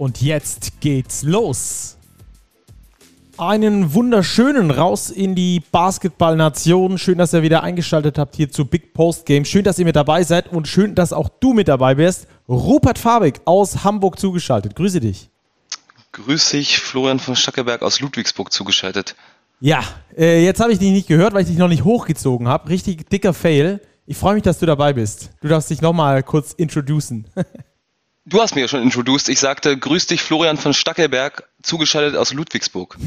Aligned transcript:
Und 0.00 0.22
jetzt 0.22 0.80
geht's 0.80 1.24
los. 1.24 1.98
Einen 3.36 3.92
wunderschönen 3.92 4.70
raus 4.70 5.10
in 5.10 5.34
die 5.34 5.60
Basketballnation. 5.72 6.96
Schön, 6.96 7.18
dass 7.18 7.34
ihr 7.34 7.42
wieder 7.42 7.62
eingeschaltet 7.62 8.16
habt 8.16 8.34
hier 8.34 8.50
zu 8.50 8.64
Big 8.64 8.94
Post 8.94 9.26
Game. 9.26 9.44
Schön, 9.44 9.62
dass 9.62 9.78
ihr 9.78 9.84
mit 9.84 9.96
dabei 9.96 10.24
seid 10.24 10.50
und 10.50 10.66
schön, 10.68 10.94
dass 10.94 11.12
auch 11.12 11.28
du 11.28 11.52
mit 11.52 11.68
dabei 11.68 11.96
bist. 11.96 12.28
Rupert 12.48 12.98
Fabig 12.98 13.42
aus 13.44 13.84
Hamburg 13.84 14.18
zugeschaltet. 14.18 14.74
Grüße 14.74 15.00
dich. 15.00 15.28
Grüß 16.12 16.48
dich, 16.48 16.78
Florian 16.78 17.18
von 17.18 17.36
Stackelberg 17.36 17.82
aus 17.82 18.00
Ludwigsburg 18.00 18.50
zugeschaltet. 18.50 19.16
Ja, 19.60 19.84
äh, 20.16 20.42
jetzt 20.42 20.60
habe 20.60 20.72
ich 20.72 20.78
dich 20.78 20.92
nicht 20.92 21.08
gehört, 21.08 21.34
weil 21.34 21.42
ich 21.42 21.48
dich 21.48 21.58
noch 21.58 21.68
nicht 21.68 21.84
hochgezogen 21.84 22.48
habe. 22.48 22.70
Richtig 22.70 23.10
dicker 23.10 23.34
Fail. 23.34 23.82
Ich 24.06 24.16
freue 24.16 24.32
mich, 24.32 24.44
dass 24.44 24.60
du 24.60 24.64
dabei 24.64 24.94
bist. 24.94 25.28
Du 25.42 25.48
darfst 25.48 25.68
dich 25.68 25.82
nochmal 25.82 26.22
kurz 26.22 26.54
introducen. 26.54 27.26
Du 28.26 28.38
hast 28.40 28.54
mir 28.54 28.60
ja 28.60 28.68
schon 28.68 28.82
introduced. 28.82 29.30
Ich 29.30 29.40
sagte, 29.40 29.78
grüß 29.78 30.06
dich, 30.06 30.22
Florian 30.22 30.58
von 30.58 30.74
Stackelberg, 30.74 31.48
zugeschaltet 31.62 32.18
aus 32.18 32.34
Ludwigsburg. 32.34 32.98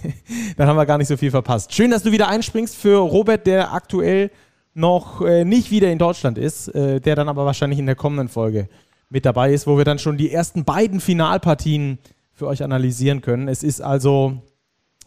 Dann 0.56 0.68
haben 0.68 0.76
wir 0.76 0.86
gar 0.86 0.96
nicht 0.96 1.08
so 1.08 1.16
viel 1.16 1.32
verpasst. 1.32 1.74
Schön, 1.74 1.90
dass 1.90 2.04
du 2.04 2.12
wieder 2.12 2.28
einspringst 2.28 2.76
für 2.76 2.98
Robert, 2.98 3.48
der 3.48 3.72
aktuell 3.72 4.30
noch 4.72 5.22
äh, 5.22 5.44
nicht 5.44 5.72
wieder 5.72 5.90
in 5.90 5.98
Deutschland 5.98 6.38
ist, 6.38 6.68
äh, 6.68 7.00
der 7.00 7.16
dann 7.16 7.28
aber 7.28 7.44
wahrscheinlich 7.44 7.80
in 7.80 7.86
der 7.86 7.96
kommenden 7.96 8.28
Folge 8.28 8.68
mit 9.08 9.26
dabei 9.26 9.52
ist, 9.52 9.66
wo 9.66 9.76
wir 9.76 9.84
dann 9.84 9.98
schon 9.98 10.16
die 10.16 10.30
ersten 10.30 10.64
beiden 10.64 11.00
Finalpartien 11.00 11.98
für 12.32 12.46
euch 12.46 12.62
analysieren 12.62 13.22
können. 13.22 13.48
Es 13.48 13.64
ist 13.64 13.80
also 13.80 14.40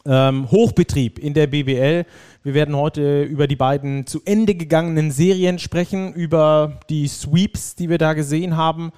ähm, 0.06 0.52
Hochbetrieb 0.52 1.18
in 1.18 1.34
der 1.34 1.48
BBL. 1.48 2.06
Wir 2.44 2.54
werden 2.54 2.76
heute 2.76 3.24
über 3.24 3.48
die 3.48 3.56
beiden 3.56 4.06
zu 4.06 4.22
Ende 4.26 4.56
gegangenen 4.56 5.12
Serien 5.12 5.58
sprechen, 5.58 6.14
über 6.14 6.82
die 6.90 7.08
Sweeps, 7.08 7.76
die 7.76 7.90
wir 7.90 7.98
da 7.98 8.12
gesehen 8.12 8.58
haben 8.58 8.92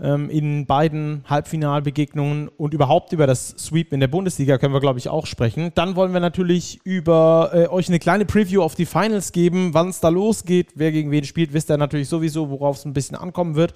ähm, 0.00 0.30
in 0.30 0.66
beiden 0.66 1.24
Halbfinalbegegnungen 1.28 2.48
und 2.48 2.72
überhaupt 2.72 3.12
über 3.12 3.26
das 3.26 3.48
Sweep 3.58 3.92
in 3.92 4.00
der 4.00 4.06
Bundesliga 4.08 4.58
können 4.58 4.72
wir, 4.72 4.80
glaube 4.80 4.98
ich, 4.98 5.08
auch 5.08 5.26
sprechen. 5.26 5.72
Dann 5.74 5.96
wollen 5.96 6.12
wir 6.12 6.20
natürlich 6.20 6.78
über 6.84 7.50
äh, 7.52 7.66
euch 7.66 7.88
eine 7.88 7.98
kleine 7.98 8.24
Preview 8.24 8.62
auf 8.62 8.74
die 8.74 8.86
Finals 8.86 9.32
geben, 9.32 9.74
wann 9.74 9.88
es 9.88 10.00
da 10.00 10.08
losgeht, 10.08 10.68
wer 10.76 10.92
gegen 10.92 11.10
wen 11.10 11.24
spielt, 11.24 11.52
wisst 11.52 11.70
ihr 11.70 11.76
natürlich 11.76 12.08
sowieso, 12.08 12.48
worauf 12.50 12.76
es 12.76 12.84
ein 12.84 12.92
bisschen 12.92 13.16
ankommen 13.16 13.56
wird. 13.56 13.74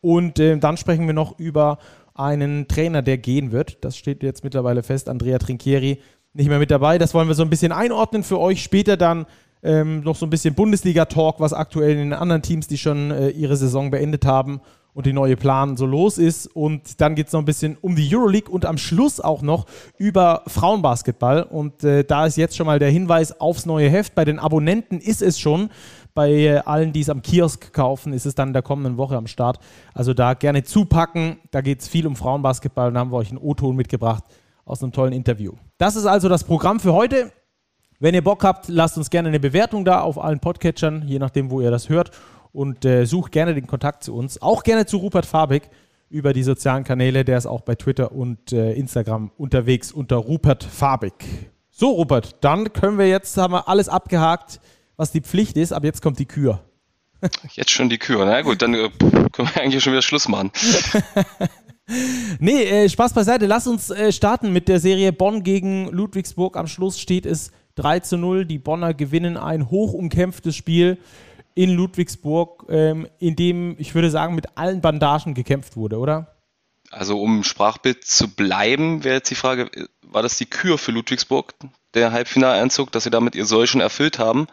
Und 0.00 0.38
äh, 0.38 0.58
dann 0.58 0.76
sprechen 0.76 1.06
wir 1.06 1.14
noch 1.14 1.38
über 1.38 1.78
einen 2.14 2.68
Trainer, 2.68 3.00
der 3.00 3.16
gehen 3.16 3.52
wird. 3.52 3.82
Das 3.82 3.96
steht 3.96 4.22
jetzt 4.22 4.44
mittlerweile 4.44 4.82
fest. 4.82 5.08
Andrea 5.08 5.38
Trinchieri 5.38 6.00
nicht 6.34 6.48
mehr 6.48 6.58
mit 6.58 6.70
dabei. 6.70 6.98
Das 6.98 7.14
wollen 7.14 7.28
wir 7.28 7.34
so 7.34 7.42
ein 7.42 7.50
bisschen 7.50 7.72
einordnen 7.72 8.22
für 8.24 8.38
euch. 8.38 8.62
Später 8.62 8.98
dann 8.98 9.24
ähm, 9.62 10.00
noch 10.00 10.16
so 10.16 10.26
ein 10.26 10.30
bisschen 10.30 10.54
Bundesliga-Talk, 10.54 11.40
was 11.40 11.54
aktuell 11.54 11.92
in 11.92 11.98
den 11.98 12.12
anderen 12.12 12.42
Teams, 12.42 12.66
die 12.66 12.76
schon 12.76 13.10
äh, 13.10 13.28
ihre 13.30 13.56
Saison 13.56 13.90
beendet 13.90 14.26
haben 14.26 14.60
und 14.94 15.06
die 15.06 15.12
neue 15.12 15.36
Plan 15.36 15.76
so 15.76 15.86
los 15.86 16.18
ist. 16.18 16.46
Und 16.46 17.00
dann 17.00 17.14
geht 17.14 17.28
es 17.28 17.32
noch 17.32 17.40
ein 17.40 17.46
bisschen 17.46 17.78
um 17.80 17.96
die 17.96 18.14
Euroleague 18.14 18.50
und 18.50 18.66
am 18.66 18.76
Schluss 18.76 19.20
auch 19.20 19.42
noch 19.42 19.66
über 19.96 20.42
Frauenbasketball. 20.46 21.42
Und 21.44 21.82
äh, 21.82 22.04
da 22.04 22.26
ist 22.26 22.36
jetzt 22.36 22.56
schon 22.56 22.66
mal 22.66 22.78
der 22.78 22.90
Hinweis 22.90 23.40
aufs 23.40 23.66
neue 23.66 23.88
Heft. 23.88 24.14
Bei 24.14 24.24
den 24.24 24.38
Abonnenten 24.38 24.98
ist 24.98 25.22
es 25.22 25.38
schon. 25.38 25.70
Bei 26.14 26.30
äh, 26.30 26.58
allen, 26.58 26.92
die 26.92 27.00
es 27.00 27.08
am 27.08 27.22
Kiosk 27.22 27.72
kaufen, 27.72 28.12
ist 28.12 28.26
es 28.26 28.34
dann 28.34 28.48
in 28.48 28.52
der 28.52 28.62
kommenden 28.62 28.98
Woche 28.98 29.16
am 29.16 29.26
Start. 29.26 29.58
Also 29.94 30.12
da 30.12 30.34
gerne 30.34 30.62
zupacken. 30.62 31.38
Da 31.50 31.62
geht 31.62 31.80
es 31.80 31.88
viel 31.88 32.06
um 32.06 32.16
Frauenbasketball 32.16 32.88
und 32.88 32.94
da 32.94 33.00
haben 33.00 33.12
wir 33.12 33.16
euch 33.16 33.30
einen 33.30 33.38
O-Ton 33.38 33.74
mitgebracht 33.74 34.24
aus 34.66 34.82
einem 34.82 34.92
tollen 34.92 35.12
Interview. 35.12 35.54
Das 35.78 35.96
ist 35.96 36.06
also 36.06 36.28
das 36.28 36.44
Programm 36.44 36.80
für 36.80 36.92
heute. 36.92 37.32
Wenn 37.98 38.14
ihr 38.14 38.22
Bock 38.22 38.44
habt, 38.44 38.68
lasst 38.68 38.98
uns 38.98 39.10
gerne 39.10 39.28
eine 39.28 39.40
Bewertung 39.40 39.84
da 39.84 40.00
auf 40.00 40.22
allen 40.22 40.40
Podcatchern, 40.40 41.04
je 41.06 41.18
nachdem, 41.20 41.50
wo 41.50 41.60
ihr 41.60 41.70
das 41.70 41.88
hört 41.88 42.10
und 42.52 42.84
äh, 42.84 43.04
sucht 43.04 43.32
gerne 43.32 43.54
den 43.54 43.66
Kontakt 43.66 44.04
zu 44.04 44.14
uns. 44.14 44.40
Auch 44.40 44.62
gerne 44.62 44.86
zu 44.86 44.98
Rupert 44.98 45.26
Fabig 45.26 45.70
über 46.08 46.32
die 46.32 46.42
sozialen 46.42 46.84
Kanäle. 46.84 47.24
Der 47.24 47.38
ist 47.38 47.46
auch 47.46 47.62
bei 47.62 47.74
Twitter 47.74 48.12
und 48.12 48.52
äh, 48.52 48.72
Instagram 48.74 49.32
unterwegs 49.36 49.92
unter 49.92 50.16
Rupert 50.16 50.62
Fabig. 50.62 51.14
So, 51.70 51.90
Rupert, 51.90 52.36
dann 52.42 52.72
können 52.72 52.98
wir 52.98 53.08
jetzt, 53.08 53.36
haben 53.38 53.54
wir 53.54 53.68
alles 53.68 53.88
abgehakt, 53.88 54.60
was 54.96 55.10
die 55.10 55.22
Pflicht 55.22 55.56
ist. 55.56 55.72
aber 55.72 55.86
jetzt 55.86 56.02
kommt 56.02 56.18
die 56.18 56.26
Kür. 56.26 56.60
Jetzt 57.52 57.70
schon 57.70 57.88
die 57.88 57.98
Kür. 57.98 58.24
Na 58.24 58.42
gut, 58.42 58.62
dann 58.62 58.74
äh, 58.74 58.90
können 59.30 59.48
wir 59.54 59.62
eigentlich 59.62 59.80
schon 59.80 59.92
wieder 59.92 60.02
Schluss 60.02 60.26
machen. 60.26 60.50
nee, 62.40 62.64
äh, 62.64 62.88
Spaß 62.88 63.12
beiseite. 63.12 63.46
Lass 63.46 63.68
uns 63.68 63.90
äh, 63.90 64.10
starten 64.10 64.52
mit 64.52 64.66
der 64.66 64.80
Serie 64.80 65.12
Bonn 65.12 65.44
gegen 65.44 65.88
Ludwigsburg. 65.90 66.56
Am 66.56 66.66
Schluss 66.66 66.98
steht 66.98 67.24
es 67.24 67.52
3 67.76 68.00
zu 68.00 68.16
0. 68.16 68.44
Die 68.44 68.58
Bonner 68.58 68.92
gewinnen 68.92 69.36
ein 69.36 69.70
hoch 69.70 69.92
umkämpftes 69.92 70.56
Spiel 70.56 70.98
in 71.54 71.70
Ludwigsburg, 71.70 72.66
ähm, 72.68 73.08
in 73.18 73.36
dem, 73.36 73.76
ich 73.78 73.94
würde 73.94 74.10
sagen, 74.10 74.34
mit 74.34 74.56
allen 74.56 74.80
Bandagen 74.80 75.34
gekämpft 75.34 75.76
wurde, 75.76 75.98
oder? 75.98 76.36
Also 76.90 77.20
um 77.20 77.38
im 77.38 77.44
Sprachbild 77.44 78.04
zu 78.04 78.28
bleiben, 78.28 79.04
wäre 79.04 79.16
jetzt 79.16 79.30
die 79.30 79.34
Frage, 79.34 79.70
war 80.02 80.22
das 80.22 80.36
die 80.36 80.46
Kür 80.46 80.76
für 80.78 80.92
Ludwigsburg, 80.92 81.54
der 81.94 82.12
Halbfinaleinzug, 82.12 82.92
dass 82.92 83.04
sie 83.04 83.10
damit 83.10 83.34
ihr 83.34 83.46
Soll 83.46 83.66
schon 83.66 83.80
erfüllt 83.80 84.18
haben? 84.18 84.46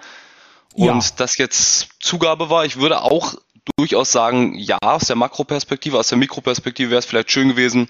Und 0.73 0.85
ja. 0.85 0.99
das 1.17 1.37
jetzt 1.37 1.89
Zugabe 1.99 2.49
war, 2.49 2.65
ich 2.65 2.77
würde 2.77 3.01
auch 3.01 3.35
durchaus 3.77 4.11
sagen, 4.11 4.55
ja, 4.55 4.77
aus 4.81 5.07
der 5.07 5.15
Makroperspektive, 5.15 5.97
aus 5.97 6.07
der 6.07 6.17
Mikroperspektive 6.17 6.91
wäre 6.91 6.99
es 6.99 7.05
vielleicht 7.05 7.31
schön 7.31 7.49
gewesen, 7.49 7.89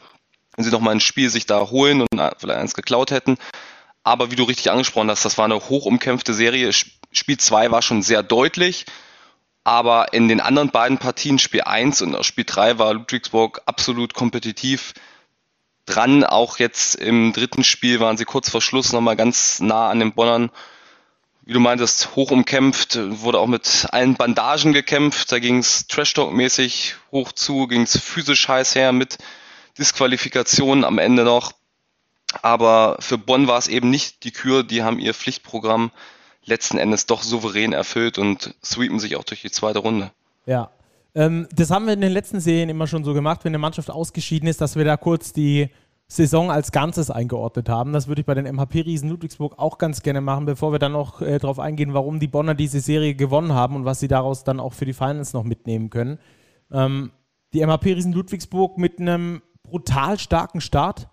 wenn 0.55 0.65
sie 0.65 0.71
noch 0.71 0.79
mal 0.79 0.91
ein 0.91 0.99
Spiel 0.99 1.29
sich 1.29 1.45
da 1.45 1.69
holen 1.69 2.01
und 2.01 2.09
vielleicht 2.37 2.59
eins 2.59 2.73
geklaut 2.73 3.11
hätten. 3.11 3.37
Aber 4.03 4.31
wie 4.31 4.35
du 4.35 4.43
richtig 4.43 4.71
angesprochen 4.71 5.09
hast, 5.09 5.25
das 5.25 5.37
war 5.37 5.45
eine 5.45 5.55
hochumkämpfte 5.55 6.33
Serie. 6.33 6.71
Spiel 7.11 7.37
2 7.37 7.71
war 7.71 7.81
schon 7.81 8.01
sehr 8.01 8.23
deutlich. 8.23 8.85
Aber 9.63 10.13
in 10.13 10.27
den 10.27 10.41
anderen 10.41 10.71
beiden 10.71 10.97
Partien, 10.97 11.37
Spiel 11.37 11.61
1 11.61 12.01
und 12.01 12.23
Spiel 12.25 12.45
3, 12.45 12.79
war 12.79 12.93
Ludwigsburg 12.93 13.61
absolut 13.65 14.13
kompetitiv 14.13 14.93
dran. 15.85 16.23
Auch 16.23 16.57
jetzt 16.57 16.95
im 16.95 17.33
dritten 17.33 17.63
Spiel 17.63 17.99
waren 17.99 18.17
sie 18.17 18.25
kurz 18.25 18.49
vor 18.49 18.61
Schluss 18.61 18.93
nochmal 18.93 19.15
ganz 19.15 19.59
nah 19.59 19.89
an 19.89 19.99
den 19.99 20.13
Bonnern. 20.13 20.49
Wie 21.43 21.53
du 21.53 21.59
meintest, 21.59 22.15
hoch 22.15 22.31
umkämpft, 22.31 22.99
wurde 23.21 23.39
auch 23.39 23.47
mit 23.47 23.87
allen 23.91 24.15
Bandagen 24.15 24.71
gekämpft. 24.71 25.31
Da 25.31 25.39
ging 25.39 25.57
es 25.57 25.87
Trash-Talk-mäßig 25.87 26.95
hoch 27.11 27.31
zu, 27.31 27.67
ging 27.67 27.81
es 27.81 27.99
physisch 27.99 28.47
heiß 28.47 28.75
her 28.75 28.91
mit 28.91 29.17
Disqualifikationen 29.77 30.83
am 30.83 30.99
Ende 30.99 31.23
noch. 31.23 31.53
Aber 32.41 32.97
für 32.99 33.17
Bonn 33.17 33.47
war 33.47 33.57
es 33.57 33.67
eben 33.67 33.89
nicht 33.89 34.23
die 34.23 34.31
Kür, 34.31 34.63
die 34.63 34.83
haben 34.83 34.99
ihr 34.99 35.13
Pflichtprogramm 35.13 35.91
letzten 36.49 36.77
Endes 36.77 37.05
doch 37.05 37.23
souverän 37.23 37.73
erfüllt 37.73 38.17
und 38.17 38.55
sweepen 38.63 38.99
sich 38.99 39.15
auch 39.15 39.23
durch 39.23 39.41
die 39.41 39.51
zweite 39.51 39.79
Runde. 39.79 40.11
Ja. 40.45 40.71
Ähm, 41.15 41.47
das 41.55 41.71
haben 41.71 41.85
wir 41.85 41.93
in 41.93 42.01
den 42.01 42.11
letzten 42.11 42.39
Serien 42.39 42.69
immer 42.69 42.87
schon 42.87 43.03
so 43.03 43.13
gemacht, 43.13 43.43
wenn 43.43 43.51
eine 43.51 43.59
Mannschaft 43.59 43.89
ausgeschieden 43.89 44.47
ist, 44.47 44.61
dass 44.61 44.75
wir 44.75 44.85
da 44.85 44.97
kurz 44.97 45.33
die 45.33 45.69
Saison 46.07 46.49
als 46.49 46.71
Ganzes 46.71 47.11
eingeordnet 47.11 47.69
haben. 47.69 47.93
Das 47.93 48.07
würde 48.07 48.21
ich 48.21 48.25
bei 48.25 48.33
den 48.33 48.45
MHP-Riesen 48.45 49.09
Ludwigsburg 49.09 49.59
auch 49.59 49.77
ganz 49.77 50.01
gerne 50.01 50.21
machen, 50.21 50.45
bevor 50.45 50.71
wir 50.71 50.79
dann 50.79 50.93
noch 50.93 51.21
äh, 51.21 51.37
darauf 51.37 51.59
eingehen, 51.59 51.93
warum 51.93 52.19
die 52.19 52.27
Bonner 52.27 52.55
diese 52.55 52.79
Serie 52.79 53.13
gewonnen 53.13 53.53
haben 53.53 53.75
und 53.75 53.85
was 53.85 53.99
sie 53.99 54.07
daraus 54.07 54.43
dann 54.43 54.59
auch 54.59 54.73
für 54.73 54.85
die 54.85 54.93
Finals 54.93 55.33
noch 55.33 55.43
mitnehmen 55.43 55.91
können. 55.91 56.17
Ähm, 56.71 57.11
die 57.53 57.65
MHP-Riesen 57.65 58.13
Ludwigsburg 58.13 58.77
mit 58.77 58.99
einem 58.99 59.41
brutal 59.63 60.17
starken 60.17 60.61
Start 60.61 61.07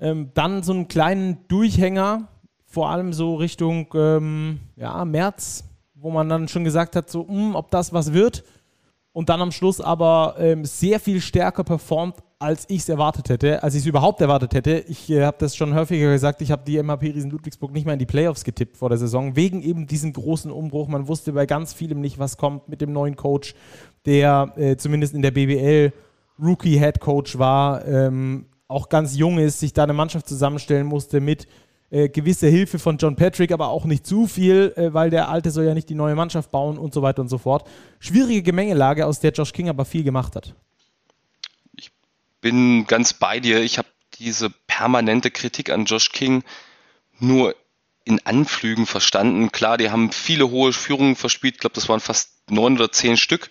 ähm, 0.00 0.32
dann 0.34 0.64
so 0.64 0.72
einen 0.72 0.88
kleinen 0.88 1.46
Durchhänger, 1.46 2.28
vor 2.72 2.88
allem 2.88 3.12
so 3.12 3.34
Richtung 3.34 3.86
ähm, 3.94 4.60
ja, 4.76 5.04
März, 5.04 5.64
wo 5.94 6.10
man 6.10 6.28
dann 6.28 6.48
schon 6.48 6.64
gesagt 6.64 6.96
hat, 6.96 7.10
so, 7.10 7.24
mh, 7.24 7.28
hm, 7.28 7.54
ob 7.54 7.70
das 7.70 7.92
was 7.92 8.14
wird. 8.14 8.44
Und 9.12 9.28
dann 9.28 9.42
am 9.42 9.52
Schluss 9.52 9.78
aber 9.78 10.36
ähm, 10.38 10.64
sehr 10.64 10.98
viel 10.98 11.20
stärker 11.20 11.64
performt, 11.64 12.16
als 12.38 12.64
ich 12.68 12.78
es 12.78 12.88
erwartet 12.88 13.28
hätte, 13.28 13.62
als 13.62 13.74
ich 13.74 13.82
es 13.82 13.86
überhaupt 13.86 14.22
erwartet 14.22 14.54
hätte. 14.54 14.84
Ich 14.88 15.10
äh, 15.10 15.22
habe 15.26 15.36
das 15.38 15.54
schon 15.54 15.74
häufiger 15.74 16.10
gesagt, 16.10 16.40
ich 16.40 16.50
habe 16.50 16.62
die 16.66 16.82
MHP 16.82 17.12
Riesen 17.12 17.30
Ludwigsburg 17.30 17.72
nicht 17.72 17.84
mehr 17.84 17.92
in 17.92 17.98
die 17.98 18.06
Playoffs 18.06 18.42
getippt 18.42 18.78
vor 18.78 18.88
der 18.88 18.96
Saison, 18.96 19.36
wegen 19.36 19.60
eben 19.62 19.86
diesem 19.86 20.14
großen 20.14 20.50
Umbruch. 20.50 20.88
Man 20.88 21.08
wusste 21.08 21.34
bei 21.34 21.44
ganz 21.44 21.74
vielem 21.74 22.00
nicht, 22.00 22.18
was 22.18 22.38
kommt 22.38 22.70
mit 22.70 22.80
dem 22.80 22.92
neuen 22.92 23.16
Coach, 23.16 23.54
der 24.06 24.54
äh, 24.56 24.76
zumindest 24.76 25.14
in 25.14 25.20
der 25.20 25.30
BBL 25.30 25.92
Rookie 26.42 26.78
Head 26.78 27.00
Coach 27.00 27.38
war. 27.38 27.86
Ähm, 27.86 28.46
auch 28.66 28.88
ganz 28.88 29.14
jung 29.14 29.38
ist, 29.38 29.60
sich 29.60 29.74
da 29.74 29.82
eine 29.82 29.92
Mannschaft 29.92 30.26
zusammenstellen 30.26 30.86
musste 30.86 31.20
mit 31.20 31.46
äh, 31.92 32.08
gewisser 32.08 32.48
Hilfe 32.48 32.78
von 32.78 32.96
John 32.96 33.16
Patrick, 33.16 33.52
aber 33.52 33.68
auch 33.68 33.84
nicht 33.84 34.06
zu 34.06 34.26
viel, 34.26 34.72
äh, 34.76 34.94
weil 34.94 35.10
der 35.10 35.28
Alte 35.28 35.50
soll 35.50 35.64
ja 35.64 35.74
nicht 35.74 35.90
die 35.90 35.94
neue 35.94 36.14
Mannschaft 36.14 36.50
bauen 36.50 36.78
und 36.78 36.94
so 36.94 37.02
weiter 37.02 37.20
und 37.20 37.28
so 37.28 37.36
fort. 37.36 37.68
Schwierige 38.00 38.42
Gemengelage, 38.42 39.04
aus 39.04 39.20
der 39.20 39.32
Josh 39.32 39.52
King 39.52 39.68
aber 39.68 39.84
viel 39.84 40.02
gemacht 40.02 40.34
hat. 40.34 40.54
Ich 41.76 41.90
bin 42.40 42.86
ganz 42.86 43.12
bei 43.12 43.40
dir. 43.40 43.60
Ich 43.60 43.76
habe 43.76 43.88
diese 44.14 44.48
permanente 44.66 45.30
Kritik 45.30 45.70
an 45.70 45.84
Josh 45.84 46.10
King 46.12 46.42
nur 47.20 47.54
in 48.04 48.24
Anflügen 48.24 48.86
verstanden. 48.86 49.52
Klar, 49.52 49.76
die 49.76 49.90
haben 49.90 50.12
viele 50.12 50.50
hohe 50.50 50.72
Führungen 50.72 51.14
verspielt. 51.14 51.56
Ich 51.56 51.60
glaube, 51.60 51.74
das 51.74 51.90
waren 51.90 52.00
fast 52.00 52.50
neun 52.50 52.74
oder 52.74 52.90
zehn 52.90 53.18
Stück. 53.18 53.48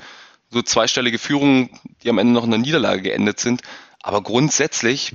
So 0.49 0.63
zweistellige 0.63 1.19
Führungen, 1.19 1.69
die 2.01 2.09
am 2.09 2.17
Ende 2.17 2.33
noch 2.33 2.43
in 2.43 2.51
der 2.51 2.59
Niederlage 2.59 3.03
geendet 3.03 3.39
sind. 3.39 3.61
Aber 4.01 4.23
grundsätzlich, 4.23 5.13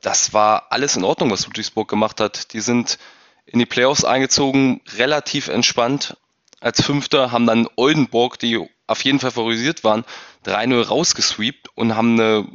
das 0.00 0.32
war 0.32 0.66
alles 0.70 0.96
in 0.96 1.04
Ordnung, 1.04 1.30
was 1.30 1.46
Ludwigsburg 1.46 1.88
gemacht 1.88 2.20
hat. 2.20 2.52
Die 2.52 2.60
sind 2.60 2.98
in 3.46 3.58
die 3.58 3.66
Playoffs 3.66 4.04
eingezogen, 4.04 4.80
relativ 4.96 5.48
entspannt. 5.48 6.16
Als 6.60 6.82
Fünfter 6.82 7.32
haben 7.32 7.46
dann 7.46 7.68
Oldenburg, 7.76 8.38
die 8.38 8.68
auf 8.86 9.04
jeden 9.04 9.20
Fall 9.20 9.30
favorisiert 9.30 9.84
waren, 9.84 10.04
3-0 10.44 10.86
rausgesweept 10.86 11.68
und 11.74 11.96
haben 11.96 12.14
eine 12.14 12.46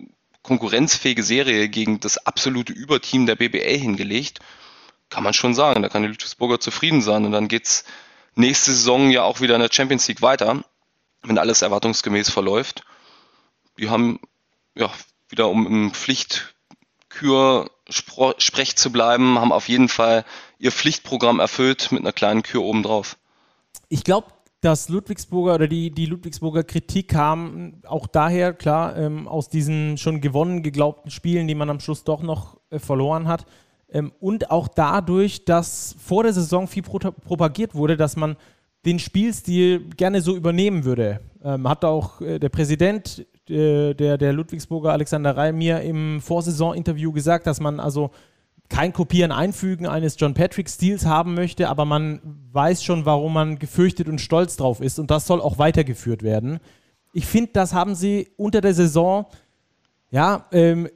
konkurrenzfähige 0.41 1.23
Serie 1.23 1.69
gegen 1.69 1.99
das 1.99 2.17
absolute 2.17 2.73
Überteam 2.73 3.25
der 3.25 3.35
BBL 3.35 3.77
hingelegt. 3.77 4.39
Kann 5.09 5.23
man 5.23 5.33
schon 5.33 5.53
sagen, 5.53 5.81
da 5.81 5.89
kann 5.89 6.01
die 6.01 6.09
Ludwigsburger 6.09 6.59
zufrieden 6.59 7.01
sein. 7.01 7.25
Und 7.25 7.31
dann 7.31 7.47
geht's 7.47 7.85
nächste 8.35 8.71
Saison 8.71 9.09
ja 9.09 9.23
auch 9.23 9.41
wieder 9.41 9.55
in 9.55 9.61
der 9.61 9.71
Champions 9.71 10.07
League 10.07 10.21
weiter, 10.21 10.63
wenn 11.21 11.37
alles 11.37 11.61
erwartungsgemäß 11.61 12.29
verläuft. 12.29 12.83
Die 13.77 13.89
haben 13.89 14.19
ja 14.75 14.91
wieder 15.29 15.49
um 15.49 15.65
im 15.65 15.93
Pflichtkür-Sprech 17.13 18.75
zu 18.75 18.91
bleiben, 18.91 19.39
haben 19.39 19.51
auf 19.51 19.69
jeden 19.69 19.89
Fall 19.89 20.25
ihr 20.59 20.71
Pflichtprogramm 20.71 21.39
erfüllt 21.39 21.91
mit 21.91 22.01
einer 22.01 22.11
kleinen 22.11 22.43
Kür 22.43 22.63
obendrauf. 22.63 23.17
Ich 23.89 24.03
glaube, 24.03 24.27
dass 24.61 24.87
Ludwigsburger 24.89 25.55
oder 25.55 25.67
die, 25.67 25.91
die 25.91 26.05
Ludwigsburger 26.05 26.63
Kritik 26.63 27.09
kam 27.09 27.81
auch 27.85 28.07
daher, 28.07 28.53
klar, 28.53 28.95
ähm, 28.95 29.27
aus 29.27 29.49
diesen 29.49 29.97
schon 29.97 30.21
gewonnen 30.21 30.63
geglaubten 30.63 31.11
Spielen, 31.11 31.47
die 31.47 31.55
man 31.55 31.69
am 31.69 31.81
Schluss 31.81 32.03
doch 32.03 32.21
noch 32.21 32.57
äh, 32.69 32.79
verloren 32.79 33.27
hat. 33.27 33.45
Ähm, 33.91 34.13
und 34.21 34.51
auch 34.51 34.69
dadurch, 34.69 35.43
dass 35.43 35.95
vor 36.01 36.23
der 36.23 36.33
Saison 36.33 36.67
viel 36.67 36.83
pro 36.83 36.97
propagiert 36.97 37.75
wurde, 37.75 37.97
dass 37.97 38.15
man 38.15 38.37
den 38.85 38.99
Spielstil 38.99 39.89
gerne 39.97 40.21
so 40.21 40.35
übernehmen 40.35 40.85
würde. 40.85 41.19
Ähm, 41.43 41.67
hat 41.67 41.83
auch 41.83 42.21
äh, 42.21 42.39
der 42.39 42.49
Präsident 42.49 43.25
äh, 43.49 43.93
der, 43.93 44.17
der 44.17 44.33
Ludwigsburger 44.33 44.91
Alexander 44.91 45.35
Reil 45.35 45.53
mir 45.53 45.81
im 45.81 46.21
Vorsaison-Interview 46.21 47.11
gesagt, 47.11 47.47
dass 47.47 47.59
man 47.59 47.79
also 47.79 48.11
kein 48.69 48.93
Kopieren, 48.93 49.31
Einfügen 49.31 49.85
eines 49.85 50.15
John 50.17 50.33
Patrick-Stils 50.33 51.05
haben 51.05 51.35
möchte, 51.35 51.69
aber 51.69 51.85
man 51.85 52.21
weiß 52.51 52.83
schon, 52.83 53.05
warum 53.05 53.33
man 53.33 53.59
gefürchtet 53.59 54.07
und 54.07 54.19
stolz 54.19 54.57
drauf 54.57 54.81
ist 54.81 54.99
und 54.99 55.11
das 55.11 55.27
soll 55.27 55.41
auch 55.41 55.57
weitergeführt 55.57 56.23
werden. 56.23 56.59
Ich 57.13 57.25
finde, 57.27 57.51
das 57.53 57.73
haben 57.73 57.93
sie 57.93 58.29
unter 58.37 58.61
der 58.61 58.73
Saison, 58.73 59.25
ja, 60.09 60.47
ähm, 60.51 60.89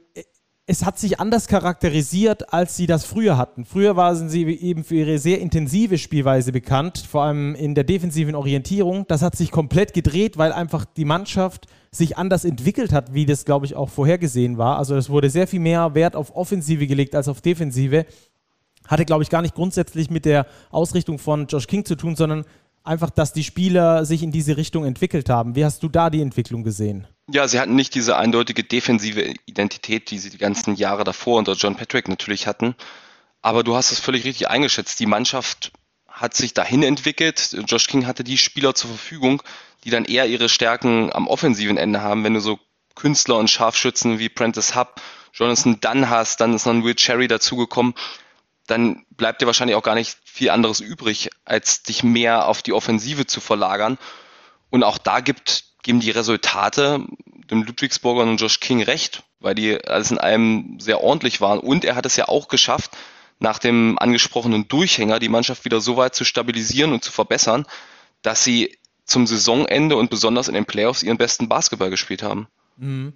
es 0.70 0.84
hat 0.84 0.98
sich 0.98 1.18
anders 1.18 1.46
charakterisiert, 1.46 2.52
als 2.52 2.76
sie 2.76 2.86
das 2.86 3.04
früher 3.04 3.38
hatten. 3.38 3.64
Früher 3.64 3.96
waren 3.96 4.28
sie 4.28 4.44
eben 4.44 4.84
für 4.84 4.96
ihre 4.96 5.18
sehr 5.18 5.40
intensive 5.40 5.96
Spielweise 5.96 6.52
bekannt, 6.52 6.98
vor 6.98 7.22
allem 7.22 7.54
in 7.54 7.74
der 7.74 7.84
defensiven 7.84 8.34
Orientierung. 8.34 9.06
Das 9.08 9.22
hat 9.22 9.34
sich 9.34 9.50
komplett 9.50 9.94
gedreht, 9.94 10.36
weil 10.36 10.52
einfach 10.52 10.84
die 10.84 11.06
Mannschaft 11.06 11.68
sich 11.90 12.16
anders 12.18 12.44
entwickelt 12.44 12.92
hat, 12.92 13.14
wie 13.14 13.26
das, 13.26 13.44
glaube 13.44 13.66
ich, 13.66 13.74
auch 13.74 13.88
vorhergesehen 13.88 14.58
war. 14.58 14.78
Also 14.78 14.96
es 14.96 15.08
wurde 15.08 15.30
sehr 15.30 15.46
viel 15.46 15.60
mehr 15.60 15.94
Wert 15.94 16.16
auf 16.16 16.34
Offensive 16.34 16.86
gelegt 16.86 17.14
als 17.14 17.28
auf 17.28 17.40
Defensive. 17.40 18.06
Hatte, 18.86 19.04
glaube 19.04 19.22
ich, 19.22 19.30
gar 19.30 19.42
nicht 19.42 19.54
grundsätzlich 19.54 20.10
mit 20.10 20.24
der 20.24 20.46
Ausrichtung 20.70 21.18
von 21.18 21.46
Josh 21.46 21.66
King 21.66 21.84
zu 21.84 21.94
tun, 21.94 22.16
sondern 22.16 22.44
einfach, 22.84 23.10
dass 23.10 23.32
die 23.32 23.44
Spieler 23.44 24.04
sich 24.04 24.22
in 24.22 24.32
diese 24.32 24.56
Richtung 24.56 24.84
entwickelt 24.84 25.28
haben. 25.28 25.54
Wie 25.54 25.64
hast 25.64 25.82
du 25.82 25.88
da 25.88 26.10
die 26.10 26.22
Entwicklung 26.22 26.62
gesehen? 26.62 27.06
Ja, 27.30 27.46
sie 27.46 27.60
hatten 27.60 27.74
nicht 27.74 27.94
diese 27.94 28.16
eindeutige 28.16 28.64
defensive 28.64 29.34
Identität, 29.44 30.10
die 30.10 30.18
sie 30.18 30.30
die 30.30 30.38
ganzen 30.38 30.74
Jahre 30.74 31.04
davor 31.04 31.38
unter 31.38 31.52
John 31.52 31.76
Patrick 31.76 32.08
natürlich 32.08 32.46
hatten. 32.46 32.74
Aber 33.42 33.62
du 33.62 33.76
hast 33.76 33.92
es 33.92 34.00
völlig 34.00 34.24
richtig 34.24 34.48
eingeschätzt. 34.48 34.98
Die 35.00 35.06
Mannschaft 35.06 35.72
hat 36.18 36.34
sich 36.34 36.52
dahin 36.52 36.82
entwickelt. 36.82 37.56
Josh 37.66 37.86
King 37.86 38.06
hatte 38.06 38.24
die 38.24 38.38
Spieler 38.38 38.74
zur 38.74 38.90
Verfügung, 38.90 39.42
die 39.84 39.90
dann 39.90 40.04
eher 40.04 40.26
ihre 40.26 40.48
Stärken 40.48 41.12
am 41.12 41.28
offensiven 41.28 41.76
Ende 41.76 42.02
haben. 42.02 42.24
Wenn 42.24 42.34
du 42.34 42.40
so 42.40 42.58
Künstler 42.94 43.36
und 43.36 43.48
Scharfschützen 43.48 44.18
wie 44.18 44.28
Prentice 44.28 44.74
Hub, 44.74 45.00
Jonathan 45.32 45.80
Dunn 45.80 46.10
hast, 46.10 46.40
dann 46.40 46.54
ist 46.54 46.66
noch 46.66 46.72
ein 46.72 46.84
Will 46.84 46.96
Cherry 46.96 47.28
dazugekommen, 47.28 47.94
dann 48.66 49.06
bleibt 49.10 49.40
dir 49.40 49.46
wahrscheinlich 49.46 49.76
auch 49.76 49.82
gar 49.82 49.94
nicht 49.94 50.18
viel 50.24 50.50
anderes 50.50 50.80
übrig, 50.80 51.30
als 51.44 51.84
dich 51.84 52.02
mehr 52.02 52.48
auf 52.48 52.62
die 52.62 52.72
Offensive 52.72 53.26
zu 53.26 53.40
verlagern. 53.40 53.98
Und 54.70 54.82
auch 54.82 54.98
da 54.98 55.20
gibt, 55.20 55.64
geben 55.82 56.00
die 56.00 56.10
Resultate 56.10 57.06
dem 57.50 57.62
Ludwigsburger 57.62 58.22
und 58.22 58.36
Josh 58.36 58.60
King 58.60 58.82
recht, 58.82 59.22
weil 59.40 59.54
die 59.54 59.82
alles 59.86 60.10
in 60.10 60.18
allem 60.18 60.78
sehr 60.80 61.00
ordentlich 61.00 61.40
waren. 61.40 61.60
Und 61.60 61.84
er 61.84 61.96
hat 61.96 62.04
es 62.04 62.16
ja 62.16 62.28
auch 62.28 62.48
geschafft, 62.48 62.90
nach 63.38 63.58
dem 63.58 63.98
angesprochenen 63.98 64.68
Durchhänger 64.68 65.18
die 65.18 65.28
Mannschaft 65.28 65.64
wieder 65.64 65.80
so 65.80 65.96
weit 65.96 66.14
zu 66.14 66.24
stabilisieren 66.24 66.92
und 66.92 67.04
zu 67.04 67.12
verbessern, 67.12 67.66
dass 68.22 68.44
sie 68.44 68.76
zum 69.04 69.26
Saisonende 69.26 69.96
und 69.96 70.10
besonders 70.10 70.48
in 70.48 70.54
den 70.54 70.66
Playoffs 70.66 71.02
ihren 71.02 71.18
besten 71.18 71.48
Basketball 71.48 71.90
gespielt 71.90 72.22
haben. 72.22 72.48
Mhm. 72.76 73.14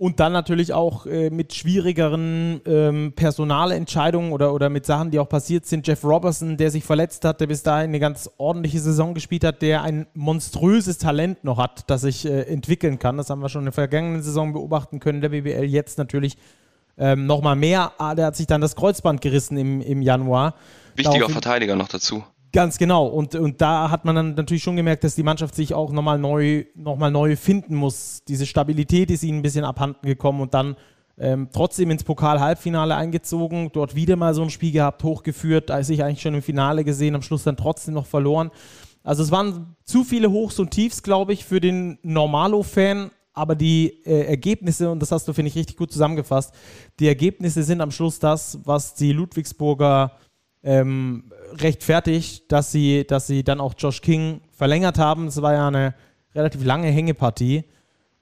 Und 0.00 0.20
dann 0.20 0.32
natürlich 0.32 0.72
auch 0.72 1.06
äh, 1.06 1.28
mit 1.28 1.54
schwierigeren 1.54 2.60
ähm, 2.66 3.14
Personalentscheidungen 3.16 4.30
oder, 4.30 4.54
oder 4.54 4.68
mit 4.68 4.86
Sachen, 4.86 5.10
die 5.10 5.18
auch 5.18 5.28
passiert 5.28 5.66
sind. 5.66 5.88
Jeff 5.88 6.04
Robertson, 6.04 6.56
der 6.56 6.70
sich 6.70 6.84
verletzt 6.84 7.24
hat, 7.24 7.40
der 7.40 7.48
bis 7.48 7.64
dahin 7.64 7.90
eine 7.90 7.98
ganz 7.98 8.30
ordentliche 8.38 8.78
Saison 8.78 9.12
gespielt 9.12 9.42
hat, 9.42 9.60
der 9.60 9.82
ein 9.82 10.06
monströses 10.14 10.98
Talent 10.98 11.42
noch 11.42 11.58
hat, 11.58 11.90
das 11.90 12.02
sich 12.02 12.24
äh, 12.26 12.42
entwickeln 12.42 13.00
kann. 13.00 13.16
Das 13.16 13.28
haben 13.28 13.40
wir 13.40 13.48
schon 13.48 13.62
in 13.62 13.66
der 13.66 13.72
vergangenen 13.72 14.22
Saison 14.22 14.52
beobachten 14.52 15.00
können. 15.00 15.20
Der 15.20 15.30
BBL 15.30 15.64
jetzt 15.64 15.98
natürlich 15.98 16.36
ähm, 16.98 17.26
nochmal 17.26 17.56
mehr. 17.56 17.92
Ah, 17.98 18.14
der 18.14 18.26
hat 18.26 18.36
sich 18.36 18.46
dann 18.46 18.60
das 18.60 18.76
Kreuzband 18.76 19.20
gerissen 19.20 19.56
im, 19.56 19.80
im 19.80 20.02
Januar. 20.02 20.54
Wichtiger 20.94 21.14
Daraufhin, 21.14 21.32
Verteidiger 21.32 21.76
noch 21.76 21.88
dazu. 21.88 22.24
Ganz 22.52 22.78
genau. 22.78 23.06
Und, 23.06 23.34
und 23.34 23.60
da 23.60 23.90
hat 23.90 24.04
man 24.04 24.16
dann 24.16 24.34
natürlich 24.34 24.62
schon 24.62 24.76
gemerkt, 24.76 25.04
dass 25.04 25.14
die 25.14 25.22
Mannschaft 25.22 25.54
sich 25.54 25.74
auch 25.74 25.92
nochmal 25.92 26.18
neu, 26.18 26.64
noch 26.74 26.98
neu 26.98 27.36
finden 27.36 27.74
muss. 27.74 28.22
Diese 28.26 28.46
Stabilität 28.46 29.10
ist 29.10 29.22
ihnen 29.22 29.38
ein 29.38 29.42
bisschen 29.42 29.64
abhanden 29.64 30.06
gekommen 30.06 30.40
und 30.40 30.54
dann 30.54 30.76
ähm, 31.18 31.48
trotzdem 31.52 31.90
ins 31.90 32.04
Pokal-Halbfinale 32.04 32.94
eingezogen, 32.94 33.70
dort 33.72 33.94
wieder 33.94 34.16
mal 34.16 34.34
so 34.34 34.42
ein 34.42 34.50
Spiel 34.50 34.72
gehabt, 34.72 35.02
hochgeführt, 35.02 35.70
als 35.70 35.90
ich 35.90 36.02
eigentlich 36.02 36.22
schon 36.22 36.34
im 36.34 36.42
Finale 36.42 36.84
gesehen, 36.84 37.14
am 37.14 37.22
Schluss 37.22 37.42
dann 37.42 37.56
trotzdem 37.56 37.94
noch 37.94 38.06
verloren. 38.06 38.50
Also 39.02 39.22
es 39.22 39.30
waren 39.30 39.76
zu 39.84 40.04
viele 40.04 40.30
Hochs 40.30 40.58
und 40.58 40.70
Tiefs, 40.70 41.02
glaube 41.02 41.32
ich, 41.32 41.44
für 41.44 41.60
den 41.60 41.98
Normalo-Fan, 42.02 43.10
aber 43.38 43.54
die 43.54 44.04
äh, 44.04 44.26
Ergebnisse, 44.26 44.90
und 44.90 45.00
das 45.00 45.12
hast 45.12 45.28
du, 45.28 45.32
finde 45.32 45.50
ich, 45.50 45.56
richtig 45.56 45.76
gut 45.76 45.92
zusammengefasst, 45.92 46.54
die 46.98 47.06
Ergebnisse 47.06 47.62
sind 47.62 47.80
am 47.80 47.90
Schluss 47.90 48.18
das, 48.18 48.58
was 48.64 48.94
die 48.94 49.12
Ludwigsburger 49.12 50.12
ähm, 50.62 51.30
rechtfertigt, 51.52 52.50
dass 52.50 52.72
sie, 52.72 53.06
dass 53.06 53.26
sie 53.26 53.44
dann 53.44 53.60
auch 53.60 53.74
Josh 53.78 54.02
King 54.02 54.40
verlängert 54.50 54.98
haben. 54.98 55.26
Das 55.26 55.40
war 55.40 55.52
ja 55.52 55.68
eine 55.68 55.94
relativ 56.34 56.64
lange 56.64 56.88
Hängepartie 56.88 57.64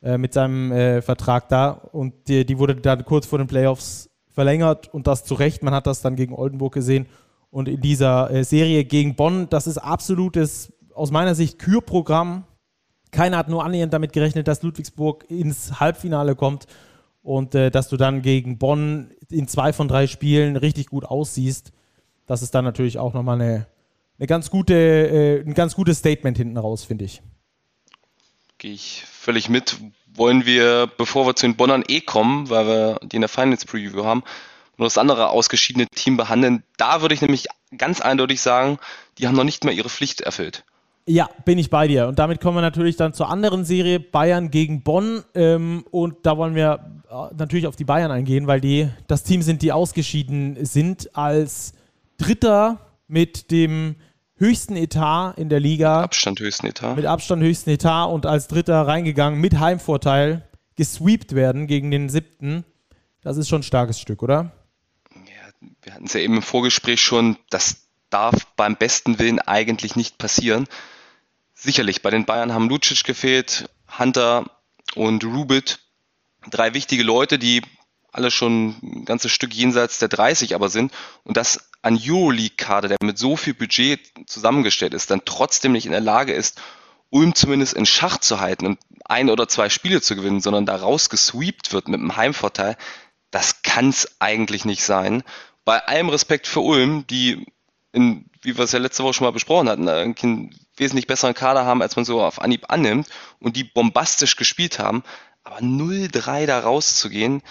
äh, 0.03 0.19
mit 0.19 0.35
seinem 0.35 0.71
äh, 0.71 1.03
Vertrag 1.03 1.49
da 1.49 1.71
und 1.71 2.29
die, 2.29 2.45
die 2.45 2.59
wurde 2.59 2.77
dann 2.77 3.05
kurz 3.05 3.27
vor 3.27 3.39
den 3.39 3.49
Playoffs 3.49 4.11
verlängert 4.31 4.93
und 4.93 5.07
das 5.07 5.25
zu 5.25 5.35
Recht. 5.35 5.63
Man 5.63 5.75
hat 5.75 5.87
das 5.87 6.03
dann 6.03 6.15
gegen 6.15 6.35
Oldenburg 6.35 6.75
gesehen 6.75 7.07
und 7.51 7.69
in 7.69 7.81
dieser 7.81 8.31
äh, 8.31 8.45
Serie 8.45 8.85
gegen 8.85 9.17
Bonn, 9.17 9.49
das 9.49 9.67
ist 9.67 9.79
absolutes, 9.79 10.73
aus 10.95 11.11
meiner 11.11 11.35
Sicht, 11.35 11.59
Kürprogramm 11.59 12.45
keiner 13.17 13.39
hat 13.39 13.49
nur 13.49 13.65
annähernd 13.65 13.95
damit 13.95 14.13
gerechnet, 14.13 14.47
dass 14.47 14.63
Ludwigsburg 14.63 15.25
ins 15.31 15.81
Halbfinale 15.81 16.37
kommt 16.37 16.67
und 17.23 17.55
äh, 17.55 17.71
dass 17.71 17.89
du 17.89 17.97
dann 17.97 18.21
gegen 18.21 18.59
Bonn 18.59 19.11
in 19.31 19.49
zwei 19.49 19.73
von 19.73 19.89
drei 19.89 20.07
Spielen 20.07 20.57
richtig 20.57 20.89
gut 20.89 21.07
aussiehst. 21.07 21.73
Das 22.27 22.43
ist 22.43 22.55
dann 22.55 22.67
natürlich 22.67 22.99
auch 22.99 23.15
nochmal 23.15 23.41
eine, 23.41 23.67
eine 24.19 24.27
ganz 24.27 24.51
gute, 24.51 24.75
äh, 24.75 25.41
ein 25.41 25.55
ganz 25.55 25.75
gutes 25.75 25.99
Statement 26.01 26.37
hinten 26.37 26.59
raus, 26.59 26.85
finde 26.85 27.07
ich. 27.07 27.23
Gehe 28.59 28.73
ich 28.73 29.03
völlig 29.11 29.49
mit. 29.49 29.79
Wollen 30.15 30.45
wir, 30.45 30.87
bevor 30.99 31.27
wir 31.27 31.35
zu 31.35 31.47
den 31.47 31.57
Bonnern 31.57 31.85
eh 31.89 32.03
kommen, 32.03 32.51
weil 32.51 32.67
wir 32.67 33.01
die 33.03 33.17
in 33.17 33.23
der 33.23 33.31
Finals 33.31 33.65
Preview 33.65 34.05
haben, 34.05 34.25
nur 34.77 34.85
das 34.85 34.99
andere 34.99 35.31
ausgeschiedene 35.31 35.87
Team 35.87 36.19
behandeln. 36.19 36.65
Da 36.77 37.01
würde 37.01 37.15
ich 37.15 37.23
nämlich 37.23 37.47
ganz 37.79 38.03
eindeutig 38.03 38.43
sagen, 38.43 38.79
die 39.17 39.27
haben 39.27 39.37
noch 39.37 39.45
nicht 39.45 39.65
mehr 39.65 39.73
ihre 39.73 39.89
Pflicht 39.89 40.21
erfüllt. 40.21 40.65
Ja, 41.09 41.31
bin 41.45 41.57
ich 41.59 41.71
bei 41.71 41.87
dir. 41.87 42.09
Und 42.09 42.19
damit 42.19 42.41
kommen 42.41 42.57
wir 42.57 42.63
natürlich 42.63 42.97
dann 42.97 43.15
zur 43.15 43.31
anderen 43.31 43.65
Serie, 43.65 44.01
Bayern 44.01 44.51
gegen 44.51 44.83
Bonn. 44.83 45.23
Ähm, 45.35 45.85
und 45.93 46.27
da 46.27 46.37
wollen 46.37 46.57
wir 46.57 47.01
äh, 47.09 47.35
natürlich 47.39 47.69
auf 47.69 47.77
die 47.77 47.85
Bayern 47.85 48.11
eingehen, 48.11 48.49
weil 48.49 48.61
die 48.61 48.89
das 49.07 49.23
Team 49.23 49.43
sind, 49.43 49.63
die 49.63 49.71
ausgeschieden 49.71 50.65
sind 50.65 51.17
als 51.17 51.75
Dritter 52.19 52.81
mit 53.07 53.53
dem 53.53 53.95
höchsten 54.35 54.75
Etat 54.75 55.35
in 55.37 55.49
der 55.49 55.61
Liga. 55.61 56.03
Abstand 56.03 56.41
höchsten 56.41 56.67
Etat. 56.67 56.97
Mit 56.97 57.07
Abstand 57.07 57.41
höchsten 57.41 57.71
Etat 57.71 58.07
und 58.07 58.27
als 58.27 58.49
Dritter 58.49 58.83
reingegangen 58.83 59.41
mit 59.41 59.61
Heimvorteil 59.61 60.49
gesweept 60.75 61.37
werden 61.37 61.69
gegen 61.69 61.93
den 61.93 62.09
siebten. 62.09 62.65
Das 63.23 63.37
ist 63.37 63.49
schon 63.49 63.61
ein 63.61 63.65
starkes 63.65 64.01
Stück, 64.01 64.25
oder? 64.25 64.51
Ja, 65.15 65.69
wir 65.83 65.95
hatten 65.95 66.07
es 66.07 66.15
ja 66.15 66.21
eben 66.21 66.35
im 66.35 66.43
Vorgespräch 66.43 67.01
schon, 67.01 67.37
das 67.49 67.87
darf 68.11 68.49
beim 68.57 68.75
besten 68.75 69.21
Willen 69.21 69.39
eigentlich 69.39 69.95
nicht 69.95 70.19
passieren 70.19 70.67
sicherlich, 71.57 72.03
bei 72.03 72.11
den 72.11 72.27
Bayern 72.27 72.53
haben 72.53 72.69
Lucic 72.69 73.03
gefehlt, 73.05 73.69
Hunter 73.99 74.45
und 74.95 75.25
Rubit. 75.25 75.81
Drei 76.49 76.75
wichtige 76.75 77.03
Leute, 77.03 77.39
die 77.39 77.63
alle 78.13 78.31
schon 78.31 78.77
ein 78.83 79.05
ganzes 79.05 79.33
Stück 79.33 79.53
jenseits 79.53 79.99
der 79.99 80.09
30 80.09 80.55
aber 80.55 80.69
sind 80.69 80.93
und 81.25 81.37
dass 81.37 81.71
ein 81.83 81.99
Euroleague-Kader, 82.01 82.89
der 82.89 82.99
mit 83.03 83.19
so 83.19 83.37
viel 83.37 83.55
Budget 83.55 84.01
zusammengestellt 84.27 84.95
ist, 84.95 85.11
dann 85.11 85.23
trotzdem 85.25 85.73
nicht 85.73 85.87
in 85.87 85.93
der 85.93 86.01
Lage 86.01 86.33
ist, 86.33 86.61
Ulm 87.11 87.35
zumindest 87.35 87.75
in 87.75 87.87
Schach 87.87 88.19
zu 88.19 88.41
halten 88.41 88.67
und 88.67 88.79
ein 89.05 89.31
oder 89.31 89.49
zwei 89.49 89.69
Spiele 89.69 90.01
zu 90.01 90.17
gewinnen, 90.17 90.41
sondern 90.41 90.67
da 90.67 90.77
rausgesweept 90.77 91.73
wird 91.73 91.89
mit 91.89 92.01
einem 92.01 92.17
Heimvorteil, 92.17 92.77
das 93.31 93.63
kann 93.63 93.91
es 93.91 94.21
eigentlich 94.21 94.65
nicht 94.65 94.83
sein. 94.83 95.23
Bei 95.65 95.87
allem 95.87 96.09
Respekt 96.09 96.47
für 96.47 96.61
Ulm, 96.61 97.07
die 97.07 97.47
in, 97.93 98.31
wie 98.43 98.57
wir 98.57 98.65
es 98.65 98.73
ja 98.73 98.79
letzte 98.79 99.05
Woche 99.05 99.15
schon 99.15 99.27
mal 99.27 99.33
besprochen 99.33 99.69
hatten, 99.69 99.87
wesentlich 100.77 101.07
besseren 101.07 101.35
Kader 101.35 101.65
haben, 101.65 101.83
als 101.83 101.97
man 101.97 102.05
so 102.05 102.23
auf 102.23 102.41
Anhieb 102.41 102.67
annimmt 102.69 103.09
und 103.41 103.57
die 103.57 103.65
bombastisch 103.65 104.37
gespielt 104.37 104.79
haben. 104.79 105.03
Aber 105.45 105.59
0-3 105.59 106.47
da 106.47 106.61
rauszugehen 106.61 107.43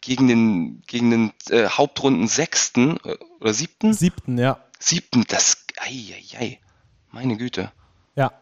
gegen 0.00 0.28
den, 0.28 0.82
gegen 0.86 1.10
den 1.10 1.32
äh, 1.50 1.68
Hauptrunden 1.68 2.28
Sechsten 2.28 2.98
äh, 3.04 3.16
oder 3.40 3.52
Siebten? 3.52 3.92
Siebten, 3.92 4.38
ja. 4.38 4.58
Siebten, 4.78 5.24
das, 5.28 5.64
ei, 5.78 6.14
ei, 6.14 6.38
ei. 6.38 6.58
meine 7.10 7.36
Güte. 7.36 7.72
Ja, 8.16 8.32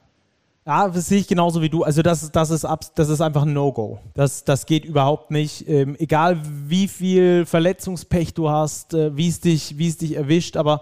ja, 0.66 0.88
das 0.88 1.06
sehe 1.06 1.20
ich 1.20 1.28
genauso 1.28 1.62
wie 1.62 1.68
du. 1.68 1.84
Also 1.84 2.02
das, 2.02 2.32
das, 2.32 2.50
ist, 2.50 2.66
das 2.96 3.08
ist 3.08 3.20
einfach 3.20 3.42
ein 3.42 3.52
No-Go. 3.52 4.00
Das, 4.14 4.42
das 4.42 4.66
geht 4.66 4.84
überhaupt 4.84 5.30
nicht. 5.30 5.68
Ähm, 5.68 5.94
egal 6.00 6.40
wie 6.42 6.88
viel 6.88 7.46
Verletzungspech 7.46 8.34
du 8.34 8.50
hast, 8.50 8.92
äh, 8.92 9.16
wie 9.16 9.28
es 9.28 9.38
dich, 9.38 9.78
wie 9.78 9.86
es 9.86 9.96
dich 9.96 10.16
erwischt. 10.16 10.56
Aber 10.56 10.80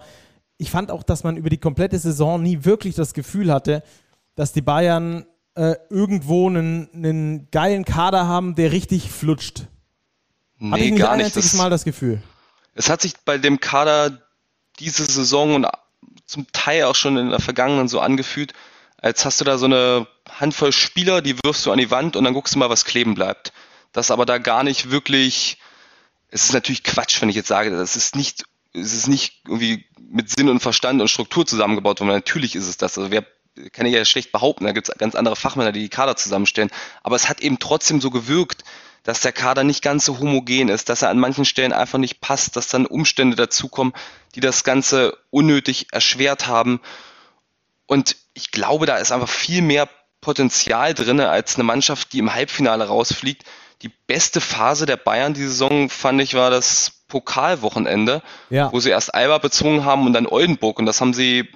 ich 0.57 0.71
fand 0.71 0.91
auch, 0.91 1.03
dass 1.03 1.23
man 1.23 1.37
über 1.37 1.49
die 1.49 1.57
komplette 1.57 1.99
Saison 1.99 2.41
nie 2.41 2.63
wirklich 2.63 2.95
das 2.95 3.13
Gefühl 3.13 3.51
hatte, 3.51 3.83
dass 4.35 4.53
die 4.53 4.61
Bayern 4.61 5.25
äh, 5.55 5.75
irgendwo 5.89 6.47
einen, 6.49 6.89
einen 6.93 7.49
geilen 7.51 7.85
Kader 7.85 8.27
haben, 8.27 8.55
der 8.55 8.71
richtig 8.71 9.11
flutscht. 9.11 9.67
Nee, 10.57 10.71
Hatte 10.71 10.83
ich 10.83 10.91
nicht 10.91 11.01
gar 11.01 11.11
ein 11.11 11.21
einziges 11.21 11.53
Mal 11.53 11.69
das 11.69 11.83
Gefühl. 11.83 12.21
Es 12.73 12.89
hat 12.89 13.01
sich 13.01 13.13
bei 13.23 13.37
dem 13.37 13.59
Kader 13.59 14.21
diese 14.79 15.05
Saison 15.05 15.55
und 15.55 15.67
zum 16.25 16.47
Teil 16.51 16.83
auch 16.83 16.95
schon 16.95 17.17
in 17.17 17.29
der 17.29 17.39
vergangenen 17.39 17.87
so 17.87 17.99
angefühlt, 17.99 18.53
als 18.97 19.25
hast 19.25 19.39
du 19.39 19.45
da 19.45 19.57
so 19.57 19.65
eine 19.65 20.07
Handvoll 20.29 20.71
Spieler, 20.71 21.21
die 21.21 21.37
wirfst 21.43 21.65
du 21.65 21.71
an 21.71 21.77
die 21.77 21.91
Wand 21.91 22.15
und 22.15 22.23
dann 22.23 22.33
guckst 22.33 22.55
du 22.55 22.59
mal, 22.59 22.69
was 22.69 22.85
kleben 22.85 23.13
bleibt. 23.13 23.53
Das 23.91 24.11
aber 24.11 24.25
da 24.25 24.37
gar 24.37 24.63
nicht 24.63 24.91
wirklich, 24.91 25.57
es 26.29 26.45
ist 26.45 26.53
natürlich 26.53 26.83
Quatsch, 26.83 27.21
wenn 27.21 27.29
ich 27.29 27.35
jetzt 27.35 27.47
sage, 27.47 27.69
das 27.69 27.95
ist 27.95 28.15
nicht, 28.15 28.45
es 28.75 28.93
ist 28.93 29.07
nicht 29.07 29.41
irgendwie 29.47 29.85
mit 29.97 30.29
Sinn 30.29 30.49
und 30.49 30.59
Verstand 30.59 31.01
und 31.01 31.07
Struktur 31.07 31.45
zusammengebaut 31.45 31.99
worden. 31.99 32.09
Natürlich 32.09 32.55
ist 32.55 32.67
es 32.67 32.77
das. 32.77 32.97
Also 32.97 33.11
wer 33.11 33.25
kann 33.71 33.85
ich 33.85 33.93
ja 33.93 34.03
schlecht 34.03 34.31
behaupten, 34.31 34.65
da 34.65 34.73
gibt 34.73 34.89
es 34.89 34.97
ganz 34.97 35.15
andere 35.15 35.35
Fachmänner, 35.35 35.71
die 35.71 35.81
die 35.81 35.89
Kader 35.89 36.15
zusammenstellen. 36.15 36.71
Aber 37.03 37.15
es 37.15 37.29
hat 37.29 37.41
eben 37.41 37.57
trotzdem 37.59 38.01
so 38.01 38.09
gewirkt, 38.09 38.63
dass 39.03 39.21
der 39.21 39.31
Kader 39.31 39.63
nicht 39.63 39.81
ganz 39.81 40.05
so 40.05 40.19
homogen 40.19 40.67
ist, 40.67 40.89
dass 40.89 41.03
er 41.03 41.09
an 41.09 41.19
manchen 41.19 41.45
Stellen 41.45 41.73
einfach 41.73 41.99
nicht 41.99 42.21
passt, 42.21 42.55
dass 42.55 42.67
dann 42.67 42.85
Umstände 42.85 43.37
dazukommen, 43.37 43.93
die 44.33 44.39
das 44.39 44.63
Ganze 44.63 45.17
unnötig 45.29 45.87
erschwert 45.91 46.47
haben. 46.47 46.81
Und 47.85 48.17
ich 48.33 48.51
glaube, 48.51 48.87
da 48.87 48.97
ist 48.97 49.11
einfach 49.11 49.29
viel 49.29 49.61
mehr 49.61 49.87
Potenzial 50.21 50.95
drin 50.95 51.19
als 51.21 51.55
eine 51.55 51.63
Mannschaft, 51.63 52.11
die 52.11 52.19
im 52.19 52.33
Halbfinale 52.33 52.87
rausfliegt. 52.87 53.43
Die 53.83 53.91
beste 54.07 54.41
Phase 54.41 54.87
der 54.87 54.97
Bayern 54.97 55.35
die 55.35 55.43
Saison, 55.43 55.89
fand 55.89 56.19
ich, 56.19 56.33
war 56.33 56.49
das 56.49 57.04
Pokalwochenende, 57.15 58.21
ja. 58.49 58.73
wo 58.73 58.81
sie 58.81 58.89
erst 58.89 59.15
Alba 59.15 59.37
bezwungen 59.37 59.85
haben 59.85 60.05
und 60.05 60.11
dann 60.11 60.27
Oldenburg. 60.27 60.79
Und 60.79 60.85
das 60.85 60.99
haben 60.99 61.13
sie 61.13 61.47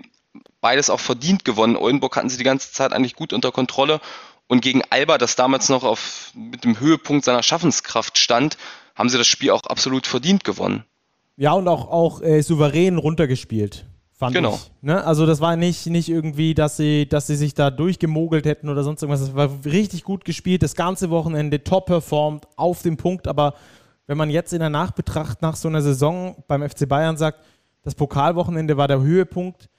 beides 0.61 0.89
auch 0.89 1.01
verdient 1.01 1.43
gewonnen. 1.43 1.75
Oldenburg 1.75 2.15
hatten 2.15 2.29
sie 2.29 2.37
die 2.37 2.45
ganze 2.45 2.71
Zeit 2.71 2.93
eigentlich 2.93 3.17
gut 3.17 3.33
unter 3.33 3.51
Kontrolle. 3.51 3.99
Und 4.47 4.61
gegen 4.61 4.83
Alba, 4.89 5.17
das 5.17 5.35
damals 5.35 5.67
noch 5.67 5.83
auf, 5.83 6.31
mit 6.33 6.63
dem 6.63 6.79
Höhepunkt 6.79 7.25
seiner 7.25 7.43
Schaffenskraft 7.43 8.17
stand, 8.17 8.57
haben 8.95 9.09
sie 9.09 9.17
das 9.17 9.27
Spiel 9.27 9.51
auch 9.51 9.63
absolut 9.63 10.07
verdient 10.07 10.45
gewonnen. 10.45 10.85
Ja, 11.35 11.51
und 11.51 11.67
auch, 11.67 11.89
auch 11.89 12.21
äh, 12.21 12.41
souverän 12.41 12.97
runtergespielt 12.97 13.85
fand 14.19 14.35
genau. 14.35 14.55
ich. 14.55 14.71
Ne? 14.81 15.03
Also 15.03 15.25
das 15.25 15.39
war 15.39 15.55
nicht, 15.55 15.87
nicht 15.87 16.09
irgendwie, 16.09 16.53
dass 16.53 16.77
sie, 16.77 17.07
dass 17.07 17.27
sie 17.27 17.37
sich 17.37 17.53
da 17.53 17.71
durchgemogelt 17.71 18.45
hätten 18.45 18.69
oder 18.69 18.83
sonst 18.83 19.01
irgendwas. 19.01 19.25
Das 19.25 19.35
war 19.35 19.49
richtig 19.65 20.03
gut 20.03 20.25
gespielt, 20.25 20.61
das 20.61 20.75
ganze 20.75 21.09
Wochenende 21.09 21.63
top 21.63 21.85
performt, 21.85 22.45
auf 22.57 22.81
dem 22.81 22.97
Punkt. 22.97 23.27
Aber 23.27 23.53
wenn 24.09 24.17
man 24.17 24.31
jetzt 24.31 24.53
in 24.53 24.59
der 24.59 24.71
Nachbetracht 24.71 25.43
nach 25.43 25.55
so 25.55 25.67
einer 25.67 25.83
Saison 25.83 26.43
beim 26.47 26.67
FC 26.67 26.89
Bayern 26.89 27.15
sagt, 27.15 27.41
das 27.83 27.93
Pokalwochenende 27.93 28.75
war 28.75 28.87
der 28.87 29.01
Höhepunkt, 29.01 29.69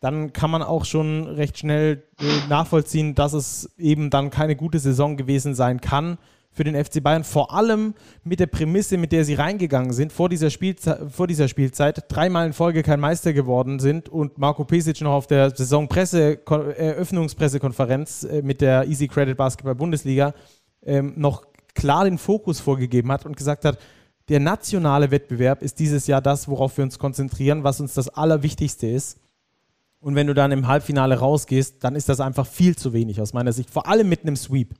dann 0.00 0.34
kann 0.34 0.50
man 0.50 0.62
auch 0.62 0.84
schon 0.84 1.26
recht 1.26 1.56
schnell 1.56 2.02
äh, 2.20 2.24
nachvollziehen, 2.50 3.14
dass 3.14 3.32
es 3.32 3.70
eben 3.78 4.10
dann 4.10 4.28
keine 4.28 4.56
gute 4.56 4.78
Saison 4.78 5.16
gewesen 5.16 5.54
sein 5.54 5.80
kann 5.80 6.18
für 6.50 6.64
den 6.64 6.76
FC 6.76 7.02
Bayern, 7.02 7.24
vor 7.24 7.54
allem 7.54 7.94
mit 8.24 8.40
der 8.40 8.46
Prämisse, 8.46 8.98
mit 8.98 9.10
der 9.10 9.24
sie 9.24 9.34
reingegangen 9.34 9.94
sind, 9.94 10.12
vor 10.12 10.28
dieser, 10.28 10.50
Spielzeit, 10.50 11.10
vor 11.10 11.26
dieser 11.26 11.48
Spielzeit, 11.48 12.04
dreimal 12.08 12.46
in 12.46 12.52
Folge 12.52 12.82
kein 12.82 13.00
Meister 13.00 13.32
geworden 13.32 13.78
sind 13.78 14.10
und 14.10 14.36
Marco 14.36 14.66
Pesic 14.66 15.00
noch 15.00 15.12
auf 15.12 15.26
der 15.26 15.56
Saisonpresse, 15.56 16.40
Eröffnungspressekonferenz 16.46 18.24
äh, 18.24 18.42
mit 18.42 18.60
der 18.60 18.86
Easy 18.86 19.08
Credit 19.08 19.38
Basketball 19.38 19.76
Bundesliga 19.76 20.34
ähm, 20.84 21.14
noch 21.16 21.47
klar 21.78 22.04
den 22.04 22.18
Fokus 22.18 22.60
vorgegeben 22.60 23.10
hat 23.12 23.24
und 23.24 23.36
gesagt 23.36 23.64
hat, 23.64 23.78
der 24.28 24.40
nationale 24.40 25.10
Wettbewerb 25.10 25.62
ist 25.62 25.78
dieses 25.78 26.06
Jahr 26.06 26.20
das, 26.20 26.48
worauf 26.48 26.76
wir 26.76 26.84
uns 26.84 26.98
konzentrieren, 26.98 27.64
was 27.64 27.80
uns 27.80 27.94
das 27.94 28.08
Allerwichtigste 28.08 28.86
ist. 28.86 29.18
Und 30.00 30.14
wenn 30.14 30.26
du 30.26 30.34
dann 30.34 30.52
im 30.52 30.68
Halbfinale 30.68 31.18
rausgehst, 31.18 31.82
dann 31.82 31.96
ist 31.96 32.08
das 32.08 32.20
einfach 32.20 32.46
viel 32.46 32.76
zu 32.76 32.92
wenig 32.92 33.20
aus 33.20 33.32
meiner 33.32 33.52
Sicht, 33.52 33.70
vor 33.70 33.88
allem 33.88 34.08
mit 34.08 34.22
einem 34.22 34.36
Sweep 34.36 34.74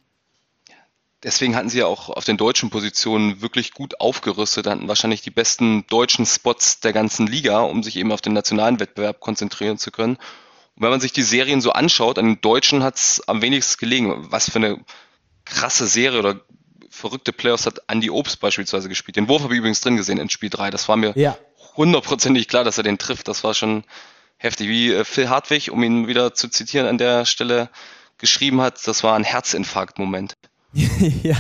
deswegen 1.23 1.57
hatten 1.57 1.69
sie 1.69 1.79
ja 1.79 1.87
auch 1.87 2.11
auf 2.11 2.25
den 2.25 2.37
deutschen 2.37 2.71
Positionen 2.71 3.41
wirklich 3.41 3.73
gut 3.73 4.01
aufgerüstet, 4.01 4.67
hatten 4.67 4.89
wahrscheinlich 4.89 5.23
die 5.23 5.31
besten 5.31 5.87
deutschen 5.89 6.27
Spots 6.27 6.81
der 6.81 6.93
ganzen 6.93 7.27
Liga, 7.27 7.61
um 7.61 7.83
sich 7.83 7.97
eben 7.97 8.13
auf 8.13 8.21
den 8.21 8.33
nationalen 8.33 8.81
Wettbewerb 8.81 9.21
konzentrieren 9.21 9.79
zu 9.79 9.91
können. 9.91 10.17
Und 10.17 10.83
wenn 10.83 10.91
man 10.91 11.01
sich 11.01 11.13
die 11.13 11.23
Serien 11.23 11.61
so 11.61 11.73
anschaut, 11.73 12.19
an 12.19 12.27
den 12.27 12.41
Deutschen 12.41 12.83
hat 12.83 12.97
es 12.97 13.23
am 13.27 13.43
wenigsten 13.43 13.81
gelegen. 13.81 14.27
Was 14.31 14.51
für 14.51 14.57
eine 14.57 14.85
krasse 15.45 15.87
Serie 15.87 16.19
oder 16.21 16.41
verrückte 16.91 17.33
Playoffs 17.33 17.67
hat 17.67 17.81
Andy 17.89 18.11
Obst 18.11 18.41
beispielsweise 18.41 18.89
gespielt. 18.89 19.17
Den 19.17 19.29
Wurf 19.29 19.43
habe 19.43 19.55
ich 19.55 19.59
übrigens 19.59 19.81
drin 19.81 19.97
gesehen 19.97 20.19
in 20.19 20.31
Spiel 20.31 20.51
3. 20.51 20.71
Das 20.71 20.89
war 20.89 20.97
mir 20.97 21.15
hundertprozentig 21.77 22.45
ja. 22.45 22.49
klar, 22.49 22.65
dass 22.65 22.79
er 22.79 22.85
den 22.85 22.99
trifft. 22.99 23.29
Das 23.29 23.45
war 23.45 23.55
schon 23.55 23.85
heftig. 24.37 24.69
Wie 24.69 24.93
äh, 24.93 25.05
Phil 25.05 25.29
Hartwig, 25.29 25.71
um 25.71 25.83
ihn 25.83 26.07
wieder 26.07 26.35
zu 26.35 26.49
zitieren, 26.49 26.87
an 26.87 26.99
der 26.99 27.25
Stelle 27.25 27.71
geschrieben 28.19 28.61
hat, 28.61 28.87
das 28.87 29.05
war 29.05 29.15
ein 29.15 29.25
Herzinfarkt-Moment. 29.25 30.35
ja. 30.73 31.37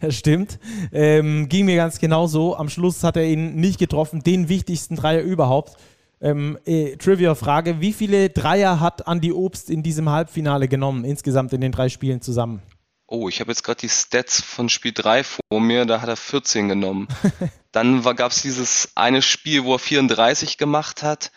Das 0.00 0.16
stimmt. 0.16 0.58
Ähm, 0.92 1.48
ging 1.48 1.66
mir 1.66 1.76
ganz 1.76 1.98
genauso. 1.98 2.56
Am 2.56 2.68
Schluss 2.68 3.02
hat 3.02 3.16
er 3.16 3.24
ihn 3.24 3.56
nicht 3.56 3.78
getroffen, 3.78 4.22
den 4.22 4.48
wichtigsten 4.48 4.96
Dreier 4.96 5.22
überhaupt. 5.22 5.76
Ähm, 6.20 6.58
äh, 6.64 6.96
Trivia-Frage: 6.96 7.80
Wie 7.80 7.92
viele 7.92 8.30
Dreier 8.30 8.80
hat 8.80 9.06
Andy 9.06 9.32
Obst 9.32 9.68
in 9.68 9.82
diesem 9.82 10.08
Halbfinale 10.08 10.68
genommen, 10.68 11.04
insgesamt 11.04 11.52
in 11.52 11.60
den 11.60 11.72
drei 11.72 11.88
Spielen 11.88 12.22
zusammen? 12.22 12.62
Oh, 13.08 13.28
ich 13.28 13.40
habe 13.40 13.52
jetzt 13.52 13.62
gerade 13.62 13.80
die 13.80 13.88
Stats 13.88 14.40
von 14.40 14.68
Spiel 14.68 14.92
3 14.92 15.22
vor 15.24 15.60
mir, 15.60 15.86
da 15.86 16.00
hat 16.00 16.08
er 16.08 16.16
14 16.16 16.68
genommen. 16.68 17.06
Dann 17.72 18.02
gab 18.02 18.32
es 18.32 18.42
dieses 18.42 18.90
eine 18.96 19.22
Spiel, 19.22 19.64
wo 19.64 19.74
er 19.74 19.78
34 19.78 20.58
gemacht 20.58 21.02
hat. 21.02 21.30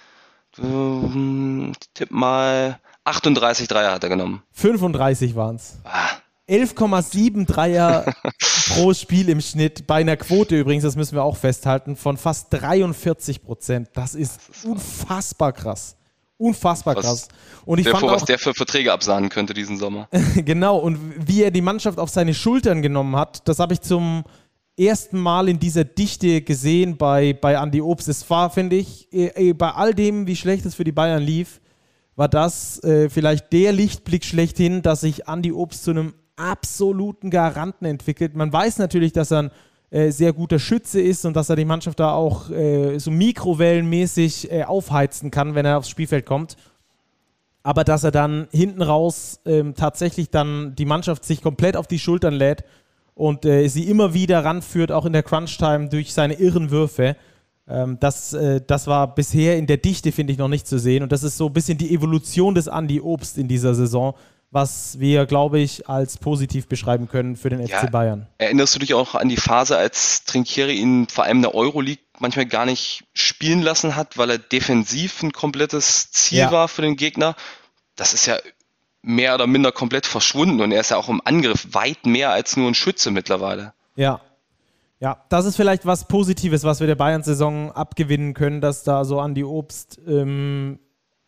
Ähm, 0.57 1.73
tipp 1.93 2.09
mal 2.09 2.79
38 3.03 3.67
Dreier 3.67 3.91
hat 3.91 4.03
er 4.03 4.09
genommen. 4.09 4.41
35 4.53 5.35
waren 5.35 5.57
es. 5.57 5.77
Ah. 5.83 6.09
11,7 6.49 7.45
Dreier 7.45 8.11
pro 8.69 8.93
Spiel 8.95 9.29
im 9.29 9.39
Schnitt. 9.39 9.85
Bei 9.85 9.95
einer 9.95 10.17
Quote 10.17 10.59
übrigens, 10.59 10.83
das 10.83 10.95
müssen 10.95 11.15
wir 11.15 11.23
auch 11.23 11.37
festhalten, 11.37 11.95
von 11.95 12.17
fast 12.17 12.47
43 12.49 13.43
Prozent. 13.43 13.89
Das 13.93 14.15
ist, 14.15 14.39
das 14.49 14.57
ist 14.57 14.65
unfassbar 14.65 15.53
krass. 15.53 15.95
Unfassbar 16.39 16.95
was, 16.95 17.05
krass. 17.05 17.27
Und 17.65 17.79
ich 17.79 17.87
fand 17.89 17.99
vor, 17.99 18.11
auch, 18.11 18.15
was 18.15 18.23
der 18.23 18.39
für 18.39 18.53
Verträge 18.53 18.93
absahnen 18.93 19.29
könnte 19.29 19.53
diesen 19.53 19.77
Sommer. 19.77 20.07
genau, 20.35 20.77
und 20.77 20.97
wie 21.27 21.43
er 21.43 21.51
die 21.51 21.61
Mannschaft 21.61 21.99
auf 21.99 22.09
seine 22.09 22.33
Schultern 22.33 22.81
genommen 22.81 23.17
hat, 23.17 23.45
das 23.49 23.59
habe 23.59 23.73
ich 23.73 23.81
zum 23.81 24.23
ersten 24.77 25.19
Mal 25.19 25.49
in 25.49 25.59
dieser 25.59 25.83
Dichte 25.83 26.41
gesehen 26.41 26.95
bei, 26.95 27.33
bei 27.33 27.55
Andy 27.55 27.81
Obst. 27.81 28.07
Es 28.07 28.27
war, 28.29 28.49
finde 28.49 28.77
ich, 28.77 29.11
eh, 29.11 29.49
eh, 29.49 29.53
bei 29.53 29.71
all 29.71 29.93
dem, 29.93 30.27
wie 30.27 30.37
schlecht 30.37 30.65
es 30.65 30.75
für 30.75 30.85
die 30.85 30.93
Bayern 30.93 31.21
lief, 31.21 31.59
war 32.15 32.29
das 32.29 32.81
äh, 32.85 33.09
vielleicht 33.09 33.51
der 33.51 33.73
Lichtblick 33.73 34.23
schlechthin, 34.23 34.81
dass 34.81 35.01
sich 35.01 35.27
Andy 35.27 35.51
Obst 35.51 35.83
zu 35.83 35.91
einem 35.91 36.13
absoluten 36.37 37.31
Garanten 37.31 37.83
entwickelt. 37.83 38.37
Man 38.37 38.53
weiß 38.53 38.77
natürlich, 38.77 39.11
dass 39.11 39.31
er 39.31 39.43
ein 39.43 39.51
äh, 39.91 40.11
sehr 40.11 40.33
guter 40.33 40.59
Schütze 40.59 41.01
ist 41.01 41.25
und 41.25 41.35
dass 41.35 41.49
er 41.49 41.55
die 41.55 41.65
Mannschaft 41.65 41.99
da 41.99 42.13
auch 42.13 42.49
äh, 42.49 42.99
so 42.99 43.11
mikrowellenmäßig 43.11 44.51
äh, 44.51 44.63
aufheizen 44.63 45.31
kann, 45.31 45.55
wenn 45.55 45.65
er 45.65 45.77
aufs 45.77 45.89
Spielfeld 45.89 46.25
kommt. 46.25 46.57
Aber 47.63 47.83
dass 47.83 48.03
er 48.03 48.11
dann 48.11 48.47
hinten 48.51 48.81
raus 48.81 49.41
ähm, 49.45 49.75
tatsächlich 49.75 50.29
dann 50.29 50.75
die 50.75 50.85
Mannschaft 50.85 51.25
sich 51.25 51.41
komplett 51.41 51.75
auf 51.75 51.87
die 51.87 51.99
Schultern 51.99 52.33
lädt 52.33 52.63
und 53.15 53.45
äh, 53.45 53.67
sie 53.67 53.89
immer 53.89 54.13
wieder 54.13 54.45
ranführt, 54.45 54.91
auch 54.91 55.05
in 55.05 55.13
der 55.13 55.23
Crunch-Time 55.23 55.89
durch 55.89 56.13
seine 56.13 56.35
irren 56.35 56.71
Würfe. 56.71 57.17
Ähm, 57.67 57.97
das, 57.99 58.33
äh, 58.33 58.61
das 58.65 58.87
war 58.87 59.13
bisher 59.13 59.57
in 59.57 59.67
der 59.67 59.77
Dichte, 59.77 60.11
finde 60.11 60.33
ich, 60.33 60.39
noch 60.39 60.47
nicht 60.47 60.67
zu 60.67 60.79
sehen. 60.79 61.03
Und 61.03 61.11
das 61.11 61.23
ist 61.23 61.37
so 61.37 61.47
ein 61.47 61.53
bisschen 61.53 61.77
die 61.77 61.93
Evolution 61.93 62.55
des 62.55 62.67
Andy 62.67 63.01
Obst 63.01 63.37
in 63.37 63.47
dieser 63.47 63.75
Saison, 63.75 64.13
was 64.51 64.99
wir, 64.99 65.25
glaube 65.25 65.59
ich, 65.59 65.87
als 65.87 66.17
positiv 66.17 66.67
beschreiben 66.67 67.07
können 67.07 67.35
für 67.35 67.49
den 67.49 67.65
ja, 67.65 67.79
FC 67.79 67.91
Bayern. 67.91 68.27
Erinnerst 68.37 68.75
du 68.75 68.79
dich 68.79 68.93
auch 68.93 69.15
an 69.15 69.29
die 69.29 69.37
Phase, 69.37 69.77
als 69.77 70.23
Trinkieri 70.25 70.73
ihn 70.73 71.07
vor 71.07 71.25
allem 71.25 71.37
in 71.37 71.43
der 71.43 71.55
Euroleague 71.55 72.03
manchmal 72.19 72.47
gar 72.47 72.65
nicht 72.65 73.03
spielen 73.13 73.61
lassen 73.61 73.95
hat, 73.95 74.17
weil 74.17 74.31
er 74.31 74.37
defensiv 74.37 75.21
ein 75.21 75.31
komplettes 75.31 76.11
Ziel 76.11 76.39
ja. 76.39 76.51
war 76.51 76.67
für 76.67 76.81
den 76.81 76.95
Gegner? 76.95 77.35
Das 77.95 78.13
ist 78.13 78.25
ja 78.25 78.37
mehr 79.01 79.35
oder 79.35 79.47
minder 79.47 79.71
komplett 79.71 80.05
verschwunden 80.05 80.59
und 80.61 80.71
er 80.71 80.81
ist 80.81 80.91
ja 80.91 80.97
auch 80.97 81.09
im 81.09 81.21
Angriff 81.23 81.67
weit 81.71 82.05
mehr 82.05 82.31
als 82.31 82.57
nur 82.57 82.67
ein 82.67 82.75
Schütze 82.75 83.11
mittlerweile. 83.11 83.73
Ja. 83.95 84.21
Ja, 85.01 85.23
das 85.29 85.45
ist 85.45 85.55
vielleicht 85.55 85.85
was 85.85 86.09
Positives, 86.09 86.65
was 86.65 86.81
wir 86.81 86.87
der 86.87 86.95
Bayern-Saison 86.95 87.71
abgewinnen 87.71 88.33
können, 88.33 88.59
dass 88.59 88.83
da 88.83 89.05
so 89.05 89.21
Andi 89.21 89.45
Obst 89.45 89.97
ähm, 90.05 90.79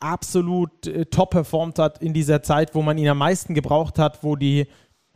absolut 0.02 0.88
äh, 0.88 1.06
top 1.06 1.32
performt 1.32 1.80
hat 1.80 2.02
in 2.02 2.14
dieser 2.14 2.44
Zeit, 2.44 2.76
wo 2.76 2.82
man 2.82 2.98
ihn 2.98 3.08
am 3.08 3.18
meisten 3.18 3.54
gebraucht 3.54 4.00
hat, 4.00 4.24
wo 4.24 4.36
die 4.36 4.68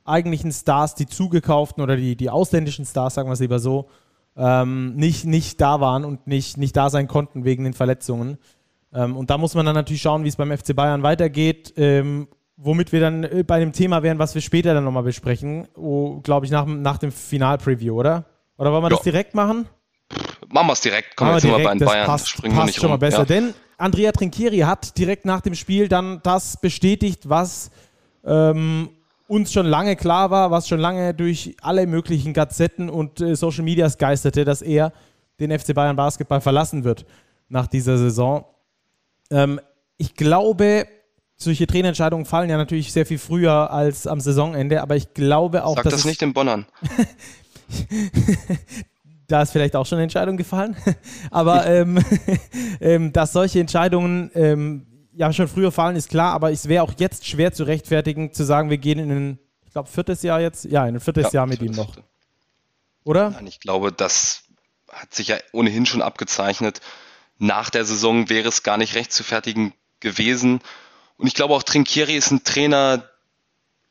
eigentlichen 0.06 0.52
Stars, 0.52 0.96
die 0.96 1.08
zugekauften 1.08 1.84
oder 1.84 1.96
die, 1.96 2.16
die 2.16 2.30
ausländischen 2.30 2.86
Stars, 2.86 3.16
sagen 3.16 3.28
wir 3.28 3.34
es 3.34 3.40
lieber 3.40 3.60
so, 3.60 3.90
ähm, 4.38 4.96
nicht, 4.96 5.26
nicht 5.26 5.60
da 5.62 5.80
waren 5.80 6.06
und 6.06 6.28
nicht, 6.28 6.58
nicht 6.58 6.76
da 6.76 6.90
sein 6.90 7.08
konnten 7.08 7.46
wegen 7.46 7.64
den 7.64 7.74
Verletzungen. 7.74 8.38
Ähm, 8.94 9.18
und 9.18 9.30
da 9.30 9.38
muss 9.38 9.56
man 9.56 9.66
dann 9.66 9.76
natürlich 9.76 10.02
schauen, 10.02 10.24
wie 10.24 10.28
es 10.28 10.36
beim 10.36 10.56
FC 10.56 10.76
Bayern 10.76 11.04
weitergeht, 11.04 11.74
ähm, 11.78 12.28
womit 12.58 12.92
wir 12.92 13.00
dann 13.00 13.24
äh, 13.24 13.44
bei 13.46 13.60
dem 13.60 13.74
Thema 13.74 14.04
wären, 14.04 14.20
was 14.20 14.36
wir 14.36 14.42
später 14.42 14.74
dann 14.74 14.84
nochmal 14.84 15.04
besprechen, 15.04 15.68
oh, 15.76 16.20
glaube 16.22 16.46
ich, 16.46 16.52
nach, 16.52 16.66
nach 16.66 16.98
dem 16.98 17.12
Final-Preview, 17.12 17.98
oder? 17.98 18.26
Oder 18.58 18.72
wollen 18.72 18.84
wir 18.84 18.90
ja. 18.90 18.96
das 18.96 19.04
direkt 19.04 19.34
machen? 19.34 19.68
Machen 20.50 20.68
wir 20.68 20.74
es 20.74 20.82
direkt. 20.82 21.16
Kommen 21.18 21.32
wir 21.32 21.36
jetzt 21.36 21.44
direkt, 21.44 21.64
mal 21.64 21.78
bei 21.78 21.86
Bayern. 21.86 22.06
Passt, 22.06 22.30
springen 22.30 22.56
passt 22.56 22.62
wir 22.62 22.66
nicht 22.68 22.76
schon 22.76 22.84
rum. 22.86 22.92
mal 22.92 22.98
besser. 22.98 23.20
Ja. 23.20 23.26
Denn 23.26 23.54
Andrea 23.78 24.12
Trinchieri 24.12 24.60
hat 24.60 24.98
direkt 24.98 25.26
nach 25.26 25.42
dem 25.42 25.56
Spiel 25.56 25.88
dann 25.88 26.22
das 26.24 26.58
bestätigt, 26.58 27.28
was 27.30 27.72
ähm, 28.24 28.90
uns 29.28 29.52
schon 29.52 29.66
lange 29.66 29.96
klar 29.96 30.30
war, 30.32 30.52
was 30.52 30.68
schon 30.68 30.80
lange 30.80 31.14
durch 31.14 31.56
alle 31.62 31.88
möglichen 31.88 32.34
Gazetten 32.34 32.90
und 32.90 33.22
äh, 33.22 33.36
Social 33.36 33.64
Medias 33.64 33.98
geisterte, 33.98 34.46
dass 34.46 34.62
er 34.62 34.94
den 35.40 35.58
FC 35.58 35.74
Bayern 35.74 35.96
Basketball 35.96 36.42
verlassen 36.42 36.84
wird 36.84 37.06
nach 37.50 37.68
dieser 37.68 37.98
Saison. 37.98 38.46
Ähm, 39.30 39.60
ich 39.98 40.16
glaube, 40.16 40.88
solche 41.36 41.68
Trainerentscheidungen 41.68 42.26
fallen 42.26 42.50
ja 42.50 42.58
natürlich 42.58 42.94
sehr 42.94 43.06
viel 43.06 43.18
früher 43.18 43.72
als 43.72 44.08
am 44.08 44.20
Saisonende, 44.20 44.82
aber 44.82 44.96
ich 44.96 45.14
glaube 45.14 45.66
auch, 45.66 45.76
Sag 45.76 45.84
dass. 45.86 45.94
das 45.94 46.06
nicht 46.06 46.22
in 46.22 46.34
Bonnern. 46.34 46.66
da 49.28 49.42
ist 49.42 49.52
vielleicht 49.52 49.76
auch 49.76 49.86
schon 49.86 49.98
eine 49.98 50.04
Entscheidung 50.04 50.38
gefallen. 50.38 50.76
aber 51.32 51.66
ähm, 51.66 52.04
ähm, 52.82 53.14
dass 53.14 53.34
solche 53.34 53.60
Entscheidungen 53.60 54.32
ähm, 54.36 54.86
ja 55.14 55.32
schon 55.34 55.48
früher 55.48 55.72
fallen, 55.72 55.96
ist 55.96 56.10
klar, 56.10 56.34
aber 56.34 56.52
es 56.52 56.68
wäre 56.68 56.84
auch 56.84 56.94
jetzt 56.98 57.28
schwer 57.28 57.54
zu 57.54 57.64
rechtfertigen, 57.64 58.34
zu 58.34 58.44
sagen, 58.44 58.70
wir 58.70 58.78
gehen 58.78 59.00
in 59.00 59.12
ein, 59.12 59.40
ich 59.66 59.72
glaube, 59.72 59.90
viertes 59.90 60.22
Jahr 60.24 60.42
jetzt, 60.42 60.66
ja, 60.66 60.86
in 60.88 60.96
ein 60.96 61.02
viertes 61.02 61.26
ja, 61.26 61.40
Jahr 61.40 61.48
mit 61.48 61.62
ihm 61.62 61.72
noch. 61.72 61.96
Oder? 63.04 63.30
Nein, 63.32 63.48
ich 63.48 63.60
glaube, 63.60 63.92
das 63.92 64.44
hat 64.92 65.14
sich 65.14 65.30
ja 65.30 65.38
ohnehin 65.52 65.86
schon 65.86 66.02
abgezeichnet. 66.02 66.82
Nach 67.38 67.70
der 67.70 67.86
Saison 67.86 68.30
wäre 68.30 68.48
es 68.50 68.64
gar 68.64 68.78
nicht 68.78 68.96
recht 68.96 69.12
zu 69.12 69.24
fertigen 69.24 69.74
gewesen. 70.00 70.62
Und 71.18 71.28
ich 71.28 71.34
glaube 71.34 71.54
auch 71.54 71.64
Trinkieri 71.64 72.16
ist 72.16 72.32
ein 72.32 72.44
Trainer, 72.44 73.10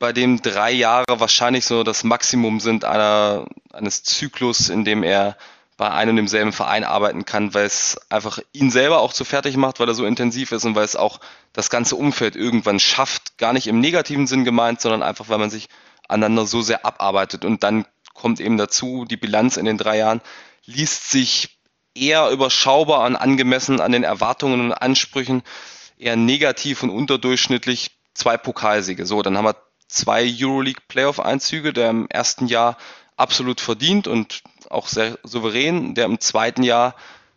bei 0.05 0.13
dem 0.13 0.43
drei 0.43 0.71
Jahre 0.71 1.19
wahrscheinlich 1.19 1.65
so 1.65 1.83
das 1.83 2.05
Maximum 2.05 2.61
sind 2.61 2.85
einer, 2.85 3.47
eines 3.73 4.03
Zyklus, 4.03 4.69
in 4.69 4.85
dem 4.85 5.03
er 5.03 5.39
bei 5.79 5.91
einem 5.91 6.11
und 6.11 6.17
demselben 6.17 6.53
Verein 6.53 6.85
arbeiten 6.85 7.25
kann, 7.25 7.55
weil 7.55 7.65
es 7.65 7.99
einfach 8.11 8.39
ihn 8.53 8.71
selber 8.71 8.99
auch 8.99 9.15
zu 9.15 9.25
fertig 9.25 9.57
macht, 9.57 9.81
weil 9.81 9.89
er 9.89 9.95
so 9.95 10.05
intensiv 10.05 10.53
ist 10.53 10.67
und 10.67 10.75
weil 10.75 10.85
es 10.85 10.95
auch 10.95 11.21
das 11.55 11.71
ganze 11.71 11.97
Umfeld 11.97 12.37
irgendwann 12.37 12.81
schafft, 12.81 13.39
gar 13.39 13.55
nicht 13.55 13.67
im 13.67 13.81
negativen 13.81 14.27
Sinn 14.27 14.45
gemeint, 14.45 14.83
sondern 14.83 15.03
einfach, 15.03 15.31
weil 15.31 15.39
man 15.39 15.49
sich 15.49 15.71
aneinander 16.07 16.45
so 16.45 16.61
sehr 16.61 16.85
abarbeitet. 16.85 17.47
Und 17.47 17.63
dann 17.63 17.87
kommt 18.13 18.41
eben 18.41 18.59
dazu, 18.59 19.07
die 19.07 19.17
Bilanz 19.17 19.57
in 19.57 19.65
den 19.65 19.79
drei 19.79 19.97
Jahren 19.97 20.21
liest 20.67 21.13
sich 21.13 21.57
eher 21.95 22.29
überschaubar 22.29 23.05
an, 23.05 23.17
angemessen 23.17 23.81
an 23.81 23.93
den 23.93 24.05
Erwartungen 24.05 24.61
und 24.61 24.73
Ansprüchen, 24.75 25.43
eher 25.97 26.17
negativ 26.17 26.83
und 26.83 26.91
unterdurchschnittlich. 26.91 27.93
Zwei 28.13 28.37
Pokalsiege. 28.37 29.07
So, 29.07 29.23
dann 29.23 29.37
haben 29.37 29.47
wir 29.47 29.57
zwei 29.95 30.31
Euroleague 30.39 30.83
Playoff-Einzüge, 30.89 31.73
der 31.73 31.91
im 31.91 32.09
ersten 32.09 32.47
Jahr 32.47 32.77
absolut 33.17 33.61
verdient 33.61 34.09
und 34.09 34.43
auch 34.71 34.89
sehr 34.89 35.19
souverän, 35.23 35.95
der 35.95 36.07
im 36.07 36.21
zweiten 36.21 36.63
Jahr 36.63 36.97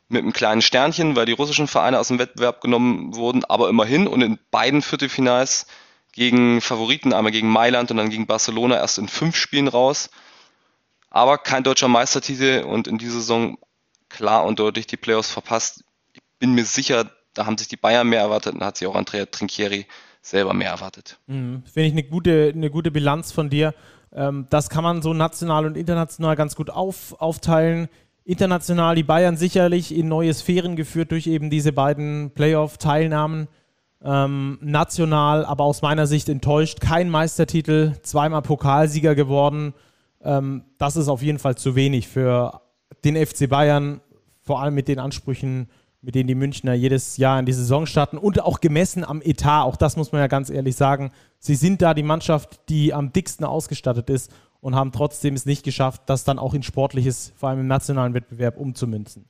mit 0.10 0.24
einem 0.24 0.34
kleinen 0.34 0.62
Sternchen, 0.62 1.15
weil 1.15 1.26
die 1.26 1.34
russischen 1.34 1.67
Vereine 1.67 2.00
aus 2.00 2.08
dem 2.08 2.20
Wettbewerb 2.20 2.62
genommen 2.62 3.15
wurden, 3.15 3.43
aber 3.46 3.70
immerhin 3.70 4.08
und 4.08 4.22
in 4.22 4.39
beiden 4.52 4.82
Viertelfinals 4.82 5.67
gegen 6.13 6.62
Favoriten, 6.62 7.13
einmal 7.13 7.32
gegen 7.32 7.50
Mailand 7.50 7.91
und 7.91 7.98
dann 7.98 8.10
gegen 8.10 8.26
Barcelona 8.26 8.78
erst 8.78 8.98
in 8.98 9.08
fünf 9.08 9.36
Spielen 9.36 9.67
raus. 9.67 10.10
Aber 11.10 11.38
kein 11.38 11.63
deutscher 11.63 11.88
Meistertitel 11.88 12.63
und 12.65 12.88
in 12.88 12.98
dieser 12.98 13.20
Saison 13.20 13.58
klar 14.10 14.46
und 14.46 14.60
deutlich 14.60 14.88
die 14.88 14.98
Playoffs 14.98 15.30
verpasst. 15.30 15.84
Ich 16.13 16.22
bin 16.39 16.54
mir 16.54 16.65
sicher, 16.65 17.12
da 17.34 17.46
haben 17.46 17.58
sich 17.58 17.67
die 17.67 17.78
Bayern 17.78 18.08
mehr 18.08 18.22
erwartet 18.22 18.56
und 18.56 18.63
hat 18.63 18.78
sich 18.78 18.88
auch 18.88 18.96
Andrea 18.96 19.26
Trinchieri 19.26 19.86
selber 20.30 20.54
mehr 20.54 20.72
erwartet. 20.72 21.20
Mhm. 21.28 21.63
Finde 21.72 21.88
ich 21.88 21.94
eine 21.94 22.04
gute, 22.04 22.52
eine 22.54 22.70
gute 22.70 22.92
Bilanz 22.92 23.32
von 23.32 23.50
dir. 23.50 23.74
Ähm, 24.13 24.48
das 24.50 24.70
kann 24.70 24.84
man 24.84 25.02
so 25.02 25.13
national 25.13 25.66
und 25.66 25.78
international 25.78 26.36
ganz 26.36 26.56
gut 26.56 26.70
auf, 26.70 27.20
aufteilen. 27.20 27.88
International 28.24 28.96
die 28.96 29.04
Bayern 29.04 29.38
sicherlich 29.38 29.96
in 29.96 30.10
neue 30.10 30.34
Sphären 30.34 30.76
geführt 30.76 31.12
durch 31.12 31.28
eben 31.28 31.50
diese 31.50 31.72
beiden 31.72 32.32
Playoff-Teilnahmen. 32.32 33.48
Ähm, 34.04 34.60
national, 34.62 35.44
aber 35.46 35.63
aus 35.63 35.82
meiner 35.82 36.06
Sicht 36.06 36.30
enttäuscht. 36.30 36.82
Kein 36.82 37.10
Meistertitel, 37.10 37.94
zweimal 38.04 38.42
Pokalsieger 38.44 39.16
geworden. 39.16 39.74
Ähm, 40.22 40.66
das 40.78 40.98
ist 40.98 41.08
auf 41.08 41.22
jeden 41.22 41.40
Fall 41.40 41.56
zu 41.56 41.76
wenig 41.76 42.08
für 42.08 42.62
den 43.04 43.16
FC 43.16 43.50
Bayern, 43.50 44.02
vor 44.42 44.62
allem 44.62 44.76
mit 44.76 44.88
den 44.88 45.00
Ansprüchen, 45.00 45.70
mit 46.08 46.15
denen 46.15 46.28
die 46.28 46.36
Münchner 46.36 46.74
jedes 46.74 47.17
Jahr 47.17 47.38
in 47.38 47.46
die 47.46 47.52
Saison 47.52 47.86
starten 47.86 48.17
und 48.17 48.39
auch 48.39 48.62
gemessen 48.62 49.04
am 49.04 49.22
Etat, 49.22 49.63
auch 49.63 49.76
das 49.76 49.98
muss 49.98 50.13
man 50.13 50.22
ja 50.22 50.28
ganz 50.28 50.50
ehrlich 50.50 50.78
sagen. 50.78 51.12
Sie 51.38 51.56
sind 51.56 51.82
da 51.82 51.93
die 51.93 52.02
Mannschaft, 52.02 52.62
die 52.70 52.93
am 52.93 53.12
dicksten 53.12 53.46
ausgestattet 53.46 54.10
ist 54.10 54.32
und 54.62 54.74
haben 54.74 54.93
trotzdem 54.93 55.34
es 55.34 55.46
nicht 55.46 55.63
geschafft, 55.63 56.04
das 56.06 56.24
dann 56.24 56.39
auch 56.39 56.54
in 56.54 56.63
Sportliches, 56.63 57.34
vor 57.36 57.50
allem 57.50 57.60
im 57.60 57.67
nationalen 57.67 58.13
Wettbewerb, 58.13 58.56
umzumünzen. 58.56 59.26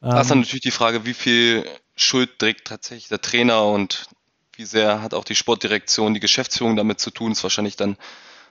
Da 0.00 0.20
ist 0.20 0.30
dann 0.30 0.38
ähm, 0.38 0.42
natürlich 0.42 0.62
die 0.62 0.70
Frage, 0.70 1.04
wie 1.04 1.14
viel 1.14 1.64
Schuld 1.96 2.38
trägt 2.38 2.68
tatsächlich 2.68 3.08
der 3.08 3.20
Trainer 3.20 3.64
und 3.64 4.06
wie 4.54 4.64
sehr 4.64 5.02
hat 5.02 5.14
auch 5.14 5.24
die 5.24 5.34
Sportdirektion, 5.34 6.14
die 6.14 6.20
Geschäftsführung 6.20 6.76
damit 6.76 7.00
zu 7.00 7.10
tun, 7.10 7.32
ist 7.32 7.42
wahrscheinlich 7.42 7.74
dann 7.74 7.96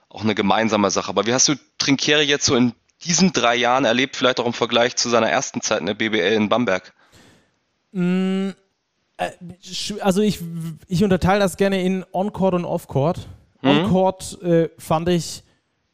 auch 0.10 0.24
eine 0.24 0.36
gemeinsame 0.36 0.92
Sache. 0.92 1.08
Aber 1.08 1.26
wie 1.28 1.34
hast 1.34 1.48
du 1.48 1.56
Trinkieri 1.78 2.24
jetzt 2.24 2.46
so 2.46 2.58
in 2.58 2.74
diesen 3.06 3.32
drei 3.32 3.56
Jahren 3.56 3.86
erlebt, 3.86 4.18
vielleicht 4.18 4.42
auch 4.42 4.46
im 4.46 4.52
Vergleich 4.52 4.98
zu 4.98 5.08
seiner 5.08 5.30
ersten 5.30 5.62
Zeit 5.62 5.80
in 5.80 5.86
der 5.86 5.94
BBL 5.94 6.34
in 6.34 6.50
Bamberg? 6.50 6.94
Mm, 7.92 8.50
äh, 9.18 9.30
also 10.02 10.22
ich, 10.22 10.40
ich 10.88 11.04
unterteile 11.04 11.40
das 11.40 11.58
gerne 11.58 11.84
in 11.84 12.06
On-Court 12.12 12.56
und 12.56 12.66
Off-Court. 12.66 13.28
Mhm. 13.62 13.70
On-Court 13.70 14.42
äh, 14.42 14.70
fand 14.78 15.10
ich, 15.10 15.44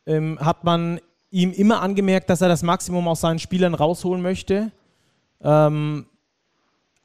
ähm, 0.06 0.40
hat 0.40 0.64
man 0.64 1.00
ihm 1.32 1.52
immer 1.52 1.82
angemerkt, 1.82 2.30
dass 2.30 2.42
er 2.42 2.48
das 2.48 2.64
Maximum 2.64 3.08
aus 3.08 3.22
seinen 3.22 3.40
Spielern 3.40 3.74
rausholen 3.74 4.22
möchte. 4.22 4.72
Ähm, 5.42 6.06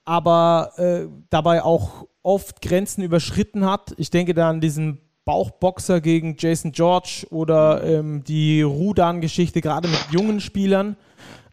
aber 0.04 0.72
äh, 0.76 1.08
dabei 1.30 1.62
auch 1.62 2.06
oft 2.22 2.62
Grenzen 2.62 3.02
überschritten 3.02 3.64
hat. 3.64 3.94
Ich 3.96 4.10
denke 4.10 4.34
da 4.34 4.48
an 4.48 4.60
diesen 4.60 4.98
Bauchboxer 5.24 6.00
gegen 6.00 6.36
Jason 6.38 6.72
George 6.72 7.26
oder 7.30 7.84
ähm, 7.84 8.24
die 8.24 8.62
Rudan-Geschichte 8.62 9.60
gerade 9.60 9.88
mit 9.88 10.00
jungen 10.10 10.40
Spielern. 10.40 10.96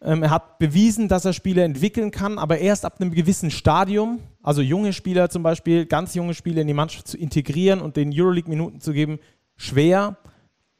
Ähm, 0.02 0.22
er 0.22 0.30
hat 0.30 0.58
bewiesen, 0.58 1.08
dass 1.08 1.24
er 1.24 1.32
Spieler 1.32 1.64
entwickeln 1.64 2.10
kann, 2.10 2.38
aber 2.38 2.58
erst 2.58 2.84
ab 2.84 3.00
einem 3.00 3.12
gewissen 3.12 3.50
Stadium, 3.50 4.20
also 4.42 4.62
junge 4.62 4.92
Spieler 4.92 5.28
zum 5.30 5.42
Beispiel, 5.42 5.86
ganz 5.86 6.14
junge 6.14 6.34
Spieler 6.34 6.62
in 6.62 6.68
die 6.68 6.74
Mannschaft 6.74 7.08
zu 7.08 7.18
integrieren 7.18 7.80
und 7.80 7.96
den 7.96 8.12
Euroleague-Minuten 8.14 8.80
zu 8.80 8.92
geben, 8.92 9.18
schwer. 9.56 10.16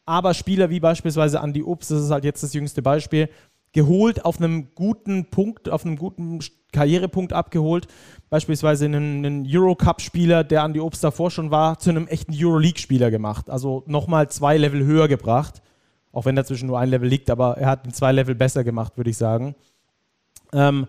Aber 0.04 0.34
Spieler 0.34 0.70
wie 0.70 0.80
beispielsweise 0.80 1.38
Andy 1.38 1.62
Obst, 1.62 1.90
das 1.90 2.02
ist 2.02 2.10
halt 2.10 2.24
jetzt 2.24 2.42
das 2.42 2.54
jüngste 2.54 2.80
Beispiel, 2.80 3.28
geholt 3.72 4.24
auf 4.24 4.38
einem 4.38 4.74
guten 4.74 5.26
Punkt, 5.26 5.68
auf 5.68 5.84
einem 5.84 5.96
guten 5.96 6.38
Karrierepunkt 6.72 7.32
abgeholt. 7.32 7.86
Beispielsweise 8.30 8.86
einen, 8.86 9.24
einen 9.24 9.46
Eurocup-Spieler, 9.46 10.44
der 10.44 10.64
Andy 10.64 10.80
Obst 10.80 11.02
davor 11.04 11.30
schon 11.30 11.50
war, 11.50 11.78
zu 11.78 11.90
einem 11.90 12.06
echten 12.06 12.32
Euroleague-Spieler 12.34 13.10
gemacht. 13.10 13.50
Also 13.50 13.82
nochmal 13.86 14.30
zwei 14.30 14.56
Level 14.56 14.84
höher 14.84 15.08
gebracht. 15.08 15.62
Auch 16.12 16.24
wenn 16.24 16.36
dazwischen 16.36 16.66
nur 16.66 16.78
ein 16.78 16.88
Level 16.88 17.08
liegt, 17.08 17.30
aber 17.30 17.58
er 17.58 17.68
hat 17.68 17.86
ihn 17.86 17.92
zwei 17.92 18.12
Level 18.12 18.34
besser 18.34 18.64
gemacht, 18.64 18.96
würde 18.96 19.10
ich 19.10 19.16
sagen. 19.16 19.54
Ähm, 20.52 20.86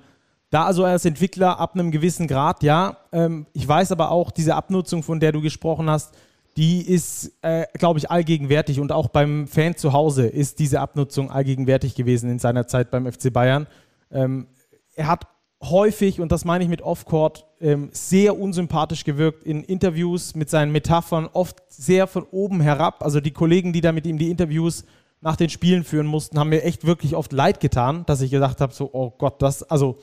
da 0.50 0.66
also 0.66 0.84
als 0.84 1.06
Entwickler 1.06 1.60
ab 1.60 1.76
einem 1.76 1.92
gewissen 1.92 2.28
Grad, 2.28 2.64
ja. 2.64 2.98
Ähm, 3.12 3.46
ich 3.54 3.68
weiß 3.68 3.92
aber 3.92 4.12
auch, 4.12 4.32
diese 4.32 4.56
Abnutzung, 4.56 5.04
von 5.04 5.20
der 5.20 5.32
du 5.32 5.42
gesprochen 5.42 5.90
hast, 5.90 6.16
die 6.58 6.82
ist, 6.82 7.32
äh, 7.42 7.66
glaube 7.74 8.00
ich, 8.00 8.10
allgegenwärtig. 8.10 8.80
Und 8.80 8.92
auch 8.92 9.10
beim 9.10 9.48
Fan 9.48 9.76
zu 9.76 9.94
Hause 9.94 10.28
ist 10.28 10.60
diese 10.60 10.80
Abnutzung 10.80 11.32
allgegenwärtig 11.32 11.96
gewesen 11.96 12.30
in 12.30 12.40
seiner 12.40 12.68
Zeit 12.68 12.90
beim 12.90 13.12
FC 13.12 13.32
Bayern. 13.32 13.68
Ähm, 14.12 14.48
er 14.96 15.08
hat 15.08 15.28
häufig, 15.62 16.20
und 16.20 16.32
das 16.32 16.46
meine 16.46 16.64
ich 16.64 16.70
mit 16.70 16.82
Off-Court, 16.82 17.46
ähm, 17.62 17.90
sehr 17.92 18.40
unsympathisch 18.40 19.04
gewirkt 19.04 19.44
in 19.44 19.64
Interviews 19.64 20.36
mit 20.36 20.50
seinen 20.50 20.72
Metaphern, 20.72 21.30
oft 21.32 21.62
sehr 21.70 22.08
von 22.08 22.24
oben 22.24 22.62
herab. 22.62 23.04
Also 23.04 23.20
die 23.20 23.32
Kollegen, 23.32 23.72
die 23.72 23.82
da 23.82 23.92
mit 23.92 24.08
ihm 24.08 24.18
die 24.18 24.32
Interviews 24.32 24.86
nach 25.22 25.36
den 25.36 25.50
Spielen 25.50 25.84
führen 25.84 26.08
mussten, 26.08 26.40
haben 26.40 26.50
mir 26.50 26.64
echt 26.64 26.86
wirklich 26.86 27.16
oft 27.16 27.34
leid 27.34 27.60
getan, 27.60 28.06
dass 28.06 28.22
ich 28.22 28.32
gedacht 28.32 28.62
habe, 28.62 28.74
so, 28.74 28.90
oh 28.94 29.12
Gott, 29.18 29.42
das, 29.42 29.64
also 29.64 30.00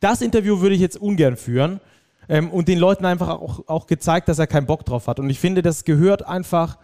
das 0.00 0.20
Interview 0.20 0.60
würde 0.60 0.74
ich 0.74 0.80
jetzt 0.80 0.96
ungern 0.96 1.36
führen 1.36 1.80
ähm, 2.28 2.50
und 2.50 2.68
den 2.68 2.78
Leuten 2.78 3.04
einfach 3.04 3.28
auch, 3.28 3.66
auch 3.66 3.86
gezeigt, 3.86 4.28
dass 4.28 4.38
er 4.38 4.46
keinen 4.46 4.66
Bock 4.66 4.84
drauf 4.84 5.08
hat. 5.08 5.18
Und 5.18 5.30
ich 5.30 5.40
finde, 5.40 5.62
das 5.62 5.84
gehört 5.84 6.26
einfach 6.26 6.78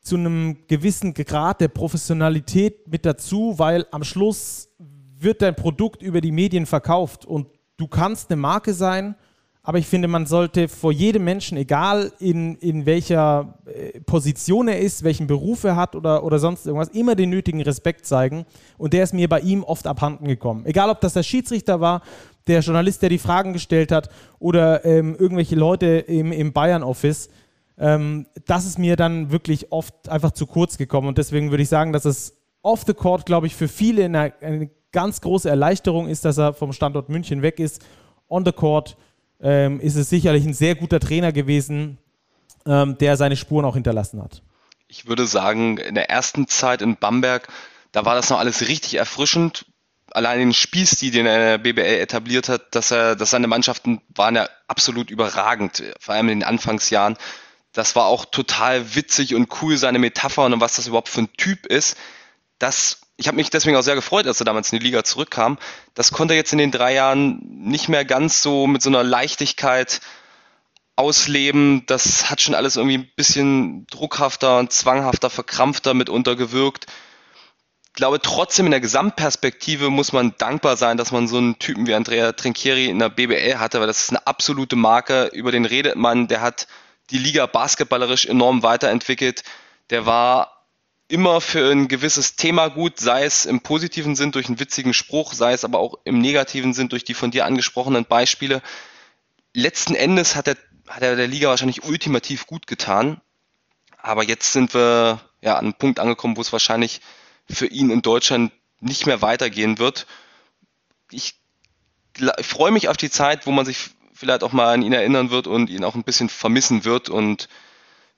zu 0.00 0.16
einem 0.16 0.66
gewissen 0.68 1.14
Grad 1.14 1.60
der 1.60 1.68
Professionalität 1.68 2.86
mit 2.88 3.04
dazu, 3.04 3.58
weil 3.58 3.86
am 3.90 4.04
Schluss 4.04 4.68
wird 4.78 5.42
dein 5.42 5.56
Produkt 5.56 6.02
über 6.02 6.20
die 6.20 6.30
Medien 6.30 6.66
verkauft 6.66 7.24
und 7.24 7.48
du 7.76 7.88
kannst 7.88 8.30
eine 8.30 8.40
Marke 8.40 8.72
sein, 8.72 9.16
aber 9.66 9.78
ich 9.78 9.88
finde, 9.88 10.06
man 10.06 10.26
sollte 10.26 10.68
vor 10.68 10.92
jedem 10.92 11.24
Menschen, 11.24 11.58
egal 11.58 12.12
in, 12.20 12.54
in 12.58 12.86
welcher 12.86 13.58
äh, 13.66 13.98
Position 13.98 14.68
er 14.68 14.78
ist, 14.78 15.02
welchen 15.02 15.26
Beruf 15.26 15.64
er 15.64 15.74
hat 15.74 15.96
oder, 15.96 16.22
oder 16.22 16.38
sonst 16.38 16.66
irgendwas, 16.66 16.90
immer 16.90 17.16
den 17.16 17.30
nötigen 17.30 17.60
Respekt 17.60 18.06
zeigen. 18.06 18.46
Und 18.78 18.92
der 18.92 19.02
ist 19.02 19.12
mir 19.12 19.28
bei 19.28 19.40
ihm 19.40 19.64
oft 19.64 19.88
abhanden 19.88 20.28
gekommen. 20.28 20.66
Egal, 20.66 20.88
ob 20.88 21.00
das 21.00 21.14
der 21.14 21.24
Schiedsrichter 21.24 21.80
war, 21.80 22.02
der 22.46 22.60
Journalist, 22.60 23.02
der 23.02 23.08
die 23.08 23.18
Fragen 23.18 23.52
gestellt 23.52 23.90
hat 23.90 24.08
oder 24.38 24.84
ähm, 24.84 25.16
irgendwelche 25.18 25.56
Leute 25.56 25.86
im, 25.86 26.30
im 26.30 26.52
Bayern-Office. 26.52 27.28
Ähm, 27.76 28.26
das 28.44 28.66
ist 28.66 28.78
mir 28.78 28.94
dann 28.94 29.32
wirklich 29.32 29.72
oft 29.72 30.08
einfach 30.08 30.30
zu 30.30 30.46
kurz 30.46 30.78
gekommen. 30.78 31.08
Und 31.08 31.18
deswegen 31.18 31.50
würde 31.50 31.64
ich 31.64 31.68
sagen, 31.68 31.92
dass 31.92 32.04
es 32.04 32.36
off 32.62 32.84
the 32.86 32.94
court, 32.94 33.26
glaube 33.26 33.48
ich, 33.48 33.56
für 33.56 33.66
viele 33.66 34.04
eine, 34.04 34.32
eine 34.40 34.70
ganz 34.92 35.20
große 35.20 35.50
Erleichterung 35.50 36.06
ist, 36.06 36.24
dass 36.24 36.38
er 36.38 36.52
vom 36.52 36.72
Standort 36.72 37.08
München 37.08 37.42
weg 37.42 37.58
ist. 37.58 37.84
On 38.28 38.44
the 38.44 38.52
court 38.52 38.96
ähm, 39.40 39.80
ist 39.80 39.96
es 39.96 40.08
sicherlich 40.10 40.44
ein 40.44 40.54
sehr 40.54 40.74
guter 40.74 41.00
Trainer 41.00 41.32
gewesen, 41.32 41.98
ähm, 42.66 42.98
der 42.98 43.16
seine 43.16 43.36
Spuren 43.36 43.64
auch 43.64 43.74
hinterlassen 43.74 44.22
hat. 44.22 44.42
Ich 44.88 45.06
würde 45.06 45.26
sagen, 45.26 45.78
in 45.78 45.94
der 45.94 46.10
ersten 46.10 46.48
Zeit 46.48 46.82
in 46.82 46.96
Bamberg, 46.96 47.48
da 47.92 48.04
war 48.04 48.14
das 48.14 48.30
noch 48.30 48.38
alles 48.38 48.68
richtig 48.68 48.94
erfrischend. 48.94 49.66
Allein 50.12 50.38
den 50.38 50.54
Spielstil, 50.54 51.10
den 51.10 51.26
er 51.26 51.34
in 51.34 51.40
der 51.40 51.72
BBL 51.72 52.00
etabliert 52.00 52.48
hat, 52.48 52.74
dass 52.74 52.90
er, 52.90 53.16
dass 53.16 53.30
seine 53.30 53.48
Mannschaften 53.48 54.00
waren 54.14 54.36
ja 54.36 54.48
absolut 54.68 55.10
überragend, 55.10 55.82
vor 56.00 56.14
allem 56.14 56.28
in 56.28 56.40
den 56.40 56.48
Anfangsjahren. 56.48 57.16
Das 57.72 57.96
war 57.96 58.06
auch 58.06 58.24
total 58.24 58.94
witzig 58.94 59.34
und 59.34 59.50
cool, 59.60 59.76
seine 59.76 59.98
Metaphern 59.98 60.54
und 60.54 60.60
was 60.60 60.76
das 60.76 60.86
überhaupt 60.86 61.08
für 61.08 61.22
ein 61.22 61.32
Typ 61.36 61.66
ist. 61.66 61.96
Das 62.58 63.00
ich 63.16 63.28
habe 63.28 63.36
mich 63.36 63.50
deswegen 63.50 63.76
auch 63.76 63.82
sehr 63.82 63.94
gefreut, 63.94 64.26
als 64.26 64.40
er 64.40 64.44
damals 64.44 64.72
in 64.72 64.78
die 64.78 64.84
Liga 64.84 65.02
zurückkam. 65.02 65.58
Das 65.94 66.12
konnte 66.12 66.34
er 66.34 66.38
jetzt 66.38 66.52
in 66.52 66.58
den 66.58 66.70
drei 66.70 66.92
Jahren 66.92 67.40
nicht 67.42 67.88
mehr 67.88 68.04
ganz 68.04 68.42
so 68.42 68.66
mit 68.66 68.82
so 68.82 68.90
einer 68.90 69.02
Leichtigkeit 69.02 70.00
ausleben. 70.96 71.84
Das 71.86 72.30
hat 72.30 72.42
schon 72.42 72.54
alles 72.54 72.76
irgendwie 72.76 72.98
ein 72.98 73.10
bisschen 73.16 73.86
druckhafter 73.86 74.58
und 74.58 74.72
zwanghafter, 74.72 75.30
verkrampfter 75.30 75.94
mitunter 75.94 76.36
gewirkt. 76.36 76.86
Ich 77.88 77.94
glaube, 77.94 78.20
trotzdem 78.20 78.66
in 78.66 78.72
der 78.72 78.80
Gesamtperspektive 78.80 79.88
muss 79.88 80.12
man 80.12 80.34
dankbar 80.36 80.76
sein, 80.76 80.98
dass 80.98 81.12
man 81.12 81.28
so 81.28 81.38
einen 81.38 81.58
Typen 81.58 81.86
wie 81.86 81.94
Andrea 81.94 82.32
Trinchieri 82.32 82.86
in 82.86 82.98
der 82.98 83.08
BBL 83.08 83.58
hatte, 83.58 83.80
weil 83.80 83.86
das 83.86 84.02
ist 84.02 84.10
eine 84.10 84.26
absolute 84.26 84.76
Marke. 84.76 85.30
Über 85.32 85.52
den 85.52 85.64
redet 85.64 85.96
man. 85.96 86.28
Der 86.28 86.42
hat 86.42 86.66
die 87.08 87.18
Liga 87.18 87.46
basketballerisch 87.46 88.26
enorm 88.26 88.62
weiterentwickelt. 88.62 89.42
Der 89.88 90.04
war 90.04 90.55
immer 91.08 91.40
für 91.40 91.70
ein 91.70 91.88
gewisses 91.88 92.36
Thema 92.36 92.68
gut, 92.68 92.98
sei 92.98 93.24
es 93.24 93.44
im 93.44 93.60
positiven 93.60 94.16
Sinn 94.16 94.32
durch 94.32 94.48
einen 94.48 94.58
witzigen 94.58 94.92
Spruch, 94.92 95.34
sei 95.34 95.52
es 95.52 95.64
aber 95.64 95.78
auch 95.78 95.94
im 96.04 96.18
negativen 96.18 96.74
Sinn 96.74 96.88
durch 96.88 97.04
die 97.04 97.14
von 97.14 97.30
dir 97.30 97.46
angesprochenen 97.46 98.04
Beispiele. 98.04 98.62
Letzten 99.52 99.94
Endes 99.94 100.34
hat 100.34 100.48
er, 100.48 100.56
hat 100.88 101.02
er 101.02 101.16
der 101.16 101.28
Liga 101.28 101.48
wahrscheinlich 101.48 101.84
ultimativ 101.84 102.46
gut 102.46 102.66
getan. 102.66 103.20
Aber 103.98 104.24
jetzt 104.24 104.52
sind 104.52 104.74
wir 104.74 105.20
ja 105.40 105.54
an 105.54 105.66
einem 105.66 105.74
Punkt 105.74 106.00
angekommen, 106.00 106.36
wo 106.36 106.40
es 106.40 106.52
wahrscheinlich 106.52 107.00
für 107.48 107.66
ihn 107.66 107.90
in 107.90 108.02
Deutschland 108.02 108.52
nicht 108.80 109.06
mehr 109.06 109.22
weitergehen 109.22 109.78
wird. 109.78 110.06
Ich, 111.10 111.34
ich 112.16 112.46
freue 112.46 112.72
mich 112.72 112.88
auf 112.88 112.96
die 112.96 113.10
Zeit, 113.10 113.46
wo 113.46 113.52
man 113.52 113.64
sich 113.64 113.90
vielleicht 114.12 114.42
auch 114.42 114.52
mal 114.52 114.74
an 114.74 114.82
ihn 114.82 114.92
erinnern 114.92 115.30
wird 115.30 115.46
und 115.46 115.70
ihn 115.70 115.84
auch 115.84 115.94
ein 115.94 116.04
bisschen 116.04 116.28
vermissen 116.28 116.84
wird 116.84 117.08
und 117.08 117.48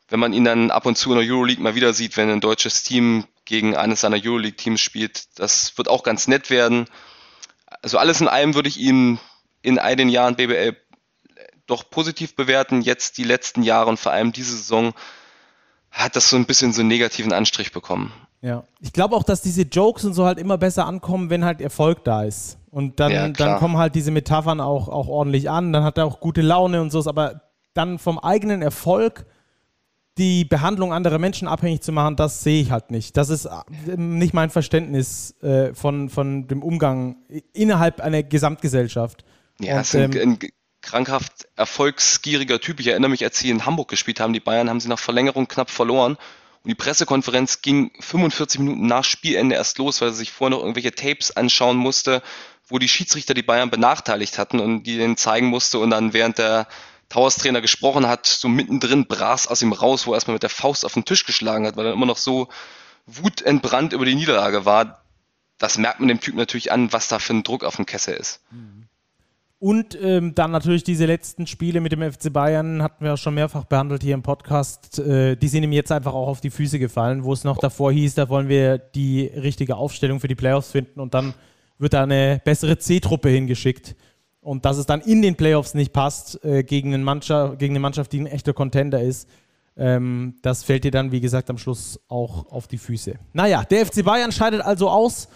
wenn 0.09 0.21
man 0.21 0.33
ihn 0.33 0.45
dann 0.45 0.71
ab 0.71 0.87
und 0.87 0.97
zu 0.97 1.13
in 1.13 1.19
der 1.19 1.29
Euroleague 1.29 1.63
mal 1.63 1.75
wieder 1.75 1.93
sieht, 1.93 2.17
wenn 2.17 2.31
ein 2.31 2.41
deutsches 2.41 2.83
Team 2.83 3.25
gegen 3.45 3.77
eines 3.77 4.01
seiner 4.01 4.17
Euroleague-Teams 4.17 4.81
spielt, 4.81 5.39
das 5.39 5.77
wird 5.77 5.89
auch 5.89 6.03
ganz 6.03 6.29
nett 6.29 6.51
werden. 6.51 6.87
Also 7.83 7.99
alles 7.99 8.21
in 8.21 8.29
allem 8.29 8.55
würde 8.55 8.69
ich 8.69 8.79
ihn 8.79 9.19
in 9.63 9.79
all 9.79 9.97
den 9.97 10.09
Jahren 10.09 10.37
BBL 10.37 10.77
doch 11.67 11.91
positiv 11.91 12.35
bewerten. 12.35 12.81
Jetzt 12.81 13.19
die 13.19 13.25
letzten 13.25 13.63
Jahre 13.63 13.91
und 13.91 13.99
vor 13.99 14.13
allem 14.13 14.33
diese 14.33 14.57
Saison 14.57 14.95
hat 15.91 16.17
das 16.17 16.31
so 16.31 16.37
ein 16.37 16.47
bisschen 16.47 16.73
so 16.73 16.81
einen 16.81 16.89
negativen 16.89 17.33
Anstrich 17.33 17.73
bekommen. 17.73 18.13
Ja, 18.41 18.65
ich 18.81 18.93
glaube 18.93 19.17
auch, 19.17 19.25
dass 19.25 19.43
diese 19.43 19.63
Jokes 19.63 20.05
und 20.05 20.15
so 20.15 20.25
halt 20.25 20.39
immer 20.39 20.59
besser 20.59 20.87
ankommen, 20.87 21.29
wenn 21.29 21.45
halt 21.45 21.61
Erfolg 21.61 22.05
da 22.05 22.23
ist. 22.23 22.59
Und 22.71 23.01
dann, 23.01 23.11
ja, 23.11 23.29
dann 23.29 23.59
kommen 23.59 23.77
halt 23.79 23.95
diese 23.95 24.11
Metaphern 24.11 24.61
auch, 24.61 24.89
auch 24.89 25.09
ordentlich 25.09 25.51
an, 25.51 25.73
dann 25.73 25.83
hat 25.83 25.99
er 25.99 26.07
auch 26.07 26.21
gute 26.21 26.43
Laune 26.43 26.81
und 26.81 26.91
so, 26.91 27.05
aber 27.07 27.43
dann 27.75 27.99
vom 27.99 28.19
eigenen 28.19 28.63
Erfolg 28.63 29.27
die 30.19 30.45
Behandlung 30.45 30.93
anderer 30.93 31.19
Menschen 31.19 31.49
abhängig 31.49 31.83
zu 31.83 31.93
machen, 31.93 32.17
das 32.17 32.43
sehe 32.43 32.61
ich 32.61 32.71
halt 32.71 32.91
nicht. 32.91 33.17
Das 33.17 33.31
ist 33.31 33.47
äh, 33.47 33.97
nicht 33.97 34.35
mein 34.35 34.51
Verständnis 34.51 35.35
äh, 35.43 35.73
von, 35.75 36.11
von 36.11 36.49
dem 36.49 36.63
Umgang 36.63 37.17
innerhalb 37.53 38.01
einer 38.01 38.23
Gesamtgesellschaft. 38.23 39.25
Ja, 39.61 39.77
Und, 39.77 39.81
ist 39.83 39.95
ein, 39.95 40.13
ähm, 40.13 40.39
ein 40.43 40.51
krankhaft 40.83 41.49
erfolgsgieriger 41.57 42.61
Typ. 42.61 42.81
Ich 42.81 42.89
erinnere 42.89 43.11
mich, 43.11 43.25
als 43.25 43.39
sie 43.39 43.51
in 43.51 43.67
Hamburg 43.67 43.89
gespielt 43.89 44.21
haben, 44.21 44.33
die 44.33 44.41
Bayern 44.41 44.69
haben 44.69 44.81
sie 44.81 44.89
nach 44.89 44.99
Verlängerung 44.99 45.49
knapp 45.49 45.71
verloren. 45.71 46.17
Und 46.65 46.69
die 46.69 46.75
Pressekonferenz 46.75 47.63
ging 47.63 47.93
45 48.01 48.61
Minuten 48.61 48.87
nach 48.87 49.05
Spielende 49.05 49.55
erst 49.55 49.79
los, 49.79 50.01
weil 50.01 50.09
er 50.09 50.15
sich 50.15 50.33
vorher 50.33 50.57
noch 50.57 50.63
irgendwelche 50.63 50.93
Tapes 50.93 51.37
anschauen 51.37 51.77
musste, 51.77 52.23
wo 52.67 52.79
die 52.79 52.89
Schiedsrichter 52.89 53.35
die 53.35 53.43
Bayern 53.43 53.71
benachteiligt 53.71 54.39
hatten 54.39 54.61
und 54.61 54.83
die 54.83 54.99
denen 54.99 55.17
zeigen 55.17 55.47
musste 55.47 55.79
und 55.79 55.91
dann 55.91 56.13
während 56.13 56.39
der 56.39 56.67
Towers-Trainer 57.09 57.61
gesprochen 57.61 58.07
hat, 58.07 58.27
so 58.27 58.49
mittendrin 58.49 59.07
brach 59.07 59.47
aus 59.47 59.63
ihm 59.63 59.73
raus, 59.73 60.07
wo 60.07 60.13
er 60.13 60.17
erstmal 60.17 60.35
mit 60.35 60.43
der 60.43 60.51
Faust 60.51 60.85
auf 60.85 60.95
den 60.95 61.05
Tisch 61.05 61.25
geschlagen 61.25 61.67
hat, 61.67 61.77
weil 61.77 61.87
er 61.87 61.93
immer 61.93 62.07
noch 62.07 62.19
so 62.19 62.49
wutentbrannt 63.07 63.93
über 63.93 64.05
die 64.05 64.15
Niederlage 64.15 64.65
war. 64.65 65.03
Das 65.57 65.79
merkt 65.79 66.01
man 66.01 66.09
dem 66.09 66.21
Typ 66.21 66.35
natürlich 66.35 66.71
an, 66.71 66.93
was 66.93 67.09
da 67.09 67.19
für 67.19 67.35
ein 67.35 67.43
Druck 67.43 67.65
auf 67.65 67.77
dem 67.77 67.87
Kessel 67.87 68.15
ist. 68.15 68.41
Und 69.61 69.99
ähm, 70.01 70.37
dann 70.37 70.53
natürlich 70.53 70.85
diese 70.85 71.07
letzten 71.07 71.49
Spiele 71.49 71.81
mit 71.81 71.91
dem 71.91 72.13
FC 72.13 72.33
Bayern 72.33 72.81
hatten 72.81 73.05
wir 73.05 73.17
schon 73.17 73.35
mehrfach 73.35 73.65
behandelt 73.65 74.05
hier 74.05 74.15
im 74.15 74.23
Podcast. 74.23 75.01
Äh, 75.01 75.35
die 75.37 75.49
sind 75.49 75.65
ihm 75.65 75.73
jetzt 75.73 75.91
einfach 75.91 76.15
auch 76.15 76.29
auf 76.29 76.41
die 76.41 76.51
Füße 76.51 76.79
gefallen, 76.79 77.25
wo 77.25 77.33
es 77.33 77.43
noch 77.43 77.59
davor 77.59 77.91
hieß, 77.91 78.15
da 78.15 78.29
wollen 78.29 78.49
wir 78.49 78.79
die 78.79 79.25
richtige 79.25 79.75
Aufstellung 79.75 80.21
für 80.21 80.29
die 80.29 80.37
Playoffs 80.37 80.71
finden 80.71 81.01
und 81.01 81.13
dann 81.15 81.35
wird 81.79 81.93
da 81.93 82.05
eine 82.05 82.41
bessere 82.45 82.79
C-Truppe 82.79 83.31
hingeschickt. 83.31 83.97
Und 84.49 84.65
dass 84.65 84.79
es 84.79 84.87
dann 84.87 85.03
in 85.03 85.21
den 85.21 85.37
Playoffs 85.37 85.75
nicht 85.75 85.93
passt 85.93 86.43
äh, 86.43 86.63
gegen, 86.63 86.95
eine 86.95 87.05
Mannschaft, 87.05 87.59
gegen 87.59 87.73
eine 87.73 87.81
Mannschaft, 87.81 88.15
die 88.15 88.21
ein 88.21 88.27
echter 88.27 88.55
Contender 88.55 89.03
ist, 89.03 89.29
ähm, 89.77 90.37
das 90.41 90.65
fällt 90.65 90.85
dir 90.85 90.91
dann, 90.91 91.13
wie 91.13 91.21
gesagt, 91.21 91.51
am 91.51 91.59
Schluss 91.59 92.01
auch 92.09 92.51
auf 92.51 92.67
die 92.67 92.79
Füße. 92.79 93.17
Naja, 93.35 93.63
der 93.65 93.85
FC 93.85 94.03
Bayern 94.03 94.33
scheidet 94.33 94.63
also 94.63 94.89
aus. 94.89 95.29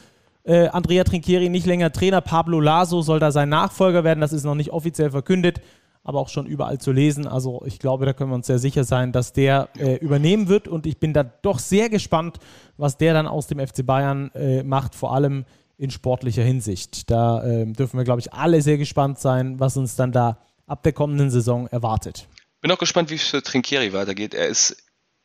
Äh, 0.44 0.68
Andrea 0.68 1.04
Trinchieri 1.04 1.50
nicht 1.50 1.66
länger 1.66 1.92
Trainer. 1.92 2.22
Pablo 2.22 2.58
Laso 2.58 3.02
soll 3.02 3.20
da 3.20 3.32
sein 3.32 3.50
Nachfolger 3.50 4.02
werden. 4.02 4.22
Das 4.22 4.32
ist 4.32 4.44
noch 4.44 4.54
nicht 4.54 4.70
offiziell 4.70 5.10
verkündet, 5.10 5.60
aber 6.04 6.18
auch 6.18 6.30
schon 6.30 6.46
überall 6.46 6.78
zu 6.78 6.90
lesen. 6.90 7.28
Also 7.28 7.62
ich 7.66 7.78
glaube, 7.78 8.06
da 8.06 8.14
können 8.14 8.30
wir 8.30 8.36
uns 8.36 8.46
sehr 8.46 8.58
sicher 8.58 8.84
sein, 8.84 9.12
dass 9.12 9.34
der 9.34 9.68
äh, 9.78 9.96
übernehmen 9.96 10.48
wird. 10.48 10.68
Und 10.68 10.86
ich 10.86 10.98
bin 10.98 11.12
da 11.12 11.22
doch 11.22 11.58
sehr 11.58 11.90
gespannt, 11.90 12.38
was 12.78 12.96
der 12.96 13.12
dann 13.12 13.26
aus 13.26 13.46
dem 13.46 13.58
FC 13.58 13.84
Bayern 13.84 14.30
äh, 14.34 14.62
macht. 14.62 14.94
Vor 14.94 15.14
allem 15.14 15.44
in 15.78 15.90
sportlicher 15.90 16.42
Hinsicht. 16.42 17.10
Da 17.10 17.44
äh, 17.44 17.66
dürfen 17.66 17.98
wir, 17.98 18.04
glaube 18.04 18.20
ich, 18.20 18.32
alle 18.32 18.62
sehr 18.62 18.78
gespannt 18.78 19.18
sein, 19.18 19.58
was 19.60 19.76
uns 19.76 19.96
dann 19.96 20.12
da 20.12 20.38
ab 20.66 20.82
der 20.82 20.92
kommenden 20.92 21.30
Saison 21.30 21.66
erwartet. 21.68 22.28
Bin 22.60 22.70
auch 22.70 22.78
gespannt, 22.78 23.10
wie 23.10 23.16
es 23.16 23.28
für 23.28 23.42
Trinkieri 23.42 23.92
weitergeht. 23.92 24.34
Er 24.34 24.46
ist 24.46 24.76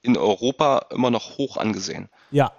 in 0.01 0.17
Europa 0.17 0.87
immer 0.91 1.11
noch 1.11 1.37
hoch 1.37 1.57
angesehen. 1.57 2.09
Ja. 2.31 2.51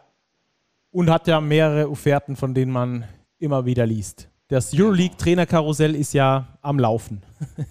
Und 0.90 1.10
hat 1.10 1.26
ja 1.26 1.40
mehrere 1.40 1.90
Offerten, 1.90 2.36
von 2.36 2.54
denen 2.54 2.72
man 2.72 3.08
immer 3.38 3.66
wieder 3.66 3.86
liest. 3.86 4.28
Das 4.48 4.72
Euroleague-Trainerkarussell 4.72 5.94
ist 5.94 6.14
ja 6.14 6.58
am 6.62 6.78
Laufen. 6.78 7.22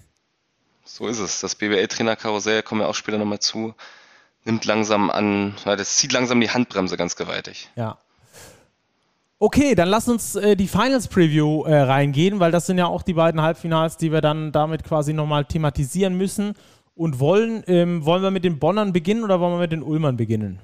so 0.84 1.08
ist 1.08 1.18
es. 1.18 1.40
Das 1.40 1.56
BWL-Trainerkarussell, 1.56 2.62
kommen 2.62 2.82
wir 2.82 2.88
auch 2.88 2.94
später 2.94 3.18
nochmal 3.18 3.40
zu, 3.40 3.74
nimmt 4.44 4.64
langsam 4.64 5.10
an, 5.10 5.54
das 5.64 5.96
zieht 5.96 6.12
langsam 6.12 6.40
die 6.40 6.50
Handbremse 6.50 6.96
ganz 6.96 7.16
gewaltig. 7.16 7.70
Ja. 7.74 7.98
Okay, 9.40 9.76
dann 9.76 9.88
lass 9.88 10.08
uns 10.08 10.34
äh, 10.34 10.56
die 10.56 10.66
Finals 10.66 11.06
Preview 11.06 11.62
äh, 11.62 11.82
reingehen, 11.82 12.40
weil 12.40 12.50
das 12.50 12.66
sind 12.66 12.76
ja 12.76 12.86
auch 12.86 13.02
die 13.02 13.14
beiden 13.14 13.40
Halbfinals, 13.40 13.96
die 13.96 14.10
wir 14.10 14.20
dann 14.20 14.50
damit 14.50 14.82
quasi 14.82 15.12
nochmal 15.12 15.44
thematisieren 15.44 16.16
müssen 16.16 16.54
und 16.94 17.20
wollen. 17.20 17.62
Ähm, 17.68 18.04
wollen 18.04 18.22
wir 18.22 18.32
mit 18.32 18.44
den 18.44 18.58
Bonnern 18.58 18.92
beginnen 18.92 19.22
oder 19.22 19.38
wollen 19.38 19.54
wir 19.54 19.60
mit 19.60 19.70
den 19.70 19.84
Ulmern 19.84 20.16
beginnen? 20.16 20.58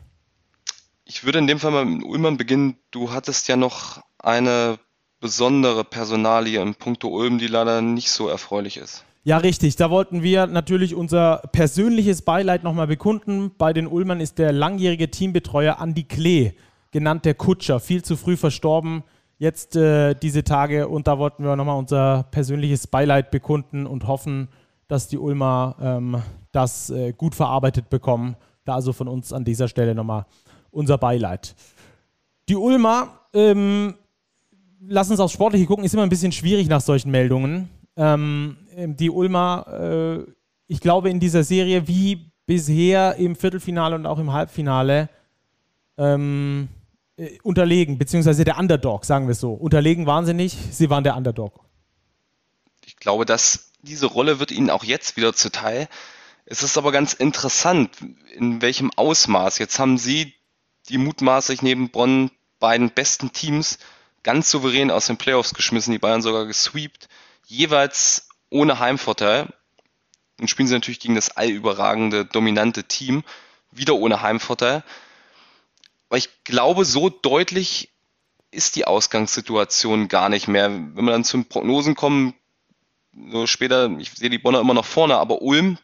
Ich 1.04 1.24
würde 1.24 1.38
in 1.38 1.46
dem 1.46 1.60
Fall 1.60 1.70
mal 1.70 1.84
mit 1.84 2.02
den 2.02 2.10
Ulmern 2.10 2.36
beginnen. 2.36 2.76
Du 2.90 3.12
hattest 3.12 3.46
ja 3.46 3.56
noch 3.56 4.02
eine 4.18 4.78
besondere 5.20 5.84
Personalie 5.84 6.60
im 6.60 6.74
Punkto 6.74 7.08
Ulm, 7.08 7.38
die 7.38 7.46
leider 7.46 7.80
nicht 7.80 8.10
so 8.10 8.28
erfreulich 8.28 8.76
ist. 8.76 9.04
Ja, 9.22 9.38
richtig. 9.38 9.76
Da 9.76 9.88
wollten 9.88 10.22
wir 10.22 10.48
natürlich 10.48 10.96
unser 10.96 11.42
persönliches 11.52 12.22
Beileid 12.22 12.64
nochmal 12.64 12.88
bekunden. 12.88 13.52
Bei 13.56 13.72
den 13.72 13.86
Ulmern 13.86 14.20
ist 14.20 14.38
der 14.38 14.52
langjährige 14.52 15.10
Teambetreuer 15.10 15.78
Andi 15.78 16.02
Klee, 16.02 16.52
genannt 16.94 17.24
der 17.24 17.34
Kutscher, 17.34 17.80
viel 17.80 18.04
zu 18.04 18.16
früh 18.16 18.36
verstorben. 18.36 19.02
Jetzt 19.36 19.74
äh, 19.74 20.14
diese 20.14 20.44
Tage 20.44 20.86
und 20.86 21.08
da 21.08 21.18
wollten 21.18 21.42
wir 21.42 21.56
nochmal 21.56 21.76
unser 21.76 22.22
persönliches 22.30 22.86
Beileid 22.86 23.32
bekunden 23.32 23.84
und 23.84 24.06
hoffen, 24.06 24.46
dass 24.86 25.08
die 25.08 25.18
Ulmer 25.18 25.74
ähm, 25.82 26.22
das 26.52 26.90
äh, 26.90 27.12
gut 27.12 27.34
verarbeitet 27.34 27.90
bekommen. 27.90 28.36
Da 28.64 28.76
also 28.76 28.92
von 28.92 29.08
uns 29.08 29.32
an 29.32 29.44
dieser 29.44 29.66
Stelle 29.66 29.92
nochmal 29.92 30.24
unser 30.70 30.96
Beileid. 30.96 31.56
Die 32.48 32.54
Ulmer, 32.54 33.08
ähm, 33.32 33.94
lass 34.86 35.10
uns 35.10 35.18
aufs 35.18 35.34
Sportliche 35.34 35.66
gucken, 35.66 35.84
ist 35.84 35.94
immer 35.94 36.04
ein 36.04 36.08
bisschen 36.08 36.30
schwierig 36.30 36.68
nach 36.68 36.80
solchen 36.80 37.10
Meldungen. 37.10 37.70
Ähm, 37.96 38.56
ähm, 38.76 38.96
die 38.96 39.10
Ulmer, 39.10 39.66
äh, 39.68 40.30
ich 40.68 40.78
glaube, 40.78 41.10
in 41.10 41.18
dieser 41.18 41.42
Serie 41.42 41.88
wie 41.88 42.30
bisher 42.46 43.16
im 43.16 43.34
Viertelfinale 43.34 43.96
und 43.96 44.06
auch 44.06 44.20
im 44.20 44.32
Halbfinale 44.32 45.08
ähm, 45.98 46.68
äh, 47.16 47.38
unterlegen, 47.42 47.98
beziehungsweise 47.98 48.44
der 48.44 48.58
Underdog, 48.58 49.04
sagen 49.04 49.26
wir 49.26 49.32
es 49.32 49.40
so. 49.40 49.52
Unterlegen 49.52 50.06
waren 50.06 50.26
sie 50.26 50.34
nicht, 50.34 50.56
sie 50.74 50.90
waren 50.90 51.04
der 51.04 51.16
Underdog. 51.16 51.64
Ich 52.84 52.96
glaube, 52.96 53.24
dass 53.24 53.72
diese 53.82 54.06
Rolle 54.06 54.40
wird 54.40 54.50
ihnen 54.50 54.70
auch 54.70 54.84
jetzt 54.84 55.16
wieder 55.16 55.34
zuteil. 55.34 55.88
Es 56.46 56.62
ist 56.62 56.76
aber 56.76 56.92
ganz 56.92 57.12
interessant, 57.12 57.90
in 58.34 58.60
welchem 58.60 58.90
Ausmaß. 58.96 59.58
Jetzt 59.58 59.78
haben 59.78 59.98
sie 59.98 60.34
die 60.88 60.98
mutmaßlich 60.98 61.62
neben 61.62 61.90
Bonn 61.90 62.30
beiden 62.58 62.90
besten 62.90 63.32
Teams 63.32 63.78
ganz 64.22 64.50
souverän 64.50 64.90
aus 64.90 65.06
den 65.06 65.16
Playoffs 65.16 65.54
geschmissen, 65.54 65.92
die 65.92 65.98
Bayern 65.98 66.22
sogar 66.22 66.46
gesweept 66.46 67.08
jeweils 67.46 68.28
ohne 68.50 68.78
Heimvorteil. 68.78 69.48
Und 70.40 70.48
spielen 70.48 70.66
sie 70.66 70.74
natürlich 70.74 71.00
gegen 71.00 71.14
das 71.14 71.36
allüberragende, 71.36 72.24
dominante 72.24 72.84
Team, 72.84 73.22
wieder 73.70 73.94
ohne 73.94 74.20
Heimvorteil. 74.20 74.82
Aber 76.14 76.18
ich 76.18 76.44
glaube, 76.44 76.84
so 76.84 77.08
deutlich 77.08 77.92
ist 78.52 78.76
die 78.76 78.84
Ausgangssituation 78.86 80.06
gar 80.06 80.28
nicht 80.28 80.46
mehr. 80.46 80.70
Wenn 80.70 81.06
wir 81.06 81.10
dann 81.10 81.24
zu 81.24 81.36
den 81.38 81.48
Prognosen 81.48 81.96
kommen, 81.96 82.34
so 83.32 83.48
später, 83.48 83.90
ich 83.98 84.12
sehe 84.12 84.30
die 84.30 84.38
Bonner 84.38 84.60
immer 84.60 84.74
noch 84.74 84.84
vorne, 84.84 85.16
aber 85.16 85.42
Ulm 85.42 85.76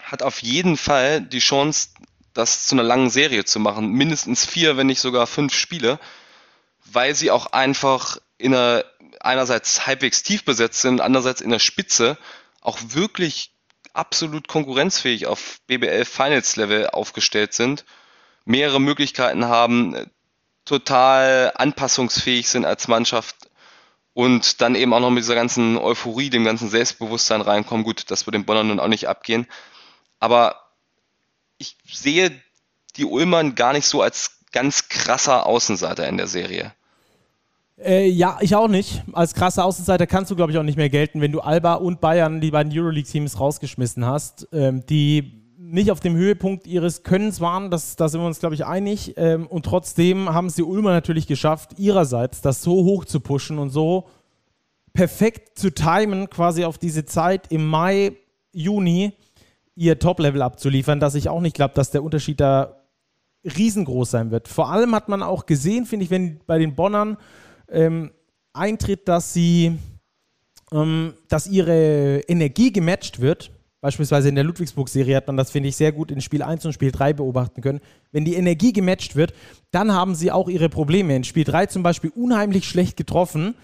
hat 0.00 0.24
auf 0.24 0.42
jeden 0.42 0.76
Fall 0.76 1.20
die 1.20 1.38
Chance, 1.38 1.90
das 2.34 2.66
zu 2.66 2.74
einer 2.74 2.82
langen 2.82 3.08
Serie 3.08 3.44
zu 3.44 3.60
machen. 3.60 3.92
Mindestens 3.92 4.44
vier, 4.44 4.76
wenn 4.76 4.88
nicht 4.88 4.98
sogar 4.98 5.28
fünf 5.28 5.54
Spiele, 5.54 6.00
weil 6.86 7.14
sie 7.14 7.30
auch 7.30 7.46
einfach 7.46 8.18
in 8.38 8.56
einer 8.56 8.84
einerseits 9.20 9.86
halbwegs 9.86 10.24
tief 10.24 10.44
besetzt 10.44 10.80
sind, 10.80 11.00
andererseits 11.00 11.40
in 11.40 11.50
der 11.50 11.60
Spitze 11.60 12.18
auch 12.62 12.80
wirklich 12.82 13.52
absolut 13.92 14.48
konkurrenzfähig 14.48 15.28
auf 15.28 15.60
BBL 15.68 16.04
Finals 16.04 16.56
Level 16.56 16.88
aufgestellt 16.88 17.52
sind, 17.52 17.84
mehrere 18.44 18.80
Möglichkeiten 18.80 19.46
haben, 19.46 20.10
total 20.64 21.52
anpassungsfähig 21.54 22.48
sind 22.48 22.64
als 22.64 22.88
Mannschaft 22.88 23.36
und 24.14 24.60
dann 24.60 24.74
eben 24.74 24.92
auch 24.92 25.00
noch 25.00 25.10
mit 25.10 25.22
dieser 25.22 25.34
ganzen 25.34 25.78
Euphorie, 25.78 26.30
dem 26.30 26.44
ganzen 26.44 26.68
Selbstbewusstsein 26.68 27.40
reinkommen. 27.40 27.84
Gut, 27.84 28.10
das 28.10 28.26
wird 28.26 28.34
den 28.34 28.44
Bonnern 28.44 28.68
nun 28.68 28.80
auch 28.80 28.88
nicht 28.88 29.08
abgehen. 29.08 29.46
Aber 30.18 30.56
ich 31.58 31.76
sehe 31.90 32.30
die 32.96 33.04
Ulmern 33.04 33.54
gar 33.54 33.72
nicht 33.72 33.86
so 33.86 34.02
als 34.02 34.38
ganz 34.52 34.88
krasser 34.88 35.46
Außenseiter 35.46 36.06
in 36.08 36.18
der 36.18 36.26
Serie. 36.26 36.72
Äh, 37.78 38.08
ja, 38.08 38.38
ich 38.40 38.54
auch 38.54 38.68
nicht. 38.68 39.02
Als 39.12 39.34
krasser 39.34 39.64
Außenseiter 39.64 40.06
kannst 40.06 40.30
du, 40.30 40.36
glaube 40.36 40.52
ich, 40.52 40.58
auch 40.58 40.62
nicht 40.62 40.76
mehr 40.76 40.90
gelten, 40.90 41.20
wenn 41.20 41.32
du 41.32 41.40
Alba 41.40 41.74
und 41.74 42.00
Bayern, 42.00 42.40
die 42.40 42.50
beiden 42.50 42.72
Euroleague-Teams, 42.72 43.40
rausgeschmissen 43.40 44.04
hast, 44.04 44.46
ähm, 44.52 44.84
die 44.86 45.41
nicht 45.72 45.90
auf 45.90 46.00
dem 46.00 46.14
Höhepunkt 46.14 46.66
ihres 46.66 47.02
Könnens 47.02 47.40
waren, 47.40 47.70
das, 47.70 47.96
da 47.96 48.08
sind 48.08 48.20
wir 48.20 48.26
uns, 48.26 48.40
glaube 48.40 48.54
ich, 48.54 48.66
einig. 48.66 49.14
Ähm, 49.16 49.46
und 49.46 49.64
trotzdem 49.64 50.28
haben 50.32 50.46
es 50.46 50.54
die 50.54 50.62
Ulmer 50.62 50.90
natürlich 50.90 51.26
geschafft, 51.26 51.78
ihrerseits 51.78 52.42
das 52.42 52.62
so 52.62 52.84
hoch 52.84 53.06
zu 53.06 53.20
pushen 53.20 53.58
und 53.58 53.70
so 53.70 54.06
perfekt 54.92 55.58
zu 55.58 55.70
timen, 55.70 56.28
quasi 56.28 56.64
auf 56.64 56.76
diese 56.76 57.06
Zeit 57.06 57.50
im 57.50 57.66
Mai, 57.66 58.12
Juni, 58.52 59.14
ihr 59.74 59.98
Top-Level 59.98 60.42
abzuliefern, 60.42 61.00
dass 61.00 61.14
ich 61.14 61.30
auch 61.30 61.40
nicht 61.40 61.56
glaube, 61.56 61.72
dass 61.72 61.90
der 61.90 62.04
Unterschied 62.04 62.40
da 62.40 62.76
riesengroß 63.44 64.10
sein 64.10 64.30
wird. 64.30 64.48
Vor 64.48 64.70
allem 64.70 64.94
hat 64.94 65.08
man 65.08 65.22
auch 65.22 65.46
gesehen, 65.46 65.86
finde 65.86 66.04
ich, 66.04 66.10
wenn 66.10 66.40
bei 66.46 66.58
den 66.58 66.74
Bonnern 66.74 67.16
ähm, 67.70 68.10
eintritt, 68.52 69.08
dass 69.08 69.32
sie, 69.32 69.78
ähm, 70.70 71.14
dass 71.28 71.46
ihre 71.46 72.20
Energie 72.28 72.72
gematcht 72.74 73.20
wird. 73.22 73.50
Beispielsweise 73.82 74.28
in 74.28 74.36
der 74.36 74.44
Ludwigsburg-Serie 74.44 75.16
hat 75.16 75.26
man 75.26 75.36
das, 75.36 75.50
finde 75.50 75.68
ich, 75.68 75.74
sehr 75.74 75.90
gut 75.90 76.12
in 76.12 76.20
Spiel 76.20 76.44
1 76.44 76.64
und 76.64 76.72
Spiel 76.72 76.92
3 76.92 77.14
beobachten 77.14 77.62
können. 77.62 77.80
Wenn 78.12 78.24
die 78.24 78.36
Energie 78.36 78.72
gematcht 78.72 79.16
wird, 79.16 79.34
dann 79.72 79.92
haben 79.92 80.14
sie 80.14 80.30
auch 80.30 80.48
ihre 80.48 80.68
Probleme. 80.68 81.16
In 81.16 81.24
Spiel 81.24 81.42
3 81.42 81.66
zum 81.66 81.82
Beispiel 81.82 82.12
unheimlich 82.14 82.68
schlecht 82.68 82.96
getroffen. 82.96 83.56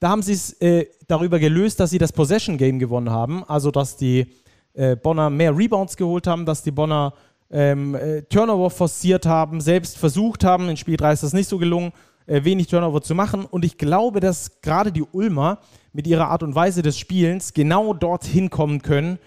Da 0.00 0.08
haben 0.08 0.22
sie 0.22 0.32
es 0.32 0.54
äh, 0.62 0.86
darüber 1.08 1.38
gelöst, 1.38 1.78
dass 1.78 1.90
sie 1.90 1.98
das 1.98 2.12
Possession-Game 2.12 2.78
gewonnen 2.78 3.10
haben. 3.10 3.44
Also, 3.44 3.70
dass 3.70 3.98
die 3.98 4.26
äh, 4.72 4.96
Bonner 4.96 5.28
mehr 5.28 5.54
Rebounds 5.54 5.98
geholt 5.98 6.26
haben, 6.26 6.46
dass 6.46 6.62
die 6.62 6.70
Bonner 6.70 7.12
ähm, 7.50 7.94
äh, 7.96 8.22
Turnover 8.22 8.70
forciert 8.70 9.26
haben, 9.26 9.60
selbst 9.60 9.98
versucht 9.98 10.42
haben. 10.42 10.70
In 10.70 10.78
Spiel 10.78 10.96
3 10.96 11.12
ist 11.12 11.22
das 11.22 11.34
nicht 11.34 11.50
so 11.50 11.58
gelungen 11.58 11.92
äh, 12.24 12.42
wenig 12.44 12.68
Turnover 12.68 13.02
zu 13.02 13.14
machen. 13.14 13.44
Und 13.44 13.62
ich 13.62 13.76
glaube, 13.76 14.20
dass 14.20 14.62
gerade 14.62 14.90
die 14.90 15.02
Ulmer 15.02 15.58
mit 15.92 16.06
ihrer 16.06 16.28
Art 16.28 16.42
und 16.42 16.54
Weise 16.54 16.80
des 16.80 16.98
Spielens 16.98 17.52
genau 17.52 17.92
dorthin 17.92 18.48
kommen 18.48 18.80
können, 18.80 19.18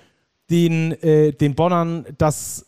den, 0.50 0.92
äh, 1.04 1.32
den 1.32 1.56
Bonnern 1.56 2.06
das 2.18 2.66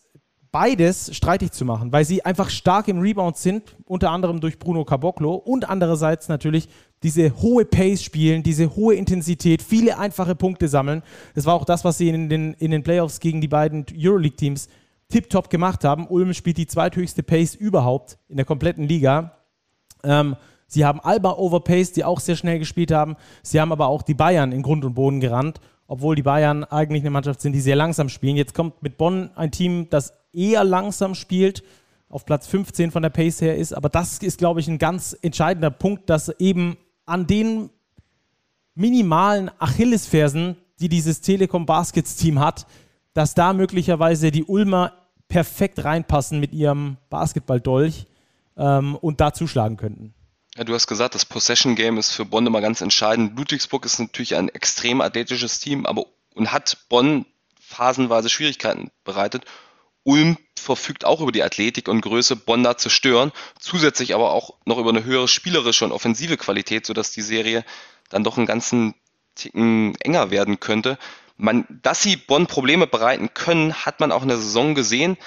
beides 0.51 1.15
streitig 1.15 1.51
zu 1.51 1.63
machen, 1.63 1.91
weil 1.93 2.03
sie 2.03 2.25
einfach 2.25 2.49
stark 2.49 2.87
im 2.89 2.99
Rebound 2.99 3.37
sind, 3.37 3.75
unter 3.85 4.11
anderem 4.11 4.41
durch 4.41 4.59
Bruno 4.59 4.83
Caboclo 4.83 5.33
und 5.33 5.69
andererseits 5.69 6.27
natürlich 6.27 6.67
diese 7.03 7.41
hohe 7.41 7.65
Pace 7.65 8.03
spielen, 8.03 8.43
diese 8.43 8.75
hohe 8.75 8.95
Intensität, 8.95 9.61
viele 9.61 9.97
einfache 9.97 10.35
Punkte 10.35 10.67
sammeln. 10.67 11.03
Das 11.35 11.45
war 11.45 11.55
auch 11.55 11.65
das, 11.65 11.83
was 11.85 11.97
sie 11.97 12.09
in 12.09 12.29
den, 12.29 12.53
in 12.53 12.71
den 12.71 12.83
Playoffs 12.83 13.19
gegen 13.19 13.41
die 13.41 13.47
beiden 13.47 13.85
Euroleague-Teams 13.95 14.67
tiptop 15.09 15.49
gemacht 15.49 15.83
haben. 15.83 16.07
Ulm 16.07 16.33
spielt 16.33 16.57
die 16.57 16.67
zweithöchste 16.67 17.23
Pace 17.23 17.55
überhaupt 17.55 18.17
in 18.27 18.37
der 18.37 18.45
kompletten 18.45 18.87
Liga. 18.87 19.37
Ähm, 20.03 20.35
sie 20.67 20.85
haben 20.85 20.99
Alba 20.99 21.31
overpaced, 21.33 21.95
die 21.95 22.03
auch 22.03 22.19
sehr 22.19 22.35
schnell 22.35 22.59
gespielt 22.59 22.91
haben. 22.91 23.15
Sie 23.41 23.59
haben 23.59 23.71
aber 23.71 23.87
auch 23.87 24.03
die 24.03 24.13
Bayern 24.13 24.51
in 24.51 24.61
Grund 24.61 24.85
und 24.85 24.93
Boden 24.93 25.21
gerannt, 25.21 25.59
obwohl 25.91 26.15
die 26.15 26.23
Bayern 26.23 26.63
eigentlich 26.63 27.03
eine 27.03 27.09
Mannschaft 27.09 27.41
sind, 27.41 27.51
die 27.51 27.59
sehr 27.59 27.75
langsam 27.75 28.07
spielen. 28.07 28.37
Jetzt 28.37 28.53
kommt 28.53 28.81
mit 28.81 28.97
Bonn 28.97 29.29
ein 29.35 29.51
Team, 29.51 29.89
das 29.89 30.13
eher 30.31 30.63
langsam 30.63 31.15
spielt, 31.15 31.63
auf 32.07 32.25
Platz 32.25 32.47
15 32.47 32.91
von 32.91 33.03
der 33.03 33.09
Pace 33.09 33.41
her 33.41 33.57
ist. 33.57 33.73
Aber 33.73 33.89
das 33.89 34.19
ist, 34.19 34.37
glaube 34.37 34.61
ich, 34.61 34.69
ein 34.69 34.77
ganz 34.77 35.17
entscheidender 35.21 35.69
Punkt, 35.69 36.09
dass 36.09 36.29
eben 36.39 36.77
an 37.05 37.27
den 37.27 37.71
minimalen 38.73 39.51
Achillesfersen, 39.59 40.55
die 40.79 40.87
dieses 40.87 41.19
Telekom 41.19 41.65
Baskets 41.65 42.15
Team 42.15 42.39
hat, 42.39 42.67
dass 43.13 43.33
da 43.33 43.51
möglicherweise 43.51 44.31
die 44.31 44.45
Ulmer 44.45 44.93
perfekt 45.27 45.83
reinpassen 45.83 46.39
mit 46.39 46.53
ihrem 46.53 46.95
Basketballdolch 47.09 48.07
ähm, 48.55 48.95
und 48.95 49.19
da 49.19 49.33
zuschlagen 49.33 49.75
könnten. 49.75 50.13
Ja, 50.57 50.65
du 50.65 50.73
hast 50.73 50.87
gesagt, 50.87 51.15
das 51.15 51.25
Possession 51.25 51.75
Game 51.75 51.97
ist 51.97 52.11
für 52.11 52.25
Bonn 52.25 52.45
immer 52.45 52.59
ganz 52.59 52.81
entscheidend. 52.81 53.37
Ludwigsburg 53.37 53.85
ist 53.85 53.99
natürlich 53.99 54.35
ein 54.35 54.49
extrem 54.49 54.99
athletisches 54.99 55.59
Team, 55.59 55.85
aber 55.85 56.05
und 56.33 56.51
hat 56.51 56.77
Bonn 56.89 57.25
phasenweise 57.59 58.29
Schwierigkeiten 58.29 58.91
bereitet. 59.03 59.45
Ulm 60.03 60.37
verfügt 60.57 61.05
auch 61.05 61.21
über 61.21 61.31
die 61.31 61.43
Athletik 61.43 61.87
und 61.87 62.01
Größe, 62.01 62.35
Bonn 62.35 62.63
da 62.63 62.77
zu 62.77 62.89
stören, 62.89 63.31
zusätzlich 63.59 64.13
aber 64.13 64.31
auch 64.31 64.55
noch 64.65 64.77
über 64.77 64.89
eine 64.89 65.03
höhere 65.03 65.27
spielerische 65.27 65.85
und 65.85 65.91
offensive 65.91 66.37
Qualität, 66.37 66.85
sodass 66.85 67.11
die 67.11 67.21
Serie 67.21 67.63
dann 68.09 68.23
doch 68.23 68.37
einen 68.37 68.47
ganzen 68.47 68.93
Ticken 69.35 69.95
enger 70.01 70.31
werden 70.31 70.59
könnte. 70.59 70.97
Man, 71.37 71.65
dass 71.81 72.03
sie 72.03 72.17
Bonn 72.17 72.47
Probleme 72.47 72.87
bereiten 72.87 73.33
können, 73.33 73.73
hat 73.73 73.99
man 73.99 74.11
auch 74.11 74.21
in 74.21 74.27
der 74.27 74.37
Saison 74.37 74.75
gesehen. 74.75 75.17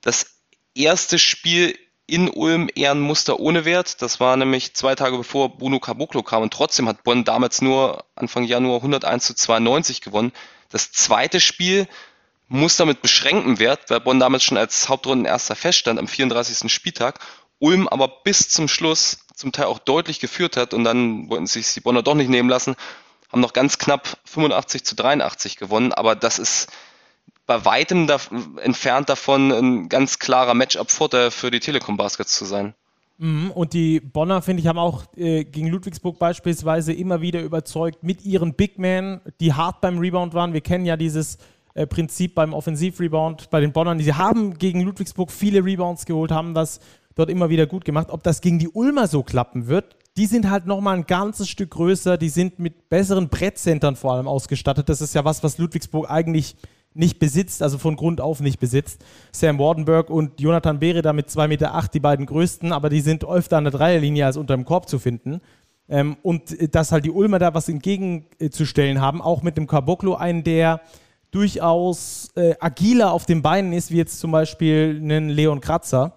Das 0.00 0.38
erste 0.74 1.18
Spiel 1.18 1.78
in 2.12 2.28
Ulm 2.28 2.68
eher 2.74 2.90
ein 2.90 3.00
Muster 3.00 3.40
ohne 3.40 3.64
Wert. 3.64 4.02
Das 4.02 4.20
war 4.20 4.36
nämlich 4.36 4.74
zwei 4.74 4.94
Tage 4.94 5.16
bevor 5.16 5.56
Bruno 5.56 5.80
Caboclo 5.80 6.22
kam 6.22 6.42
und 6.42 6.52
trotzdem 6.52 6.86
hat 6.86 7.04
Bonn 7.04 7.24
damals 7.24 7.62
nur 7.62 8.04
Anfang 8.16 8.44
Januar 8.44 8.76
101 8.76 9.24
zu 9.24 9.34
92 9.34 10.02
gewonnen. 10.02 10.32
Das 10.68 10.92
zweite 10.92 11.40
Spiel 11.40 11.88
Muster 12.48 12.84
mit 12.84 13.00
beschränktem 13.00 13.58
Wert, 13.58 13.88
weil 13.88 14.00
Bonn 14.00 14.20
damals 14.20 14.44
schon 14.44 14.58
als 14.58 14.90
Hauptrundenerster 14.90 15.56
feststand 15.56 15.98
am 15.98 16.06
34. 16.06 16.70
Spieltag. 16.70 17.18
Ulm 17.58 17.88
aber 17.88 18.08
bis 18.08 18.50
zum 18.50 18.68
Schluss 18.68 19.20
zum 19.34 19.52
Teil 19.52 19.64
auch 19.64 19.78
deutlich 19.78 20.20
geführt 20.20 20.58
hat 20.58 20.74
und 20.74 20.84
dann 20.84 21.30
wollten 21.30 21.46
sich 21.46 21.72
die 21.72 21.80
Bonner 21.80 22.02
doch 22.02 22.14
nicht 22.14 22.28
nehmen 22.28 22.50
lassen, 22.50 22.76
haben 23.32 23.40
noch 23.40 23.54
ganz 23.54 23.78
knapp 23.78 24.18
85 24.26 24.84
zu 24.84 24.96
83 24.96 25.56
gewonnen, 25.56 25.94
aber 25.94 26.14
das 26.14 26.38
ist 26.38 26.68
bei 27.46 27.64
weitem 27.64 28.06
da, 28.06 28.18
entfernt 28.62 29.08
davon 29.08 29.50
ein 29.50 29.88
ganz 29.88 30.18
klarer 30.18 30.54
Matchup-Vorteil 30.54 31.30
für 31.30 31.50
die 31.50 31.60
Telekom 31.60 31.96
Baskets 31.96 32.34
zu 32.34 32.44
sein. 32.44 32.74
Mhm, 33.18 33.50
und 33.50 33.72
die 33.72 34.00
Bonner, 34.00 34.42
finde 34.42 34.62
ich, 34.62 34.66
haben 34.66 34.78
auch 34.78 35.04
äh, 35.16 35.44
gegen 35.44 35.68
Ludwigsburg 35.68 36.18
beispielsweise 36.18 36.92
immer 36.92 37.20
wieder 37.20 37.42
überzeugt 37.42 38.02
mit 38.02 38.24
ihren 38.24 38.54
Big 38.54 38.78
Men, 38.78 39.20
die 39.40 39.52
hart 39.52 39.80
beim 39.80 39.98
Rebound 39.98 40.34
waren. 40.34 40.52
Wir 40.52 40.60
kennen 40.60 40.86
ja 40.86 40.96
dieses 40.96 41.38
äh, 41.74 41.86
Prinzip 41.86 42.34
beim 42.34 42.52
Offensivrebound 42.52 43.50
bei 43.50 43.60
den 43.60 43.72
Bonnern. 43.72 43.98
Die 43.98 44.12
haben 44.12 44.54
gegen 44.58 44.80
Ludwigsburg 44.80 45.30
viele 45.30 45.64
Rebounds 45.64 46.04
geholt, 46.04 46.30
haben 46.30 46.54
das 46.54 46.80
dort 47.14 47.30
immer 47.30 47.48
wieder 47.48 47.66
gut 47.66 47.84
gemacht. 47.84 48.08
Ob 48.10 48.22
das 48.22 48.40
gegen 48.40 48.58
die 48.58 48.68
Ulmer 48.68 49.06
so 49.06 49.22
klappen 49.22 49.66
wird, 49.66 49.96
die 50.16 50.26
sind 50.26 50.50
halt 50.50 50.66
nochmal 50.66 50.96
ein 50.96 51.06
ganzes 51.06 51.48
Stück 51.48 51.70
größer, 51.70 52.18
die 52.18 52.28
sind 52.28 52.58
mit 52.58 52.88
besseren 52.88 53.28
Brettcentern 53.28 53.96
vor 53.96 54.14
allem 54.14 54.28
ausgestattet. 54.28 54.88
Das 54.88 55.00
ist 55.00 55.14
ja 55.14 55.24
was, 55.24 55.42
was 55.42 55.58
Ludwigsburg 55.58 56.10
eigentlich 56.10 56.56
nicht 56.94 57.18
besitzt, 57.18 57.62
also 57.62 57.78
von 57.78 57.96
Grund 57.96 58.20
auf 58.20 58.40
nicht 58.40 58.60
besitzt. 58.60 59.04
Sam 59.32 59.58
Wardenberg 59.58 60.10
und 60.10 60.40
Jonathan 60.40 60.78
Beere 60.78 61.02
da 61.02 61.12
mit 61.12 61.28
2,8 61.28 61.48
Meter, 61.48 61.74
acht, 61.74 61.94
die 61.94 62.00
beiden 62.00 62.26
größten, 62.26 62.72
aber 62.72 62.90
die 62.90 63.00
sind 63.00 63.24
öfter 63.24 63.58
an 63.58 63.64
der 63.64 63.72
Dreierlinie 63.72 64.26
als 64.26 64.36
unter 64.36 64.54
dem 64.54 64.64
Korb 64.64 64.88
zu 64.88 64.98
finden. 64.98 65.40
Ähm, 65.88 66.16
und 66.22 66.58
äh, 66.58 66.68
dass 66.68 66.92
halt 66.92 67.04
die 67.04 67.10
Ulmer 67.10 67.38
da 67.38 67.54
was 67.54 67.68
entgegenzustellen 67.68 69.00
haben, 69.00 69.20
auch 69.20 69.42
mit 69.42 69.56
dem 69.56 69.66
Caboclo, 69.66 70.14
einen, 70.14 70.44
der 70.44 70.80
durchaus 71.30 72.30
äh, 72.36 72.54
agiler 72.60 73.12
auf 73.12 73.26
den 73.26 73.42
Beinen 73.42 73.72
ist, 73.72 73.90
wie 73.90 73.96
jetzt 73.96 74.20
zum 74.20 74.30
Beispiel 74.30 74.98
einen 75.00 75.30
Leon 75.30 75.60
Kratzer. 75.60 76.14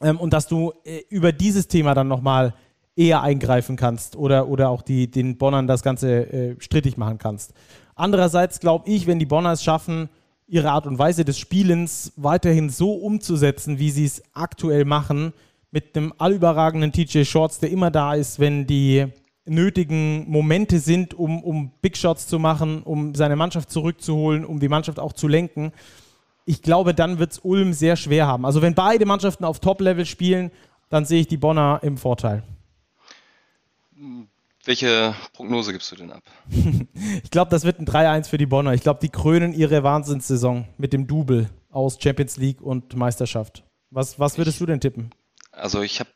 Ähm, 0.00 0.18
und 0.18 0.32
dass 0.32 0.48
du 0.48 0.72
äh, 0.84 1.02
über 1.10 1.32
dieses 1.32 1.68
Thema 1.68 1.94
dann 1.94 2.08
nochmal 2.08 2.54
eher 2.96 3.22
eingreifen 3.22 3.76
kannst 3.76 4.16
oder, 4.16 4.48
oder 4.48 4.68
auch 4.68 4.82
die, 4.82 5.10
den 5.10 5.38
Bonnern 5.38 5.66
das 5.66 5.82
Ganze 5.82 6.32
äh, 6.32 6.56
strittig 6.60 6.96
machen 6.96 7.18
kannst. 7.18 7.54
Andererseits 7.94 8.60
glaube 8.60 8.88
ich, 8.88 9.06
wenn 9.06 9.18
die 9.18 9.26
Bonner 9.26 9.52
es 9.52 9.62
schaffen, 9.62 10.08
ihre 10.46 10.70
Art 10.70 10.86
und 10.86 10.98
Weise 10.98 11.24
des 11.24 11.38
Spielens 11.38 12.12
weiterhin 12.16 12.68
so 12.68 12.92
umzusetzen, 12.92 13.78
wie 13.78 13.90
sie 13.90 14.04
es 14.04 14.22
aktuell 14.34 14.84
machen, 14.84 15.32
mit 15.70 15.96
einem 15.96 16.12
allüberragenden 16.18 16.92
TJ 16.92 17.24
Shorts, 17.24 17.58
der 17.58 17.70
immer 17.70 17.90
da 17.90 18.14
ist, 18.14 18.38
wenn 18.38 18.66
die 18.66 19.06
nötigen 19.44 20.30
Momente 20.30 20.78
sind, 20.78 21.14
um, 21.14 21.42
um 21.42 21.72
Big 21.80 21.96
Shots 21.96 22.26
zu 22.26 22.38
machen, 22.38 22.82
um 22.82 23.14
seine 23.14 23.36
Mannschaft 23.36 23.70
zurückzuholen, 23.70 24.44
um 24.44 24.60
die 24.60 24.68
Mannschaft 24.68 25.00
auch 25.00 25.12
zu 25.12 25.26
lenken. 25.26 25.72
Ich 26.44 26.62
glaube, 26.62 26.94
dann 26.94 27.18
wird 27.18 27.32
es 27.32 27.38
Ulm 27.38 27.72
sehr 27.72 27.96
schwer 27.96 28.26
haben. 28.26 28.44
Also 28.44 28.62
wenn 28.62 28.74
beide 28.74 29.06
Mannschaften 29.06 29.44
auf 29.44 29.60
Top-Level 29.60 30.06
spielen, 30.06 30.50
dann 30.88 31.04
sehe 31.04 31.20
ich 31.20 31.28
die 31.28 31.36
Bonner 31.36 31.80
im 31.82 31.96
Vorteil. 31.96 32.42
Welche 34.64 35.14
Prognose 35.32 35.72
gibst 35.72 35.90
du 35.90 35.96
denn 35.96 36.12
ab? 36.12 36.22
ich 37.24 37.30
glaube, 37.30 37.50
das 37.50 37.64
wird 37.64 37.80
ein 37.80 37.86
3-1 37.86 38.28
für 38.28 38.38
die 38.38 38.46
Bonner. 38.46 38.72
Ich 38.74 38.82
glaube, 38.82 39.00
die 39.00 39.08
krönen 39.08 39.52
ihre 39.54 39.82
Wahnsinnssaison 39.82 40.68
mit 40.78 40.92
dem 40.92 41.08
Double 41.08 41.50
aus 41.70 41.98
Champions 42.00 42.36
League 42.36 42.60
und 42.60 42.94
Meisterschaft. 42.94 43.64
Was, 43.90 44.20
was 44.20 44.38
würdest 44.38 44.56
ich, 44.56 44.58
du 44.60 44.66
denn 44.66 44.80
tippen? 44.80 45.10
Also 45.50 45.82
ich 45.82 45.98
habe, 45.98 46.10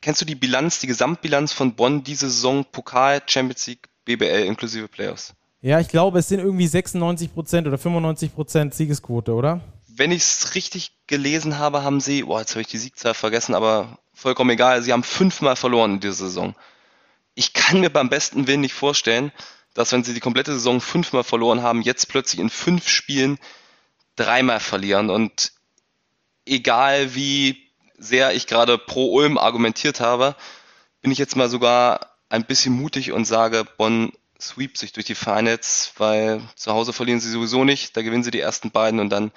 kennst 0.00 0.22
du 0.22 0.24
die 0.24 0.34
Bilanz, 0.34 0.78
die 0.78 0.86
Gesamtbilanz 0.86 1.52
von 1.52 1.74
Bonn 1.74 2.02
diese 2.02 2.30
Saison, 2.30 2.64
Pokal, 2.64 3.20
Champions 3.26 3.66
League, 3.66 3.88
BBL 4.06 4.46
inklusive 4.46 4.88
Playoffs? 4.88 5.34
Ja, 5.60 5.78
ich 5.78 5.88
glaube, 5.88 6.20
es 6.20 6.28
sind 6.28 6.40
irgendwie 6.40 6.66
96% 6.66 7.66
oder 7.66 7.76
95% 7.76 8.72
Siegesquote, 8.72 9.34
oder? 9.34 9.60
Wenn 9.88 10.10
ich 10.10 10.22
es 10.22 10.54
richtig 10.54 10.92
gelesen 11.06 11.58
habe, 11.58 11.82
haben 11.82 12.00
sie, 12.00 12.22
boah, 12.22 12.40
jetzt 12.40 12.52
habe 12.52 12.62
ich 12.62 12.68
die 12.68 12.78
Siegzahl 12.78 13.12
vergessen, 13.12 13.54
aber 13.54 13.98
vollkommen 14.14 14.50
egal, 14.50 14.82
sie 14.82 14.94
haben 14.94 15.02
fünfmal 15.02 15.56
verloren 15.56 15.94
in 15.94 16.00
dieser 16.00 16.14
Saison 16.14 16.54
ich 17.34 17.52
kann 17.52 17.80
mir 17.80 17.90
beim 17.90 18.08
besten 18.08 18.46
Willen 18.46 18.60
nicht 18.60 18.74
vorstellen, 18.74 19.32
dass 19.74 19.92
wenn 19.92 20.04
sie 20.04 20.14
die 20.14 20.20
komplette 20.20 20.52
Saison 20.52 20.80
fünfmal 20.80 21.24
verloren 21.24 21.62
haben, 21.62 21.82
jetzt 21.82 22.08
plötzlich 22.08 22.40
in 22.40 22.50
fünf 22.50 22.88
Spielen 22.88 23.38
dreimal 24.16 24.60
verlieren. 24.60 25.10
Und 25.10 25.52
egal 26.44 27.14
wie 27.14 27.70
sehr 27.98 28.34
ich 28.34 28.46
gerade 28.46 28.78
pro 28.78 29.14
Ulm 29.14 29.38
argumentiert 29.38 30.00
habe, 30.00 30.34
bin 31.02 31.12
ich 31.12 31.18
jetzt 31.18 31.36
mal 31.36 31.48
sogar 31.48 32.16
ein 32.28 32.44
bisschen 32.44 32.74
mutig 32.74 33.12
und 33.12 33.24
sage, 33.24 33.64
Bonn 33.76 34.12
sweept 34.40 34.78
sich 34.78 34.92
durch 34.92 35.06
die 35.06 35.14
Finals, 35.14 35.92
weil 35.98 36.40
zu 36.56 36.72
Hause 36.72 36.92
verlieren 36.92 37.20
sie 37.20 37.30
sowieso 37.30 37.64
nicht, 37.64 37.96
da 37.96 38.02
gewinnen 38.02 38.24
sie 38.24 38.30
die 38.30 38.40
ersten 38.40 38.70
beiden 38.70 39.00
und 39.00 39.10
dann 39.10 39.32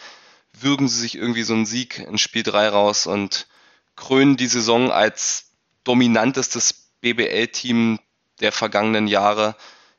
würgen 0.60 0.88
sie 0.88 1.00
sich 1.00 1.16
irgendwie 1.16 1.44
so 1.44 1.54
einen 1.54 1.66
Sieg 1.66 2.00
in 2.00 2.18
Spiel 2.18 2.44
3 2.44 2.70
raus 2.70 3.08
und 3.08 3.48
krönen 3.96 4.38
die 4.38 4.48
Saison 4.48 4.92
als 4.92 5.52
dominantestes 5.84 6.83
BBL-Team 7.04 8.00
der 8.40 8.52
vergangenen 8.52 9.08
Jahre, 9.08 9.56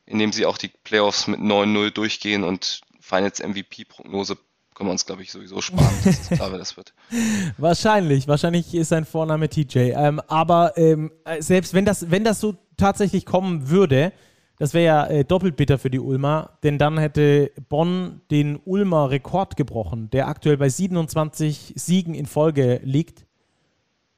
in 0.06 0.18
dem 0.18 0.32
sie 0.32 0.46
auch 0.46 0.58
die 0.58 0.68
Playoffs 0.68 1.28
mit 1.28 1.40
9-0 1.40 1.90
durchgehen 1.90 2.42
und 2.42 2.80
Finals 3.00 3.40
MVP-Prognose 3.40 4.36
können 4.74 4.88
wir 4.88 4.92
uns, 4.92 5.06
glaube 5.06 5.22
ich, 5.22 5.30
sowieso 5.30 5.60
sparen, 5.60 5.94
dass 6.04 6.20
es 6.20 6.28
klar, 6.30 6.50
das 6.50 6.76
wird. 6.76 6.94
Wahrscheinlich, 7.58 8.26
wahrscheinlich 8.26 8.74
ist 8.74 8.88
sein 8.88 9.04
Vorname 9.04 9.48
TJ. 9.48 9.92
Ähm, 9.94 10.20
aber 10.26 10.76
ähm, 10.76 11.12
selbst 11.38 11.74
wenn 11.74 11.84
das, 11.84 12.10
wenn 12.10 12.24
das 12.24 12.40
so 12.40 12.56
tatsächlich 12.76 13.24
kommen 13.24 13.68
würde, 13.68 14.12
das 14.58 14.74
wäre 14.74 14.84
ja 14.84 15.06
äh, 15.06 15.24
doppelt 15.24 15.56
bitter 15.56 15.78
für 15.78 15.90
die 15.90 16.00
Ulmer, 16.00 16.58
denn 16.64 16.78
dann 16.78 16.98
hätte 16.98 17.52
Bonn 17.68 18.22
den 18.30 18.56
Ulmer 18.64 19.10
Rekord 19.10 19.56
gebrochen, 19.56 20.10
der 20.10 20.26
aktuell 20.26 20.56
bei 20.56 20.68
27 20.68 21.74
Siegen 21.76 22.14
in 22.14 22.26
Folge 22.26 22.80
liegt. 22.82 23.23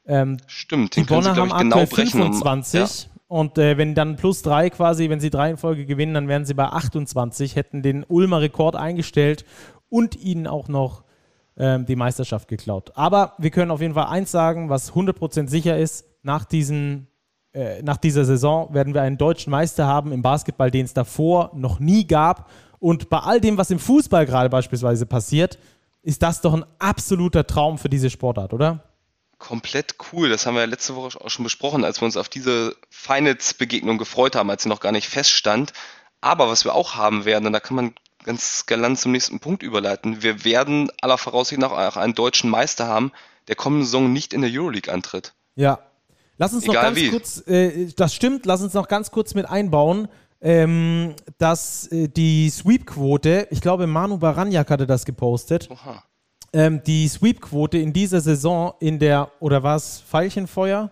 Ähm, 0.07 0.37
Stimmt, 0.47 0.97
die 0.97 1.03
Bonner 1.03 1.35
sie, 1.35 1.41
haben 1.41 1.49
ich, 1.49 1.57
genau 1.57 1.81
aktuell 1.81 2.07
25 2.07 2.81
um, 2.81 2.87
ja. 2.87 2.91
und 3.27 3.59
äh, 3.59 3.77
wenn 3.77 3.95
dann 3.95 4.17
plus 4.17 4.43
drei 4.43 4.71
quasi, 4.71 5.11
wenn 5.11 5.21
sie 5.21 5.31
drei 5.31 5.51
in 5.51 5.57
Folge 5.57 5.85
gewinnen, 5.85 6.15
dann 6.15 6.29
wären 6.29 6.45
sie 6.45 6.55
bei 6.55 6.67
28, 6.67 7.57
hätten 7.57 7.83
den 7.83 8.05
Ulmer 8.05 8.41
Rekord 8.41 8.77
eingestellt 8.77 9.45
und 9.89 10.17
ihnen 10.17 10.47
auch 10.47 10.69
noch 10.69 11.05
ähm, 11.57 11.87
die 11.87 11.97
Meisterschaft 11.97 12.49
geklaut. 12.49 12.93
Aber 12.95 13.35
wir 13.39 13.51
können 13.51 13.71
auf 13.71 13.81
jeden 13.81 13.95
Fall 13.95 14.07
eins 14.07 14.31
sagen, 14.31 14.69
was 14.69 14.93
100% 14.93 15.49
sicher 15.49 15.79
ist, 15.79 16.05
nach, 16.23 16.45
diesen, 16.45 17.09
äh, 17.53 17.83
nach 17.83 17.97
dieser 17.97 18.25
Saison 18.25 18.73
werden 18.75 18.95
wir 18.95 19.03
einen 19.03 19.19
deutschen 19.19 19.51
Meister 19.51 19.87
haben 19.87 20.13
im 20.13 20.23
Basketball, 20.23 20.71
den 20.71 20.85
es 20.85 20.95
davor 20.95 21.51
noch 21.55 21.81
nie 21.81 22.07
gab. 22.07 22.51
Und 22.79 23.09
bei 23.09 23.19
all 23.19 23.41
dem, 23.41 23.59
was 23.59 23.71
im 23.71 23.79
Fußball 23.79 24.27
gerade 24.27 24.51
beispielsweise 24.51 25.07
passiert, 25.07 25.59
ist 26.03 26.23
das 26.23 26.41
doch 26.41 26.55
ein 26.55 26.65
absoluter 26.79 27.47
Traum 27.47 27.79
für 27.79 27.89
diese 27.89 28.11
Sportart, 28.11 28.53
oder? 28.53 28.85
Komplett 29.39 29.97
cool. 30.13 30.29
Das 30.29 30.47
haben 30.47 30.55
wir 30.55 30.61
ja 30.61 30.67
letzte 30.67 30.97
Woche 30.97 31.21
auch 31.21 31.31
schon 31.31 31.45
besprochen, 31.45 31.85
als 31.85 32.01
wir 32.01 32.07
uns 32.07 32.17
auf 32.17 32.29
diese 32.29 32.77
Finals-Begegnung 32.91 33.99
gefreut 33.99 34.37
haben, 34.37 34.51
als 34.51 34.63
sie 34.63 34.69
noch 34.69 34.81
gar 34.81 34.93
nicht 34.93 35.09
feststand. 35.09 35.73
Aber 36.21 36.49
was 36.49 36.65
wir 36.65 36.75
auch 36.75 36.95
haben 36.95 37.25
werden, 37.25 37.47
und 37.47 37.53
da 37.53 37.61
kann 37.61 37.77
man 37.77 37.95
ganz 38.25 38.67
galant 38.67 38.99
zum 38.99 39.13
nächsten 39.13 39.39
Punkt 39.39 39.63
überleiten, 39.63 40.23
wir 40.23 40.45
werden 40.45 40.91
aller 41.01 41.19
Voraussicht 41.19 41.61
nach 41.61 41.71
auch 41.71 41.97
einen 41.97 42.15
deutschen 42.15 42.51
Meister 42.51 42.87
haben, 42.87 43.13
der 43.49 43.55
kommende 43.55 43.85
Saison 43.85 44.13
nicht 44.13 44.33
in 44.33 44.43
der 44.43 44.51
Euroleague 44.51 44.93
antritt. 44.93 45.35
Ja. 45.55 45.79
Lass 46.39 46.53
uns 46.53 46.65
Egal 46.65 46.75
noch 46.75 46.83
ganz 46.83 46.97
wie. 46.99 47.09
kurz, 47.09 47.47
äh, 47.47 47.93
das 47.97 48.15
stimmt, 48.15 48.45
lass 48.45 48.63
uns 48.63 48.75
noch 48.75 48.89
ganz 48.89 49.11
kurz 49.11 49.35
mit 49.35 49.49
einbauen, 49.49 50.09
ähm, 50.43 51.15
dass 51.39 51.87
äh, 51.87 52.09
die 52.09 52.51
Sweep-Quote, 52.51 53.49
ich 53.51 53.63
glaube, 53.63 53.87
Manu 53.87 54.19
Baranjak 54.19 54.71
hatte 54.71 54.87
das 54.87 55.07
gepostet. 55.07 55.71
Oha 55.71 56.03
ähm, 56.57 56.83
die 56.87 57.07
Sweep-Quote 57.07 57.77
in 57.77 57.93
dieser 57.93 58.23
Saison 58.23 58.73
in 58.81 58.99
der, 58.99 59.31
oder 59.41 59.63
war 59.63 59.77
es 59.77 60.03
Veilchenfeuer? 60.11 60.91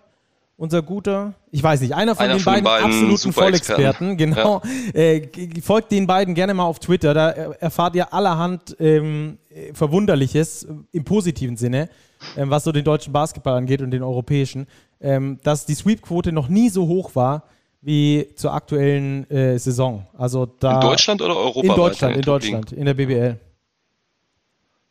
Unser 0.56 0.82
guter, 0.82 1.34
ich 1.50 1.64
weiß 1.64 1.80
nicht, 1.80 1.96
einer 1.96 2.14
von 2.14 2.26
einer 2.26 2.34
den 2.34 2.40
von 2.40 2.52
beiden, 2.52 2.64
beiden 2.64 2.86
absoluten 2.86 3.32
Vollexperten, 3.32 4.16
genau. 4.16 4.62
Ja. 4.94 5.00
Äh, 5.00 5.28
folgt 5.60 5.90
den 5.90 6.06
beiden 6.06 6.34
gerne 6.34 6.54
mal 6.54 6.62
auf 6.62 6.78
Twitter, 6.78 7.12
da 7.12 7.30
erfahrt 7.30 7.96
ihr 7.96 8.12
allerhand 8.12 8.76
ähm, 8.78 9.38
Verwunderliches 9.72 10.68
im 10.92 11.02
positiven 11.02 11.56
Sinne, 11.56 11.88
ähm, 12.36 12.50
was 12.50 12.62
so 12.62 12.70
den 12.70 12.84
deutschen 12.84 13.12
Basketball 13.12 13.56
angeht 13.56 13.82
und 13.82 13.90
den 13.90 14.04
europäischen, 14.04 14.68
ähm, 15.00 15.40
dass 15.42 15.66
die 15.66 15.74
Sweep-Quote 15.74 16.30
noch 16.30 16.46
nie 16.46 16.68
so 16.68 16.86
hoch 16.86 17.16
war 17.16 17.42
wie 17.80 18.28
zur 18.36 18.52
aktuellen 18.54 19.28
äh, 19.30 19.58
Saison. 19.58 20.06
Also 20.16 20.46
da 20.46 20.76
in 20.76 20.80
Deutschland 20.82 21.20
oder 21.20 21.36
Europa? 21.36 21.66
In 21.66 21.74
Deutschland, 21.74 22.16
in 22.16 22.22
Deutschland, 22.22 22.72
in 22.72 22.84
der 22.84 22.94
BBL. 22.94 23.40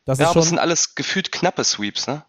Das 0.05 0.19
ja, 0.19 0.29
aber 0.29 0.41
es 0.41 0.49
sind 0.49 0.59
alles 0.59 0.95
gefühlt 0.95 1.31
knappe 1.31 1.63
Sweeps, 1.63 2.07
ne? 2.07 2.23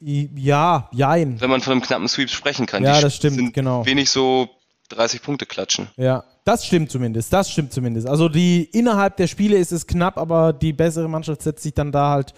Ja, 0.00 0.88
jein. 0.92 1.40
Wenn 1.40 1.50
man 1.50 1.60
von 1.62 1.72
einem 1.72 1.82
knappen 1.82 2.06
Sweep 2.06 2.28
sprechen 2.28 2.66
kann. 2.66 2.84
Ja, 2.84 2.96
Die 2.96 3.02
das 3.02 3.16
stimmt, 3.16 3.54
genau. 3.54 3.86
Wenig 3.86 4.10
so 4.10 4.48
30 4.90 5.22
Punkte 5.22 5.46
klatschen. 5.46 5.88
Ja, 5.96 6.24
das 6.44 6.66
stimmt 6.66 6.90
zumindest. 6.90 7.32
Das 7.32 7.50
stimmt 7.50 7.72
zumindest. 7.72 8.06
Also 8.06 8.28
die 8.28 8.64
innerhalb 8.64 9.16
der 9.16 9.26
Spiele 9.26 9.56
ist 9.56 9.72
es 9.72 9.86
knapp, 9.86 10.18
aber 10.18 10.52
die 10.52 10.72
bessere 10.72 11.08
Mannschaft 11.08 11.42
setzt 11.42 11.62
sich 11.62 11.74
dann 11.74 11.92
da 11.92 12.10
halt 12.10 12.34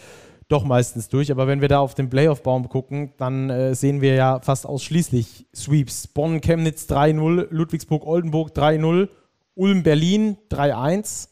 doch 0.49 0.64
meistens 0.64 1.09
durch. 1.09 1.31
Aber 1.31 1.47
wenn 1.47 1.61
wir 1.61 1.68
da 1.68 1.81
auf 1.81 1.95
den 1.95 2.09
Playoff-Baum 2.09 2.68
gucken, 2.68 3.12
dann 3.18 3.51
äh, 3.51 3.75
sehen 3.75 4.01
wir 4.01 4.14
ja 4.14 4.41
fast 4.41 4.64
ausschließlich 4.64 5.47
Sweeps. 5.55 6.07
Bonn, 6.07 6.41
Chemnitz 6.41 6.89
3-0, 6.89 7.49
Ludwigsburg, 7.51 8.07
Oldenburg 8.07 8.51
3-0, 8.57 9.09
Ulm, 9.55 9.83
Berlin 9.83 10.39
3-1 10.51 11.29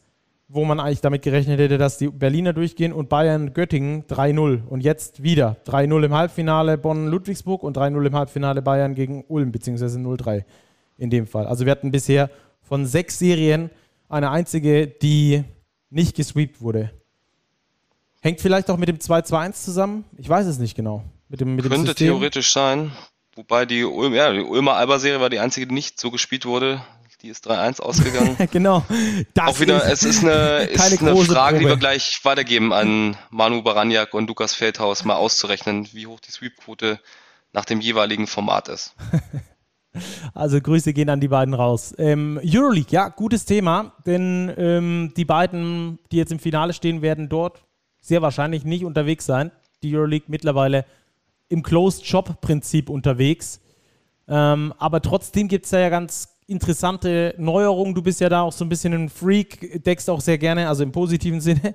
wo 0.48 0.64
man 0.64 0.78
eigentlich 0.78 1.00
damit 1.00 1.22
gerechnet 1.22 1.58
hätte, 1.58 1.76
dass 1.76 1.98
die 1.98 2.08
Berliner 2.08 2.52
durchgehen 2.52 2.92
und 2.92 3.08
Bayern 3.08 3.52
Göttingen 3.52 4.04
3-0. 4.04 4.64
Und 4.66 4.82
jetzt 4.82 5.22
wieder 5.22 5.56
3-0 5.66 6.04
im 6.04 6.14
Halbfinale 6.14 6.78
Bonn-Ludwigsburg 6.78 7.62
und 7.62 7.76
3-0 7.76 8.06
im 8.06 8.14
Halbfinale 8.14 8.62
Bayern 8.62 8.94
gegen 8.94 9.24
Ulm, 9.28 9.50
beziehungsweise 9.50 9.98
0-3 9.98 10.44
in 10.98 11.10
dem 11.10 11.26
Fall. 11.26 11.46
Also 11.46 11.64
wir 11.64 11.72
hatten 11.72 11.90
bisher 11.90 12.30
von 12.62 12.86
sechs 12.86 13.18
Serien 13.18 13.70
eine 14.08 14.30
einzige, 14.30 14.86
die 14.86 15.44
nicht 15.90 16.16
gesweept 16.16 16.60
wurde. 16.60 16.90
Hängt 18.20 18.40
vielleicht 18.40 18.70
auch 18.70 18.76
mit 18.76 18.88
dem 18.88 18.98
2-2-1 18.98 19.64
zusammen? 19.64 20.04
Ich 20.16 20.28
weiß 20.28 20.46
es 20.46 20.58
nicht 20.58 20.74
genau. 20.74 21.04
Mit 21.28 21.40
dem, 21.40 21.56
mit 21.56 21.68
Könnte 21.68 21.94
theoretisch 21.94 22.52
sein. 22.52 22.92
Wobei 23.34 23.66
die, 23.66 23.84
Ulm, 23.84 24.14
ja, 24.14 24.32
die 24.32 24.40
Ulmer 24.40 24.76
Alba-Serie 24.76 25.20
war 25.20 25.28
die 25.28 25.40
einzige, 25.40 25.66
die 25.66 25.74
nicht 25.74 26.00
so 26.00 26.10
gespielt 26.10 26.46
wurde. 26.46 26.80
Die 27.22 27.28
ist 27.28 27.48
3-1 27.48 27.80
ausgegangen. 27.80 28.36
genau. 28.52 28.84
Das 29.32 29.48
Auch 29.48 29.60
wieder, 29.60 29.84
ist 29.84 30.04
es 30.04 30.16
ist 30.16 30.24
eine, 30.24 30.64
ist 30.64 30.80
eine 30.80 31.16
Frage, 31.16 31.56
Probe. 31.56 31.58
die 31.58 31.66
wir 31.66 31.76
gleich 31.76 32.20
weitergeben 32.24 32.72
an 32.72 33.16
Manu 33.30 33.62
Baranjak 33.62 34.12
und 34.12 34.28
Lukas 34.28 34.54
Feldhaus, 34.54 35.04
mal 35.04 35.14
auszurechnen, 35.14 35.88
wie 35.92 36.06
hoch 36.06 36.20
die 36.20 36.30
Sweep-Quote 36.30 37.00
nach 37.52 37.64
dem 37.64 37.80
jeweiligen 37.80 38.26
Format 38.26 38.68
ist. 38.68 38.94
Also 40.34 40.60
Grüße 40.60 40.92
gehen 40.92 41.08
an 41.08 41.20
die 41.20 41.28
beiden 41.28 41.54
raus. 41.54 41.94
Ähm, 41.96 42.38
Euroleague, 42.44 42.90
ja, 42.90 43.08
gutes 43.08 43.46
Thema, 43.46 43.94
denn 44.04 44.52
ähm, 44.56 45.12
die 45.16 45.24
beiden, 45.24 45.98
die 46.12 46.18
jetzt 46.18 46.32
im 46.32 46.38
Finale 46.38 46.74
stehen, 46.74 47.00
werden 47.00 47.30
dort 47.30 47.64
sehr 48.00 48.20
wahrscheinlich 48.22 48.64
nicht 48.64 48.84
unterwegs 48.84 49.24
sein. 49.24 49.50
Die 49.82 49.96
Euroleague 49.96 50.26
mittlerweile 50.28 50.84
im 51.48 51.62
Closed-Shop-Prinzip 51.62 52.90
unterwegs. 52.90 53.60
Ähm, 54.28 54.74
aber 54.78 55.00
trotzdem 55.00 55.48
gibt 55.48 55.64
es 55.64 55.70
da 55.70 55.78
ja 55.78 55.88
ganz 55.88 56.35
interessante 56.46 57.34
Neuerungen. 57.38 57.94
Du 57.94 58.02
bist 58.02 58.20
ja 58.20 58.28
da 58.28 58.42
auch 58.42 58.52
so 58.52 58.64
ein 58.64 58.68
bisschen 58.68 58.92
ein 58.92 59.08
Freak, 59.08 59.82
deckst 59.84 60.08
auch 60.08 60.20
sehr 60.20 60.38
gerne, 60.38 60.68
also 60.68 60.82
im 60.82 60.92
positiven 60.92 61.40
Sinne, 61.40 61.74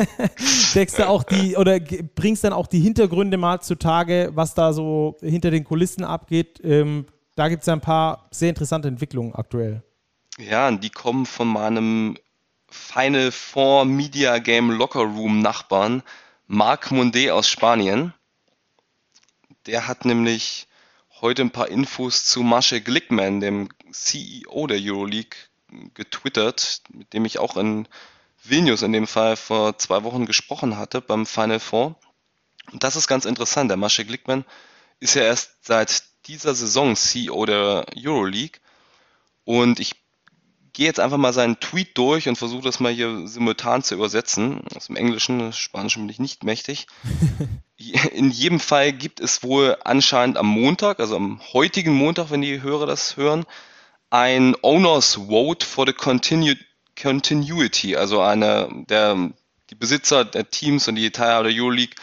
deckst 0.74 0.98
da 0.98 1.08
auch 1.08 1.24
die 1.24 1.56
oder 1.56 1.80
bringst 1.80 2.44
dann 2.44 2.52
auch 2.52 2.66
die 2.66 2.80
Hintergründe 2.80 3.36
mal 3.36 3.60
zutage, 3.60 4.30
was 4.34 4.54
da 4.54 4.72
so 4.72 5.16
hinter 5.20 5.50
den 5.50 5.64
Kulissen 5.64 6.04
abgeht. 6.04 6.60
Ähm, 6.62 7.06
da 7.34 7.48
gibt 7.48 7.62
es 7.62 7.66
ja 7.66 7.72
ein 7.72 7.80
paar 7.80 8.28
sehr 8.30 8.50
interessante 8.50 8.88
Entwicklungen 8.88 9.34
aktuell. 9.34 9.82
Ja, 10.38 10.70
die 10.70 10.90
kommen 10.90 11.26
von 11.26 11.48
meinem 11.48 12.16
Final 12.68 13.32
Four 13.32 13.84
Media 13.86 14.38
Game 14.38 14.70
Locker 14.70 15.00
Room 15.00 15.40
Nachbarn, 15.40 16.02
Marc 16.46 16.90
Munde 16.90 17.34
aus 17.34 17.48
Spanien. 17.48 18.12
Der 19.66 19.88
hat 19.88 20.04
nämlich 20.04 20.68
heute 21.20 21.42
ein 21.42 21.50
paar 21.50 21.68
Infos 21.68 22.24
zu 22.24 22.42
Masche 22.42 22.80
Glickman, 22.80 23.40
dem 23.40 23.68
CEO 23.92 24.66
der 24.66 24.78
Euroleague, 24.80 25.36
getwittert, 25.94 26.82
mit 26.92 27.12
dem 27.12 27.24
ich 27.24 27.38
auch 27.38 27.56
in 27.56 27.88
Vilnius 28.42 28.82
in 28.82 28.92
dem 28.92 29.06
Fall 29.06 29.36
vor 29.36 29.78
zwei 29.78 30.04
Wochen 30.04 30.26
gesprochen 30.26 30.76
hatte 30.76 31.00
beim 31.00 31.26
Final 31.26 31.60
Four. 31.60 31.96
Und 32.72 32.84
das 32.84 32.96
ist 32.96 33.08
ganz 33.08 33.24
interessant. 33.24 33.70
Der 33.70 33.76
Masche 33.76 34.04
Glickman 34.04 34.44
ist 35.00 35.14
ja 35.14 35.22
erst 35.22 35.64
seit 35.64 36.04
dieser 36.26 36.54
Saison 36.54 36.96
CEO 36.96 37.46
der 37.46 37.86
Euroleague. 37.96 38.60
Und 39.44 39.80
ich 39.80 39.94
gehe 40.72 40.86
jetzt 40.86 41.00
einfach 41.00 41.16
mal 41.16 41.32
seinen 41.32 41.58
Tweet 41.60 41.96
durch 41.96 42.28
und 42.28 42.36
versuche 42.36 42.64
das 42.64 42.80
mal 42.80 42.92
hier 42.92 43.26
simultan 43.26 43.82
zu 43.82 43.94
übersetzen. 43.94 44.62
Aus 44.74 44.88
dem 44.88 44.96
Englischen, 44.96 45.38
das 45.38 45.56
Spanischen 45.56 46.02
bin 46.02 46.10
ich 46.10 46.18
nicht 46.18 46.44
mächtig. 46.44 46.86
In 48.12 48.30
jedem 48.30 48.60
Fall 48.60 48.92
gibt 48.92 49.20
es 49.20 49.42
wohl 49.42 49.76
anscheinend 49.84 50.36
am 50.36 50.46
Montag, 50.46 50.98
also 50.98 51.16
am 51.16 51.40
heutigen 51.52 51.94
Montag, 51.94 52.30
wenn 52.30 52.42
die 52.42 52.62
Hörer 52.62 52.86
das 52.86 53.16
hören, 53.16 53.46
ein 54.16 54.56
Owners 54.62 55.16
Vote 55.28 55.66
for 55.66 55.86
the 55.86 55.92
Continu 55.92 56.54
Continuity, 56.98 57.96
also 57.96 58.22
eine, 58.22 58.70
der, 58.88 59.30
die 59.68 59.74
Besitzer 59.74 60.24
der 60.24 60.48
Teams 60.48 60.88
und 60.88 60.94
die 60.94 61.10
Teilhaber 61.10 61.50
der 61.50 61.62
Euroleague 61.62 61.94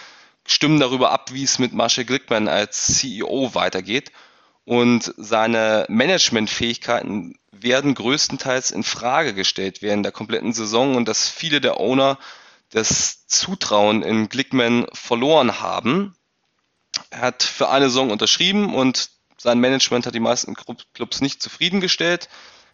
stimmen 0.46 0.80
darüber 0.80 1.10
ab, 1.10 1.34
wie 1.34 1.42
es 1.42 1.58
mit 1.58 1.74
Marshall 1.74 2.06
Glickman 2.06 2.48
als 2.48 3.00
CEO 3.00 3.56
weitergeht. 3.56 4.12
Und 4.64 5.12
seine 5.18 5.88
Managementfähigkeiten 5.90 7.40
werden 7.52 7.96
größtenteils 7.96 8.70
in 8.70 8.84
Frage 8.84 9.34
gestellt 9.34 9.82
während 9.82 10.06
der 10.06 10.12
kompletten 10.12 10.54
Saison 10.54 10.96
und 10.96 11.08
dass 11.08 11.28
viele 11.28 11.62
der 11.62 11.80
Owner 11.80 12.20
das 12.70 13.26
Zutrauen 13.26 14.04
in 14.04 14.30
Glickman 14.30 14.86
verloren 14.94 15.60
haben. 15.62 16.16
Er 17.10 17.22
hat 17.22 17.42
für 17.42 17.70
eine 17.70 17.86
Saison 17.86 18.12
unterschrieben 18.12 18.76
und 18.76 19.10
sein 19.44 19.60
Management 19.60 20.06
hat 20.06 20.16
die 20.16 20.22
meisten 20.22 20.56
Clubs 20.94 21.22
nicht 21.22 21.42
zufriedengestellt. 21.42 22.30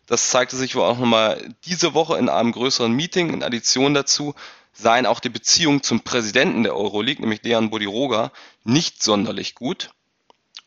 Das 0.05 0.29
zeigte 0.29 0.55
sich 0.55 0.75
wohl 0.75 0.83
auch 0.83 0.99
nochmal 0.99 1.53
diese 1.65 1.95
Woche 1.95 2.17
in 2.17 2.29
einem 2.29 2.51
größeren 2.51 2.91
Meeting. 2.91 3.33
In 3.33 3.43
Addition 3.43 3.95
dazu 3.95 4.35
seien 4.71 5.07
auch 5.07 5.19
die 5.19 5.29
Beziehungen 5.29 5.81
zum 5.81 6.01
Präsidenten 6.01 6.63
der 6.63 6.75
Euroleague, 6.75 7.21
nämlich 7.21 7.41
Dejan 7.41 7.71
Bodiroga, 7.71 8.31
nicht 8.63 9.01
sonderlich 9.01 9.55
gut. 9.55 9.89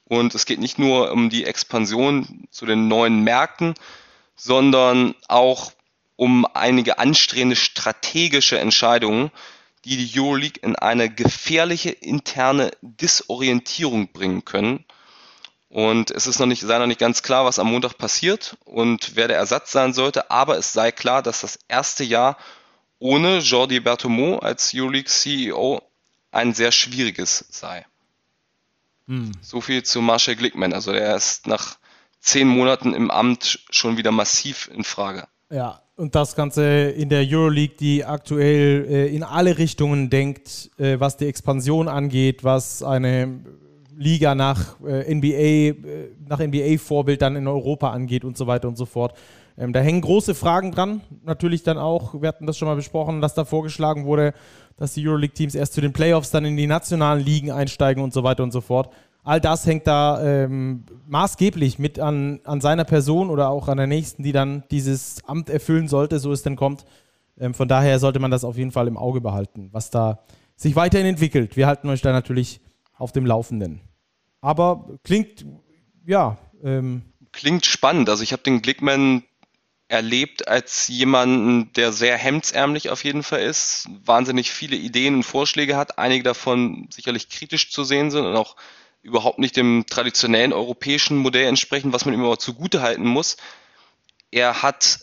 Und 0.04 0.34
es 0.34 0.44
geht 0.44 0.58
nicht 0.58 0.78
nur 0.78 1.12
um 1.12 1.30
die 1.30 1.44
Expansion 1.44 2.48
zu 2.50 2.66
den 2.66 2.88
neuen 2.88 3.22
Märkten, 3.22 3.74
sondern 4.34 5.14
auch 5.28 5.72
um 6.16 6.46
einige 6.52 6.98
anstrebende 6.98 7.56
strategische 7.56 8.58
Entscheidungen, 8.58 9.30
die 9.84 9.96
die 9.96 10.20
Euroleague 10.20 10.60
in 10.62 10.74
eine 10.74 11.08
gefährliche 11.10 11.90
interne 11.90 12.72
Disorientierung 12.82 14.12
bringen 14.12 14.44
können. 14.44 14.84
Und 15.72 16.10
es 16.10 16.26
ist 16.26 16.38
noch 16.38 16.46
nicht, 16.46 16.60
sei 16.60 16.78
noch 16.78 16.86
nicht 16.86 17.00
ganz 17.00 17.22
klar, 17.22 17.46
was 17.46 17.58
am 17.58 17.70
Montag 17.70 17.96
passiert 17.96 18.58
und 18.66 19.16
wer 19.16 19.26
der 19.26 19.38
Ersatz 19.38 19.72
sein 19.72 19.94
sollte, 19.94 20.30
aber 20.30 20.58
es 20.58 20.74
sei 20.74 20.92
klar, 20.92 21.22
dass 21.22 21.40
das 21.40 21.58
erste 21.66 22.04
Jahr 22.04 22.36
ohne 22.98 23.38
Jordi 23.38 23.80
Bertomeu 23.80 24.36
als 24.36 24.72
Euroleague 24.74 25.08
CEO 25.08 25.80
ein 26.30 26.52
sehr 26.52 26.72
schwieriges 26.72 27.46
sei. 27.48 27.86
Hm. 29.08 29.32
So 29.40 29.62
viel 29.62 29.82
zu 29.82 30.02
Marshall 30.02 30.36
Glickman. 30.36 30.74
Also 30.74 30.92
er 30.92 31.16
ist 31.16 31.46
nach 31.46 31.78
zehn 32.20 32.48
Monaten 32.48 32.92
im 32.92 33.10
Amt 33.10 33.60
schon 33.70 33.96
wieder 33.96 34.12
massiv 34.12 34.68
in 34.74 34.84
Frage. 34.84 35.26
Ja, 35.48 35.80
und 35.96 36.14
das 36.14 36.36
Ganze 36.36 36.90
in 36.90 37.08
der 37.08 37.26
Euroleague, 37.26 37.76
die 37.80 38.04
aktuell 38.04 38.86
äh, 38.90 39.06
in 39.06 39.22
alle 39.22 39.56
Richtungen 39.56 40.10
denkt, 40.10 40.70
äh, 40.76 41.00
was 41.00 41.16
die 41.16 41.28
Expansion 41.28 41.88
angeht, 41.88 42.44
was 42.44 42.82
eine 42.82 43.40
Liga 43.96 44.34
nach 44.34 44.80
äh, 44.84 45.14
NBA, 45.14 45.28
äh, 45.28 45.74
nach 46.26 46.40
NBA-Vorbild 46.40 47.20
dann 47.22 47.36
in 47.36 47.46
Europa 47.46 47.90
angeht 47.90 48.24
und 48.24 48.36
so 48.36 48.46
weiter 48.46 48.68
und 48.68 48.76
so 48.76 48.86
fort. 48.86 49.16
Ähm, 49.58 49.72
da 49.72 49.80
hängen 49.80 50.00
große 50.00 50.34
Fragen 50.34 50.72
dran. 50.72 51.02
Natürlich 51.24 51.62
dann 51.62 51.78
auch, 51.78 52.20
wir 52.20 52.28
hatten 52.28 52.46
das 52.46 52.56
schon 52.56 52.68
mal 52.68 52.76
besprochen, 52.76 53.20
dass 53.20 53.34
da 53.34 53.44
vorgeschlagen 53.44 54.04
wurde, 54.04 54.32
dass 54.76 54.94
die 54.94 55.06
Euroleague-Teams 55.06 55.54
erst 55.54 55.74
zu 55.74 55.80
den 55.80 55.92
Playoffs 55.92 56.30
dann 56.30 56.44
in 56.44 56.56
die 56.56 56.66
nationalen 56.66 57.24
Ligen 57.24 57.50
einsteigen 57.50 58.02
und 58.02 58.12
so 58.12 58.24
weiter 58.24 58.42
und 58.42 58.52
so 58.52 58.60
fort. 58.60 58.92
All 59.24 59.40
das 59.40 59.66
hängt 59.66 59.86
da 59.86 60.22
ähm, 60.22 60.84
maßgeblich 61.06 61.78
mit 61.78 62.00
an, 62.00 62.40
an 62.44 62.60
seiner 62.60 62.84
Person 62.84 63.30
oder 63.30 63.50
auch 63.50 63.68
an 63.68 63.76
der 63.76 63.86
nächsten, 63.86 64.24
die 64.24 64.32
dann 64.32 64.64
dieses 64.70 65.22
Amt 65.26 65.48
erfüllen 65.48 65.86
sollte, 65.86 66.18
so 66.18 66.32
es 66.32 66.42
denn 66.42 66.56
kommt. 66.56 66.84
Ähm, 67.38 67.54
von 67.54 67.68
daher 67.68 67.98
sollte 67.98 68.18
man 68.18 68.30
das 68.30 68.42
auf 68.42 68.56
jeden 68.56 68.72
Fall 68.72 68.88
im 68.88 68.96
Auge 68.96 69.20
behalten, 69.20 69.68
was 69.70 69.90
da 69.90 70.20
sich 70.56 70.74
weiterhin 70.74 71.06
entwickelt. 71.06 71.56
Wir 71.56 71.66
halten 71.66 71.88
euch 71.88 72.02
da 72.02 72.12
natürlich 72.12 72.60
auf 73.02 73.12
dem 73.12 73.26
Laufenden. 73.26 73.80
Aber 74.40 74.98
klingt, 75.02 75.44
ja. 76.06 76.38
Ähm, 76.62 77.02
klingt 77.32 77.66
spannend. 77.66 78.08
Also 78.08 78.22
ich 78.22 78.32
habe 78.32 78.44
den 78.44 78.62
Glickman 78.62 79.24
erlebt 79.88 80.46
als 80.46 80.86
jemanden, 80.86 81.72
der 81.72 81.92
sehr 81.92 82.16
hemdsärmlich 82.16 82.90
auf 82.90 83.04
jeden 83.04 83.24
Fall 83.24 83.42
ist, 83.42 83.88
wahnsinnig 84.04 84.52
viele 84.52 84.76
Ideen 84.76 85.16
und 85.16 85.22
Vorschläge 85.24 85.76
hat, 85.76 85.98
einige 85.98 86.22
davon 86.22 86.88
sicherlich 86.90 87.28
kritisch 87.28 87.70
zu 87.70 87.84
sehen 87.84 88.10
sind 88.10 88.24
und 88.24 88.36
auch 88.36 88.56
überhaupt 89.02 89.40
nicht 89.40 89.56
dem 89.56 89.84
traditionellen 89.90 90.52
europäischen 90.52 91.18
Modell 91.18 91.48
entsprechen, 91.48 91.92
was 91.92 92.04
man 92.04 92.14
ihm 92.14 92.24
aber 92.24 92.38
zugute 92.38 92.82
halten 92.82 93.06
muss. 93.06 93.36
Er 94.30 94.62
hat 94.62 95.00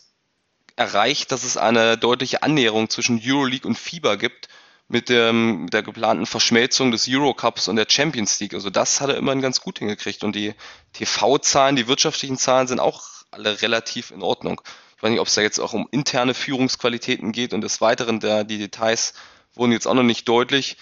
erreicht, 0.77 1.33
dass 1.33 1.43
es 1.43 1.57
eine 1.57 1.97
deutliche 1.97 2.41
Annäherung 2.43 2.89
zwischen 2.89 3.21
Euroleague 3.21 3.67
und 3.67 3.77
FIBA 3.77 4.15
gibt 4.15 4.47
mit, 4.89 5.07
dem, 5.07 5.65
mit 5.65 5.73
der 5.73 5.83
geplanten 5.83 6.25
Verschmelzung 6.25 6.91
des 6.91 7.07
Eurocups 7.07 7.67
und 7.67 7.75
der 7.75 7.85
Champions 7.87 8.39
League. 8.39 8.55
Also 8.55 8.69
das 8.69 8.99
hat 8.99 9.09
er 9.09 9.17
immerhin 9.17 9.41
ganz 9.41 9.61
gut 9.61 9.79
hingekriegt. 9.79 10.23
Und 10.23 10.35
die 10.35 10.55
TV-Zahlen, 10.93 11.75
die 11.75 11.87
wirtschaftlichen 11.87 12.37
Zahlen 12.37 12.67
sind 12.67 12.79
auch 12.79 13.03
alle 13.31 13.61
relativ 13.61 14.09
in 14.09 14.23
Ordnung. 14.23 14.59
Ich 14.97 15.03
weiß 15.03 15.11
nicht, 15.11 15.19
ob 15.19 15.27
es 15.27 15.35
da 15.35 15.41
jetzt 15.41 15.59
auch 15.59 15.73
um 15.73 15.87
interne 15.91 16.33
Führungsqualitäten 16.33 17.31
geht 17.31 17.53
und 17.53 17.61
des 17.61 17.79
Weiteren, 17.81 18.19
der, 18.19 18.43
die 18.43 18.57
Details 18.57 19.13
wurden 19.53 19.71
jetzt 19.71 19.87
auch 19.87 19.93
noch 19.93 20.03
nicht 20.03 20.27
deutlich. 20.27 20.75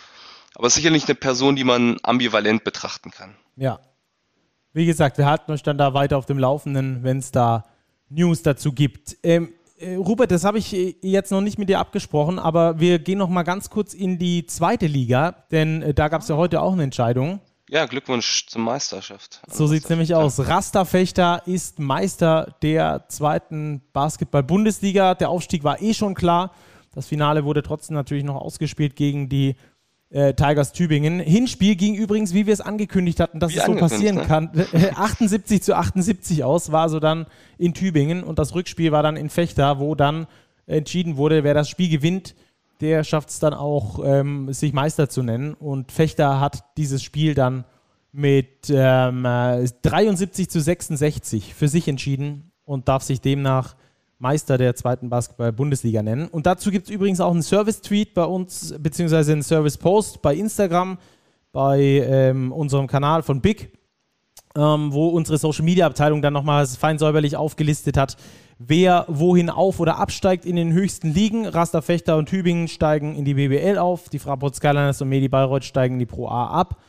Aber 0.56 0.70
sicherlich 0.70 1.06
eine 1.06 1.16
Person, 1.16 1.58
die 1.58 1.66
man 1.66 2.00
ambivalent 2.02 2.64
betrachten 2.64 3.12
kann. 3.12 3.36
Ja. 3.58 3.80
Wie 4.72 4.86
gesagt, 4.86 5.18
wir 5.18 5.26
halten 5.26 5.52
euch 5.52 5.64
dann 5.64 5.78
da 5.78 5.94
weiter 5.94 6.18
auf 6.18 6.26
dem 6.26 6.40
Laufenden, 6.40 7.04
wenn 7.04 7.20
es 7.20 7.32
da 7.32 7.66
News 8.10 8.42
dazu 8.42 8.72
gibt. 8.72 9.18
Ähm, 9.24 9.54
äh, 9.78 9.96
Robert, 9.96 10.32
das 10.32 10.44
habe 10.44 10.58
ich 10.58 10.74
äh, 10.74 10.96
jetzt 11.02 11.32
noch 11.32 11.42
nicht 11.42 11.58
mit 11.58 11.70
dir 11.70 11.80
abgesprochen, 11.80 12.40
aber 12.40 12.80
wir 12.80 13.00
gehen 13.00 13.18
noch 13.18 13.30
mal 13.30 13.44
ganz 13.44 13.70
kurz 13.70 13.94
in 13.94 14.18
die 14.18 14.46
zweite 14.46 14.88
Liga, 14.88 15.46
denn 15.52 15.82
äh, 15.82 15.94
da 15.94 16.08
gab 16.08 16.22
es 16.22 16.28
ja 16.28 16.36
heute 16.36 16.62
auch 16.62 16.74
eine 16.74 16.84
Entscheidung. 16.84 17.40
Ja, 17.70 17.86
Glückwunsch 17.86 18.48
zur 18.48 18.62
Meisterschaft. 18.62 19.42
So 19.48 19.68
sieht 19.68 19.84
es 19.84 19.90
nämlich 19.90 20.16
aus. 20.16 20.40
Rasterfechter 20.40 21.42
ist 21.46 21.80
Meister 21.80 22.56
der 22.62 23.06
zweiten 23.10 23.82
Basketball-Bundesliga. 23.92 25.16
Der 25.16 25.30
Aufstieg 25.30 25.66
war 25.66 25.82
eh 25.82 25.94
schon 25.94 26.16
klar. 26.16 26.54
Das 26.96 27.08
Finale 27.08 27.44
wurde 27.44 27.64
trotzdem 27.64 27.96
natürlich 27.96 28.24
noch 28.24 28.38
ausgespielt 28.38 28.96
gegen 28.96 29.28
die 29.28 29.56
äh, 30.10 30.34
Tigers 30.34 30.72
Tübingen. 30.72 31.20
Hinspiel 31.20 31.76
ging 31.76 31.96
übrigens, 31.96 32.34
wie 32.34 32.46
wir 32.46 32.54
es 32.54 32.62
angekündigt 32.62 33.20
hatten, 33.20 33.40
dass 33.40 33.54
wie 33.54 33.58
es 33.58 33.66
so 33.66 33.76
passieren 33.76 34.18
ne? 34.18 34.24
kann, 34.26 34.52
78 34.96 35.62
zu 35.62 35.76
78 35.76 36.44
aus, 36.44 36.72
war 36.72 36.90
so 36.90 37.00
dann 37.00 37.26
in 37.58 37.74
Tübingen 37.74 38.24
und 38.24 38.40
das 38.40 38.56
Rückspiel 38.56 38.92
war 38.92 39.04
dann 39.04 39.18
in 39.18 39.30
Fechter, 39.30 39.80
wo 39.80 39.96
dann 39.96 40.28
entschieden 40.66 41.18
wurde, 41.18 41.44
wer 41.44 41.54
das 41.54 41.70
Spiel 41.70 41.90
gewinnt, 41.90 42.36
der 42.82 43.04
schafft 43.04 43.30
es 43.30 43.40
dann 43.40 43.54
auch, 43.54 44.00
ähm, 44.04 44.54
sich 44.54 44.74
Meister 44.74 45.10
zu 45.10 45.24
nennen. 45.24 45.54
Und 45.54 45.92
Fechter 45.92 46.40
hat 46.40 46.64
dieses 46.78 47.02
Spiel 47.02 47.34
dann 47.34 47.66
mit 48.12 48.70
ähm, 48.70 49.24
73 49.24 50.46
äh, 50.46 50.50
zu 50.50 50.62
66 50.62 51.54
für 51.54 51.68
sich 51.68 51.88
entschieden 51.88 52.52
und 52.66 52.88
darf 52.88 53.04
sich 53.04 53.22
demnach 53.22 53.76
Meister 54.20 54.58
der 54.58 54.76
zweiten 54.76 55.10
Basketball-Bundesliga 55.10 56.02
nennen. 56.02 56.28
Und 56.28 56.46
dazu 56.46 56.72
gibt 56.72 56.88
es 56.88 56.94
übrigens 56.94 57.20
auch 57.20 57.32
einen 57.32 57.44
Service-Tweet 57.44 58.14
bei 58.14 58.24
uns, 58.24 58.74
beziehungsweise 58.80 59.34
einen 59.34 59.44
Service-Post 59.44 60.22
bei 60.22 60.36
Instagram, 60.36 60.98
bei 61.52 61.80
ähm, 61.80 62.52
unserem 62.52 62.88
Kanal 62.88 63.22
von 63.22 63.42
Big, 63.42 63.72
ähm, 64.56 64.92
wo 64.92 65.10
unsere 65.10 65.38
Social-Media-Abteilung 65.38 66.22
dann 66.22 66.34
nochmal 66.34 66.66
fein 66.66 66.98
säuberlich 66.98 67.36
aufgelistet 67.36 67.96
hat, 67.96 68.18
wer 68.58 69.06
wohin 69.08 69.52
auf- 69.52 69.80
oder 69.80 69.98
absteigt 69.98 70.46
in 70.46 70.56
den 70.56 70.74
höchsten 70.74 71.14
Ligen. 71.14 71.46
Raster, 71.46 71.84
Fechter 71.84 72.18
und 72.18 72.28
Tübingen 72.28 72.68
steigen 72.68 73.16
in 73.16 73.24
die 73.24 73.36
BBL 73.36 73.78
auf, 73.78 74.10
die 74.10 74.20
Fraport 74.20 74.56
Skyliners 74.56 75.02
und 75.02 75.10
Medi 75.10 75.28
Bayreuth 75.28 75.64
steigen 75.64 75.96
in 75.96 76.00
die 76.00 76.06
Pro 76.08 76.28
A 76.28 76.48
ab. 76.48 76.82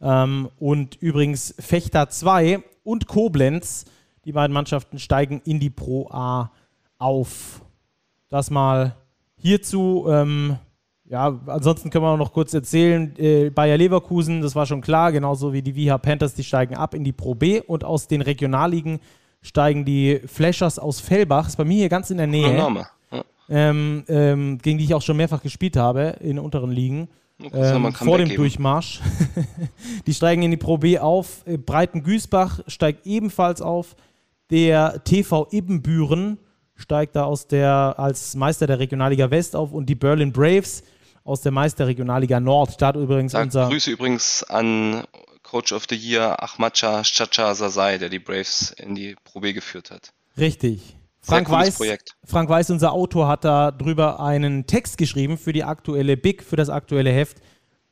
Ähm, 0.00 0.50
und 0.60 0.94
übrigens 1.02 1.52
Fechter 1.58 2.08
2 2.08 2.62
und 2.84 3.08
Koblenz, 3.08 3.86
die 4.24 4.32
beiden 4.32 4.54
Mannschaften 4.54 5.00
steigen 5.00 5.40
in 5.44 5.58
die 5.58 5.70
Pro 5.70 6.08
A 6.10 6.52
auf. 6.98 7.62
Das 8.28 8.50
mal 8.50 8.96
hierzu. 9.36 10.06
Ähm, 10.08 10.58
ja, 11.08 11.38
ansonsten 11.46 11.90
können 11.90 12.04
wir 12.04 12.10
auch 12.10 12.18
noch 12.18 12.32
kurz 12.32 12.52
erzählen, 12.52 13.14
äh, 13.16 13.50
Bayer 13.50 13.76
Leverkusen, 13.76 14.40
das 14.40 14.56
war 14.56 14.66
schon 14.66 14.80
klar, 14.80 15.12
genauso 15.12 15.52
wie 15.52 15.62
die 15.62 15.74
Viha 15.74 15.98
Panthers, 15.98 16.34
die 16.34 16.42
steigen 16.42 16.74
ab 16.74 16.94
in 16.94 17.04
die 17.04 17.12
Pro 17.12 17.34
B 17.34 17.60
und 17.60 17.84
aus 17.84 18.08
den 18.08 18.22
Regionalligen 18.22 18.98
steigen 19.40 19.84
die 19.84 20.20
Flashers 20.26 20.78
aus 20.80 21.00
Fellbach, 21.00 21.46
ist 21.46 21.56
bei 21.56 21.64
mir 21.64 21.76
hier 21.76 21.88
ganz 21.88 22.10
in 22.10 22.16
der 22.16 22.26
Nähe, 22.26 22.56
ja. 22.56 23.24
ähm, 23.48 24.02
ähm, 24.08 24.58
gegen 24.58 24.78
die 24.78 24.84
ich 24.84 24.94
auch 24.94 25.02
schon 25.02 25.16
mehrfach 25.16 25.42
gespielt 25.42 25.76
habe 25.76 26.16
in 26.20 26.40
unteren 26.40 26.72
Ligen. 26.72 27.08
Ähm, 27.52 27.92
vor 27.92 28.18
dem 28.18 28.28
geben. 28.28 28.38
Durchmarsch. 28.38 29.02
die 30.06 30.14
steigen 30.14 30.42
in 30.42 30.50
die 30.50 30.56
Pro 30.56 30.78
B 30.78 30.98
auf. 30.98 31.46
Äh, 31.46 31.58
Breiten 31.58 32.02
Güßbach 32.02 32.60
steigt 32.66 33.06
ebenfalls 33.06 33.60
auf. 33.60 33.94
Der 34.50 35.04
TV 35.04 35.46
Ibbenbüren 35.50 36.38
steigt 36.76 37.16
da 37.16 37.24
aus 37.24 37.46
der, 37.46 37.94
als 37.98 38.34
Meister 38.34 38.66
der 38.66 38.78
Regionalliga 38.78 39.30
West 39.30 39.56
auf 39.56 39.72
und 39.72 39.86
die 39.86 39.94
Berlin 39.94 40.32
Braves 40.32 40.82
aus 41.24 41.40
der 41.40 41.52
Meister 41.52 41.86
Regionalliga 41.86 42.38
Nord. 42.38 42.80
Da 42.80 42.92
übrigens 42.92 43.32
da 43.32 43.42
unser. 43.42 43.68
Grüße 43.68 43.90
übrigens 43.90 44.44
an 44.44 45.04
Coach 45.42 45.72
of 45.72 45.86
the 45.88 45.96
Year 45.96 46.42
Ahmadcha 46.42 47.02
Chacha 47.02 47.54
Sasai, 47.54 47.98
der 47.98 48.08
die 48.08 48.18
Braves 48.18 48.72
in 48.78 48.94
die 48.94 49.16
Pro 49.24 49.40
B 49.40 49.52
geführt 49.52 49.90
hat. 49.90 50.12
Richtig. 50.38 50.96
Frank 51.20 51.50
Weiß, 51.50 51.80
Frank 52.24 52.48
Weiß, 52.48 52.70
unser 52.70 52.92
Autor, 52.92 53.26
hat 53.26 53.44
da 53.44 53.72
drüber 53.72 54.20
einen 54.20 54.66
Text 54.68 54.96
geschrieben 54.96 55.38
für 55.38 55.52
die 55.52 55.64
aktuelle 55.64 56.16
Big, 56.16 56.44
für 56.44 56.54
das 56.54 56.68
aktuelle 56.68 57.10
Heft. 57.10 57.38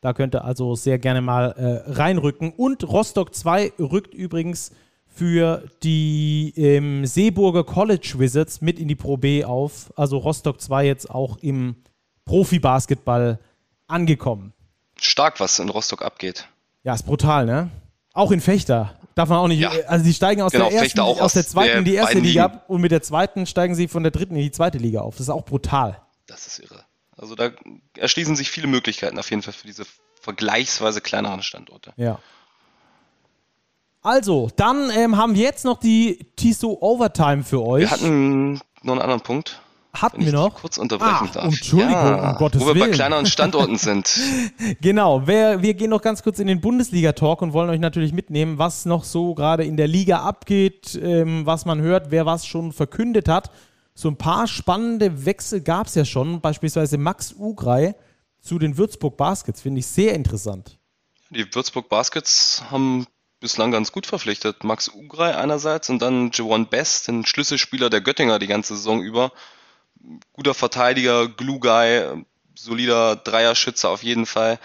Da 0.00 0.12
könnt 0.12 0.36
ihr 0.36 0.44
also 0.44 0.76
sehr 0.76 0.98
gerne 0.98 1.20
mal 1.20 1.50
äh, 1.56 1.90
reinrücken. 1.90 2.52
Und 2.52 2.84
Rostock 2.84 3.34
2 3.34 3.72
rückt 3.80 4.14
übrigens 4.14 4.70
für 5.14 5.64
die 5.82 6.52
ähm, 6.56 7.06
Seeburger 7.06 7.64
College 7.64 8.14
Wizards 8.16 8.60
mit 8.60 8.78
in 8.78 8.88
die 8.88 8.96
Pro 8.96 9.16
B 9.16 9.44
auf. 9.44 9.92
Also 9.96 10.18
Rostock 10.18 10.60
2 10.60 10.86
jetzt 10.86 11.10
auch 11.10 11.38
im 11.38 11.76
Profi-Basketball 12.24 13.38
angekommen. 13.86 14.52
Stark, 15.00 15.40
was 15.40 15.58
in 15.58 15.68
Rostock 15.68 16.02
abgeht. 16.02 16.48
Ja, 16.82 16.94
ist 16.94 17.04
brutal, 17.04 17.46
ne? 17.46 17.70
Auch 18.12 18.30
in 18.30 18.40
Fechter. 18.40 18.98
Darf 19.14 19.28
man 19.28 19.38
auch 19.38 19.48
nicht. 19.48 19.60
Ja. 19.60 19.70
Also 19.86 20.04
die 20.04 20.12
steigen 20.12 20.42
aus 20.42 20.52
genau, 20.52 20.68
der 20.68 20.82
ersten, 20.82 21.00
aus, 21.00 21.20
aus 21.20 21.32
der 21.34 21.46
zweiten 21.46 21.70
der 21.70 21.78
in 21.78 21.84
die 21.84 21.94
erste 21.94 22.18
Liga 22.18 22.44
ab 22.44 22.64
und 22.68 22.80
mit 22.80 22.90
der 22.90 23.02
zweiten 23.02 23.46
steigen 23.46 23.74
sie 23.74 23.86
von 23.86 24.02
der 24.02 24.10
dritten 24.10 24.34
in 24.34 24.42
die 24.42 24.50
zweite 24.50 24.78
Liga 24.78 25.00
auf. 25.00 25.14
Das 25.14 25.22
ist 25.22 25.30
auch 25.30 25.44
brutal. 25.44 26.00
Das 26.26 26.46
ist 26.46 26.58
irre. 26.58 26.84
Also 27.16 27.36
da 27.36 27.50
erschließen 27.96 28.34
sich 28.34 28.50
viele 28.50 28.66
Möglichkeiten 28.66 29.18
auf 29.18 29.30
jeden 29.30 29.42
Fall 29.42 29.52
für 29.52 29.66
diese 29.66 29.84
vergleichsweise 30.20 31.00
kleineren 31.00 31.42
Standorte. 31.42 31.92
Ja. 31.96 32.18
Also, 34.04 34.50
dann 34.56 34.90
ähm, 34.90 35.16
haben 35.16 35.34
wir 35.34 35.42
jetzt 35.42 35.64
noch 35.64 35.80
die 35.80 36.26
TISO 36.36 36.76
Overtime 36.78 37.42
für 37.42 37.62
euch. 37.64 37.84
Wir 37.84 37.90
hatten 37.90 38.60
noch 38.82 38.92
einen 38.92 39.00
anderen 39.00 39.22
Punkt. 39.22 39.62
Hatten 39.94 40.26
wir 40.26 40.32
noch? 40.32 40.56
Kurz 40.56 40.76
unterbrechen 40.76 41.28
ah, 41.30 41.32
darf. 41.32 41.44
Entschuldigung, 41.44 41.92
ja, 41.94 42.32
um 42.32 42.36
Gottes 42.36 42.60
Wo 42.60 42.66
wir 42.66 42.74
Willen. 42.74 42.90
bei 42.90 42.94
kleineren 42.96 43.24
Standorten 43.24 43.78
sind. 43.78 44.20
genau, 44.82 45.26
wir, 45.26 45.62
wir 45.62 45.72
gehen 45.72 45.88
noch 45.88 46.02
ganz 46.02 46.22
kurz 46.22 46.38
in 46.38 46.48
den 46.48 46.60
Bundesliga-Talk 46.60 47.40
und 47.40 47.54
wollen 47.54 47.70
euch 47.70 47.80
natürlich 47.80 48.12
mitnehmen, 48.12 48.58
was 48.58 48.84
noch 48.84 49.04
so 49.04 49.34
gerade 49.34 49.64
in 49.64 49.78
der 49.78 49.88
Liga 49.88 50.18
abgeht, 50.18 51.00
ähm, 51.02 51.46
was 51.46 51.64
man 51.64 51.80
hört, 51.80 52.10
wer 52.10 52.26
was 52.26 52.44
schon 52.44 52.72
verkündet 52.72 53.26
hat. 53.26 53.50
So 53.94 54.08
ein 54.08 54.16
paar 54.16 54.46
spannende 54.48 55.24
Wechsel 55.24 55.62
gab 55.62 55.86
es 55.86 55.94
ja 55.94 56.04
schon, 56.04 56.42
beispielsweise 56.42 56.98
Max 56.98 57.34
Ugrei 57.38 57.94
zu 58.42 58.58
den 58.58 58.76
Würzburg 58.76 59.16
Baskets, 59.16 59.62
finde 59.62 59.78
ich 59.78 59.86
sehr 59.86 60.12
interessant. 60.14 60.78
Die 61.30 61.46
Würzburg 61.54 61.88
Baskets 61.88 62.64
haben 62.70 63.06
bislang 63.44 63.70
ganz 63.70 63.92
gut 63.92 64.06
verpflichtet. 64.06 64.64
Max 64.64 64.88
Ugrei 64.88 65.36
einerseits 65.36 65.90
und 65.90 66.00
dann 66.00 66.30
Javon 66.32 66.66
Best, 66.66 67.08
den 67.08 67.26
Schlüsselspieler 67.26 67.90
der 67.90 68.00
Göttinger 68.00 68.38
die 68.38 68.46
ganze 68.46 68.74
Saison 68.74 69.02
über 69.02 69.32
guter 70.32 70.54
Verteidiger, 70.54 71.28
Glue 71.28 71.60
Guy, 71.60 72.24
solider 72.54 73.16
Dreierschütze 73.16 73.90
auf 73.90 74.02
jeden 74.02 74.24
Fall, 74.24 74.58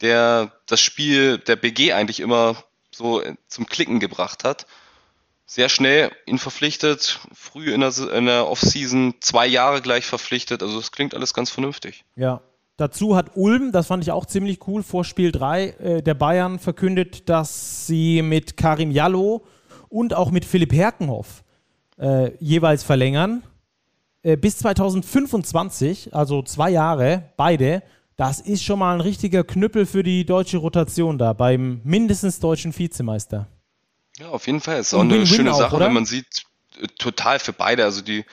der 0.00 0.52
das 0.64 0.80
Spiel 0.80 1.36
der 1.36 1.56
BG 1.56 1.92
eigentlich 1.92 2.20
immer 2.20 2.56
so 2.90 3.22
zum 3.46 3.66
Klicken 3.66 4.00
gebracht 4.00 4.42
hat. 4.42 4.66
Sehr 5.44 5.68
schnell 5.68 6.10
ihn 6.24 6.38
verpflichtet, 6.38 7.20
früh 7.34 7.74
in 7.74 7.80
der, 7.80 7.92
in 8.10 8.24
der 8.24 8.46
Offseason, 8.46 9.16
zwei 9.20 9.46
Jahre 9.46 9.82
gleich 9.82 10.06
verpflichtet. 10.06 10.62
Also 10.62 10.78
das 10.78 10.92
klingt 10.92 11.14
alles 11.14 11.34
ganz 11.34 11.50
vernünftig. 11.50 12.06
Ja, 12.16 12.40
Dazu 12.76 13.14
hat 13.14 13.36
Ulm, 13.36 13.70
das 13.70 13.86
fand 13.86 14.02
ich 14.02 14.10
auch 14.10 14.26
ziemlich 14.26 14.66
cool, 14.66 14.82
vor 14.82 15.04
Spiel 15.04 15.30
3 15.30 15.64
äh, 15.64 16.02
der 16.02 16.14
Bayern 16.14 16.58
verkündet, 16.58 17.28
dass 17.28 17.86
sie 17.86 18.20
mit 18.22 18.56
Karim 18.56 18.90
Jallo 18.90 19.44
und 19.88 20.12
auch 20.14 20.32
mit 20.32 20.44
Philipp 20.44 20.72
Herkenhoff 20.72 21.44
äh, 21.98 22.32
jeweils 22.38 22.82
verlängern. 22.82 23.44
Äh, 24.22 24.36
bis 24.36 24.58
2025, 24.58 26.14
also 26.14 26.42
zwei 26.42 26.70
Jahre, 26.70 27.30
beide, 27.36 27.82
das 28.16 28.40
ist 28.40 28.64
schon 28.64 28.80
mal 28.80 28.94
ein 28.94 29.00
richtiger 29.00 29.44
Knüppel 29.44 29.86
für 29.86 30.02
die 30.02 30.24
deutsche 30.24 30.58
Rotation 30.58 31.18
da, 31.18 31.32
beim 31.32 31.80
mindestens 31.84 32.40
deutschen 32.40 32.76
Vizemeister. 32.76 33.46
Ja, 34.18 34.30
auf 34.30 34.46
jeden 34.46 34.60
Fall. 34.60 34.80
Ist 34.80 34.94
auch 34.94 35.00
eine 35.00 35.26
schöne 35.26 35.52
auch, 35.52 35.58
Sache, 35.58 35.76
oder? 35.76 35.86
wenn 35.86 35.94
man 35.94 36.06
sieht, 36.06 36.44
äh, 36.80 36.86
total 36.98 37.38
für 37.38 37.52
beide. 37.52 37.84
Also 37.84 38.02
die 38.02 38.24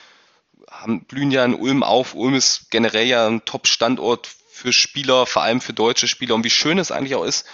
haben, 0.72 1.04
blühen 1.04 1.30
ja 1.30 1.44
in 1.44 1.54
Ulm 1.54 1.82
auf. 1.82 2.14
Ulm 2.14 2.34
ist 2.34 2.70
generell 2.70 3.06
ja 3.06 3.26
ein 3.26 3.44
Top-Standort 3.44 4.28
für 4.50 4.72
Spieler, 4.72 5.26
vor 5.26 5.42
allem 5.42 5.60
für 5.60 5.72
deutsche 5.72 6.08
Spieler. 6.08 6.34
Und 6.34 6.44
wie 6.44 6.50
schön 6.50 6.78
es 6.78 6.90
eigentlich 6.90 7.14
auch 7.14 7.24
ist, 7.24 7.46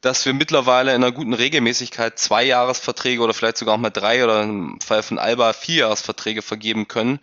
dass 0.00 0.26
wir 0.26 0.34
mittlerweile 0.34 0.94
in 0.94 1.02
einer 1.02 1.12
guten 1.12 1.32
Regelmäßigkeit 1.32 2.18
zwei 2.18 2.44
Jahresverträge 2.44 3.22
oder 3.22 3.32
vielleicht 3.32 3.56
sogar 3.56 3.74
auch 3.74 3.78
mal 3.78 3.90
drei 3.90 4.24
oder 4.24 4.42
im 4.42 4.80
Fall 4.80 5.02
von 5.02 5.18
Alba 5.18 5.52
vier 5.52 5.76
Jahresverträge 5.76 6.42
vergeben 6.42 6.88
können 6.88 7.20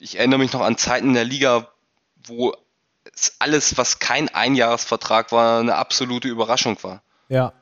ich 0.00 0.18
erinnere 0.18 0.38
mich 0.38 0.52
noch 0.52 0.62
an 0.62 0.76
Zeiten 0.78 1.08
in 1.08 1.14
der 1.14 1.24
Liga, 1.24 1.68
wo 2.24 2.54
alles, 3.38 3.76
was 3.76 3.98
kein 3.98 4.28
Einjahresvertrag 4.28 5.30
war, 5.30 5.60
eine 5.60 5.76
absolute 5.76 6.28
Überraschung 6.28 6.82
war. 6.82 7.02
Ja. 7.28 7.52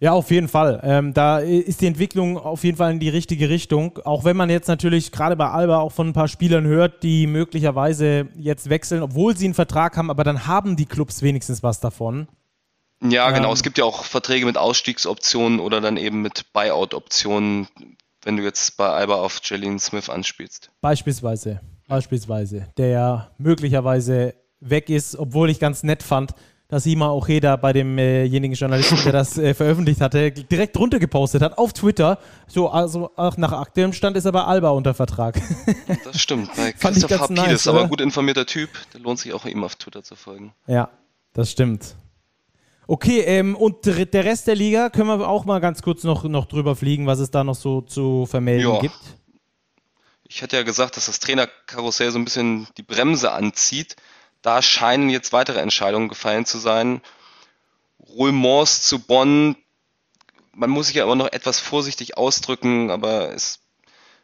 Ja, 0.00 0.12
auf 0.12 0.30
jeden 0.30 0.48
Fall. 0.48 0.80
Ähm, 0.82 1.12
da 1.12 1.38
ist 1.38 1.82
die 1.82 1.86
Entwicklung 1.86 2.38
auf 2.38 2.64
jeden 2.64 2.78
Fall 2.78 2.92
in 2.92 3.00
die 3.00 3.10
richtige 3.10 3.50
Richtung. 3.50 3.98
Auch 4.04 4.24
wenn 4.24 4.36
man 4.36 4.48
jetzt 4.48 4.66
natürlich 4.66 5.12
gerade 5.12 5.36
bei 5.36 5.48
Alba 5.48 5.78
auch 5.78 5.92
von 5.92 6.08
ein 6.08 6.12
paar 6.14 6.28
Spielern 6.28 6.66
hört, 6.66 7.02
die 7.02 7.26
möglicherweise 7.26 8.28
jetzt 8.36 8.70
wechseln, 8.70 9.02
obwohl 9.02 9.36
sie 9.36 9.44
einen 9.44 9.54
Vertrag 9.54 9.98
haben, 9.98 10.10
aber 10.10 10.24
dann 10.24 10.46
haben 10.46 10.76
die 10.76 10.86
Clubs 10.86 11.22
wenigstens 11.22 11.62
was 11.62 11.80
davon. 11.80 12.28
Ja, 13.02 13.30
genau. 13.30 13.48
Ähm, 13.48 13.54
es 13.54 13.62
gibt 13.62 13.76
ja 13.76 13.84
auch 13.84 14.04
Verträge 14.04 14.46
mit 14.46 14.56
Ausstiegsoptionen 14.56 15.60
oder 15.60 15.82
dann 15.82 15.98
eben 15.98 16.22
mit 16.22 16.50
Buyout-Optionen 16.54 17.68
wenn 18.22 18.36
du 18.36 18.42
jetzt 18.42 18.76
bei 18.76 18.88
Alba 18.88 19.14
auf 19.14 19.40
Jalen 19.42 19.78
Smith 19.78 20.08
anspielst. 20.08 20.70
Beispielsweise, 20.80 21.60
beispielsweise, 21.88 22.68
der 22.76 22.88
ja 22.88 23.30
möglicherweise 23.38 24.34
weg 24.60 24.90
ist, 24.90 25.16
obwohl 25.16 25.50
ich 25.50 25.58
ganz 25.58 25.82
nett 25.82 26.02
fand, 26.02 26.34
dass 26.70 26.86
Ima 26.86 27.08
auch 27.08 27.28
jeder 27.28 27.56
bei 27.58 27.72
demjenigen 27.72 28.54
Journalisten, 28.54 28.96
der 29.02 29.12
das 29.12 29.36
äh, 29.36 29.54
veröffentlicht 29.54 30.00
hatte, 30.00 30.30
direkt 30.30 30.78
runtergepostet 30.78 31.42
hat 31.42 31.58
auf 31.58 31.72
Twitter. 31.72 32.18
So, 32.46 32.68
also 32.68 33.10
auch 33.16 33.36
nach 33.36 33.52
aktuellem 33.52 33.92
Stand 33.92 34.16
ist 34.16 34.24
er 34.24 34.32
bei 34.32 34.44
Alba 34.44 34.70
unter 34.70 34.94
Vertrag. 34.94 35.40
Das 36.04 36.20
stimmt. 36.20 36.50
Bei 36.56 36.72
Christoph 36.78 37.10
Hapides, 37.10 37.30
nice, 37.46 37.68
aber 37.68 37.88
gut 37.88 38.00
informierter 38.00 38.46
Typ. 38.46 38.70
Der 38.92 39.00
lohnt 39.00 39.18
sich 39.18 39.32
auch 39.32 39.44
ihm 39.44 39.64
auf 39.64 39.76
Twitter 39.76 40.02
zu 40.02 40.14
folgen. 40.14 40.52
Ja, 40.66 40.88
das 41.32 41.50
stimmt. 41.50 41.96
Okay, 42.86 43.20
ähm, 43.20 43.56
und 43.56 43.86
der 43.86 44.24
Rest 44.24 44.46
der 44.46 44.56
Liga 44.56 44.90
können 44.90 45.08
wir 45.08 45.28
auch 45.28 45.44
mal 45.44 45.60
ganz 45.60 45.82
kurz 45.82 46.04
noch, 46.04 46.24
noch 46.24 46.46
drüber 46.46 46.76
fliegen, 46.76 47.06
was 47.06 47.18
es 47.18 47.30
da 47.30 47.44
noch 47.44 47.54
so 47.54 47.80
zu 47.80 48.26
vermelden 48.26 48.72
ja. 48.72 48.80
gibt. 48.80 48.98
Ich 50.24 50.42
hatte 50.42 50.56
ja 50.56 50.62
gesagt, 50.62 50.96
dass 50.96 51.06
das 51.06 51.18
Trainerkarussell 51.18 52.10
so 52.12 52.18
ein 52.18 52.24
bisschen 52.24 52.68
die 52.76 52.82
Bremse 52.82 53.32
anzieht. 53.32 53.96
Da 54.42 54.62
scheinen 54.62 55.10
jetzt 55.10 55.32
weitere 55.32 55.60
Entscheidungen 55.60 56.08
gefallen 56.08 56.46
zu 56.46 56.58
sein. 56.58 57.02
Roulmans 57.98 58.82
zu 58.82 58.98
Bonn, 58.98 59.56
man 60.52 60.70
muss 60.70 60.86
sich 60.86 60.96
ja 60.96 61.04
immer 61.04 61.16
noch 61.16 61.32
etwas 61.32 61.60
vorsichtig 61.60 62.16
ausdrücken, 62.16 62.90
aber 62.90 63.32
es 63.32 63.60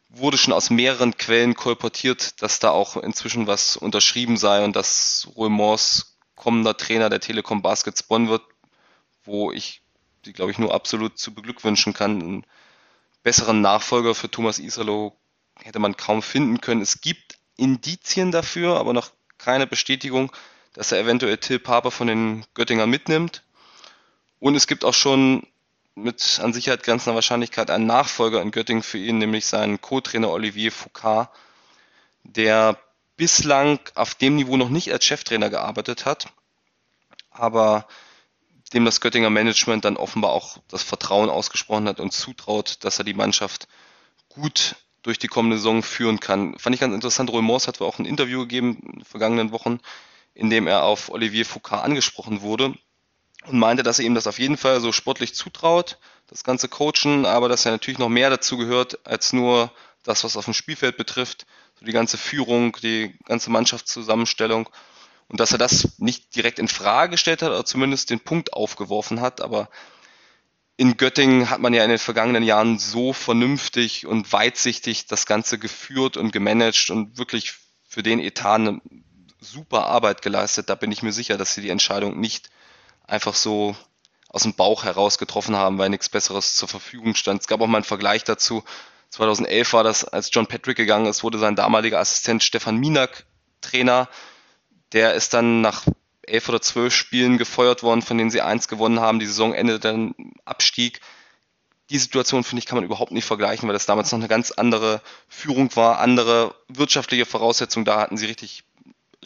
wurde 0.08 0.38
schon 0.38 0.54
aus 0.54 0.70
mehreren 0.70 1.16
Quellen 1.16 1.54
kolportiert, 1.54 2.40
dass 2.42 2.58
da 2.58 2.70
auch 2.70 2.96
inzwischen 2.96 3.46
was 3.46 3.76
unterschrieben 3.76 4.36
sei 4.36 4.64
und 4.64 4.74
dass 4.74 5.28
Roulmans 5.36 6.16
kommender 6.34 6.76
Trainer 6.76 7.10
der 7.10 7.20
Telekom 7.20 7.62
Baskets 7.62 8.02
Bonn 8.02 8.28
wird 8.28 8.42
wo 9.26 9.52
ich 9.52 9.82
die, 10.24 10.32
glaube 10.32 10.50
ich, 10.50 10.58
nur 10.58 10.74
absolut 10.74 11.18
zu 11.18 11.34
beglückwünschen 11.34 11.92
kann. 11.92 12.20
Einen 12.20 12.46
besseren 13.22 13.60
Nachfolger 13.60 14.14
für 14.14 14.30
Thomas 14.30 14.58
Isalo 14.58 15.16
hätte 15.60 15.78
man 15.78 15.96
kaum 15.96 16.22
finden 16.22 16.60
können. 16.60 16.80
Es 16.80 17.00
gibt 17.00 17.38
Indizien 17.56 18.30
dafür, 18.30 18.76
aber 18.78 18.92
noch 18.92 19.10
keine 19.46 19.68
Bestätigung, 19.68 20.32
dass 20.72 20.90
er 20.90 20.98
eventuell 20.98 21.38
Till 21.38 21.60
Paper 21.60 21.92
von 21.92 22.08
den 22.08 22.44
Göttinger 22.54 22.88
mitnimmt. 22.88 23.44
Und 24.40 24.56
es 24.56 24.66
gibt 24.66 24.84
auch 24.84 24.92
schon 24.92 25.46
mit 25.94 26.40
an 26.42 26.52
Sicherheit 26.52 26.82
grenzender 26.82 27.14
Wahrscheinlichkeit 27.14 27.70
einen 27.70 27.86
Nachfolger 27.86 28.42
in 28.42 28.50
Göttingen 28.50 28.82
für 28.82 28.98
ihn, 28.98 29.18
nämlich 29.18 29.46
seinen 29.46 29.80
Co-Trainer 29.80 30.30
Olivier 30.30 30.72
Foucault, 30.72 31.28
der 32.24 32.76
bislang 33.16 33.78
auf 33.94 34.16
dem 34.16 34.34
Niveau 34.34 34.56
noch 34.56 34.68
nicht 34.68 34.92
als 34.92 35.04
Cheftrainer 35.04 35.48
gearbeitet 35.48 36.06
hat, 36.06 36.26
aber 37.30 37.86
dem 38.72 38.84
das 38.84 39.00
Göttinger 39.00 39.30
Management 39.30 39.84
dann 39.84 39.96
offenbar 39.96 40.32
auch 40.32 40.58
das 40.66 40.82
Vertrauen 40.82 41.30
ausgesprochen 41.30 41.86
hat 41.86 42.00
und 42.00 42.12
zutraut, 42.12 42.78
dass 42.84 42.98
er 42.98 43.04
die 43.04 43.14
Mannschaft 43.14 43.68
gut 44.28 44.74
durch 45.06 45.18
die 45.18 45.28
kommende 45.28 45.56
Saison 45.56 45.82
führen 45.82 46.20
kann. 46.20 46.58
Fand 46.58 46.74
ich 46.74 46.80
ganz 46.80 46.94
interessant. 46.94 47.30
Roy 47.30 47.42
Morse 47.42 47.68
hat 47.68 47.80
auch 47.80 47.98
ein 47.98 48.04
Interview 48.04 48.40
gegeben 48.40 48.78
in 48.82 48.92
den 48.92 49.04
vergangenen 49.04 49.52
Wochen, 49.52 49.78
in 50.34 50.50
dem 50.50 50.66
er 50.66 50.82
auf 50.82 51.10
Olivier 51.10 51.46
Foucault 51.46 51.82
angesprochen 51.82 52.42
wurde 52.42 52.74
und 53.46 53.58
meinte, 53.58 53.82
dass 53.82 53.98
er 53.98 54.04
ihm 54.04 54.14
das 54.14 54.26
auf 54.26 54.38
jeden 54.38 54.56
Fall 54.56 54.80
so 54.80 54.92
sportlich 54.92 55.34
zutraut, 55.34 55.98
das 56.26 56.42
ganze 56.42 56.68
Coachen, 56.68 57.24
aber 57.24 57.48
dass 57.48 57.64
er 57.64 57.72
natürlich 57.72 57.98
noch 57.98 58.08
mehr 58.08 58.30
dazu 58.30 58.56
gehört 58.56 59.06
als 59.06 59.32
nur 59.32 59.70
das, 60.02 60.24
was 60.24 60.36
auf 60.36 60.44
dem 60.44 60.54
Spielfeld 60.54 60.96
betrifft, 60.96 61.46
so 61.78 61.86
die 61.86 61.92
ganze 61.92 62.18
Führung, 62.18 62.76
die 62.82 63.16
ganze 63.24 63.50
Mannschaftszusammenstellung 63.50 64.68
und 65.28 65.40
dass 65.40 65.52
er 65.52 65.58
das 65.58 65.98
nicht 65.98 66.34
direkt 66.34 66.58
in 66.58 66.68
Frage 66.68 67.12
gestellt 67.12 67.42
hat, 67.42 67.50
oder 67.50 67.64
zumindest 67.64 68.10
den 68.10 68.20
Punkt 68.20 68.52
aufgeworfen 68.52 69.20
hat, 69.20 69.40
aber 69.40 69.68
in 70.76 70.96
Göttingen 70.96 71.48
hat 71.48 71.60
man 71.60 71.72
ja 71.72 71.82
in 71.84 71.90
den 71.90 71.98
vergangenen 71.98 72.42
Jahren 72.42 72.78
so 72.78 73.12
vernünftig 73.12 74.06
und 74.06 74.32
weitsichtig 74.32 75.06
das 75.06 75.24
Ganze 75.24 75.58
geführt 75.58 76.16
und 76.16 76.32
gemanagt 76.32 76.90
und 76.90 77.16
wirklich 77.16 77.54
für 77.88 78.02
den 78.02 78.20
Etat 78.20 78.56
eine 78.56 78.80
super 79.40 79.86
Arbeit 79.86 80.20
geleistet. 80.20 80.68
Da 80.68 80.74
bin 80.74 80.92
ich 80.92 81.02
mir 81.02 81.12
sicher, 81.12 81.38
dass 81.38 81.54
sie 81.54 81.62
die 81.62 81.70
Entscheidung 81.70 82.20
nicht 82.20 82.50
einfach 83.06 83.34
so 83.34 83.74
aus 84.28 84.42
dem 84.42 84.54
Bauch 84.54 84.84
heraus 84.84 85.16
getroffen 85.16 85.56
haben, 85.56 85.78
weil 85.78 85.88
nichts 85.88 86.10
Besseres 86.10 86.56
zur 86.56 86.68
Verfügung 86.68 87.14
stand. 87.14 87.40
Es 87.40 87.46
gab 87.46 87.60
auch 87.60 87.66
mal 87.66 87.78
einen 87.78 87.84
Vergleich 87.84 88.24
dazu. 88.24 88.62
2011 89.10 89.72
war 89.72 89.84
das, 89.84 90.04
als 90.04 90.30
John 90.32 90.46
Patrick 90.46 90.76
gegangen 90.76 91.06
ist, 91.06 91.22
wurde 91.22 91.38
sein 91.38 91.56
damaliger 91.56 92.00
Assistent 92.00 92.42
Stefan 92.42 92.76
Minak 92.76 93.24
Trainer. 93.62 94.08
Der 94.92 95.14
ist 95.14 95.32
dann 95.32 95.62
nach 95.62 95.84
elf 96.26 96.48
oder 96.48 96.60
zwölf 96.60 96.94
Spielen 96.94 97.38
gefeuert 97.38 97.82
worden, 97.82 98.02
von 98.02 98.18
denen 98.18 98.30
sie 98.30 98.40
eins 98.40 98.68
gewonnen 98.68 99.00
haben. 99.00 99.18
Die 99.18 99.26
Saison 99.26 99.54
endete 99.54 99.80
dann 99.80 100.14
Abstieg. 100.44 101.00
Die 101.90 101.98
Situation, 101.98 102.42
finde 102.42 102.60
ich, 102.60 102.66
kann 102.66 102.76
man 102.76 102.84
überhaupt 102.84 103.12
nicht 103.12 103.24
vergleichen, 103.24 103.68
weil 103.68 103.72
das 103.72 103.86
damals 103.86 104.10
noch 104.10 104.18
eine 104.18 104.28
ganz 104.28 104.50
andere 104.50 105.00
Führung 105.28 105.74
war, 105.76 106.00
andere 106.00 106.54
wirtschaftliche 106.68 107.26
Voraussetzungen. 107.26 107.84
Da 107.84 108.00
hatten 108.00 108.16
sie 108.16 108.26
richtig, 108.26 108.64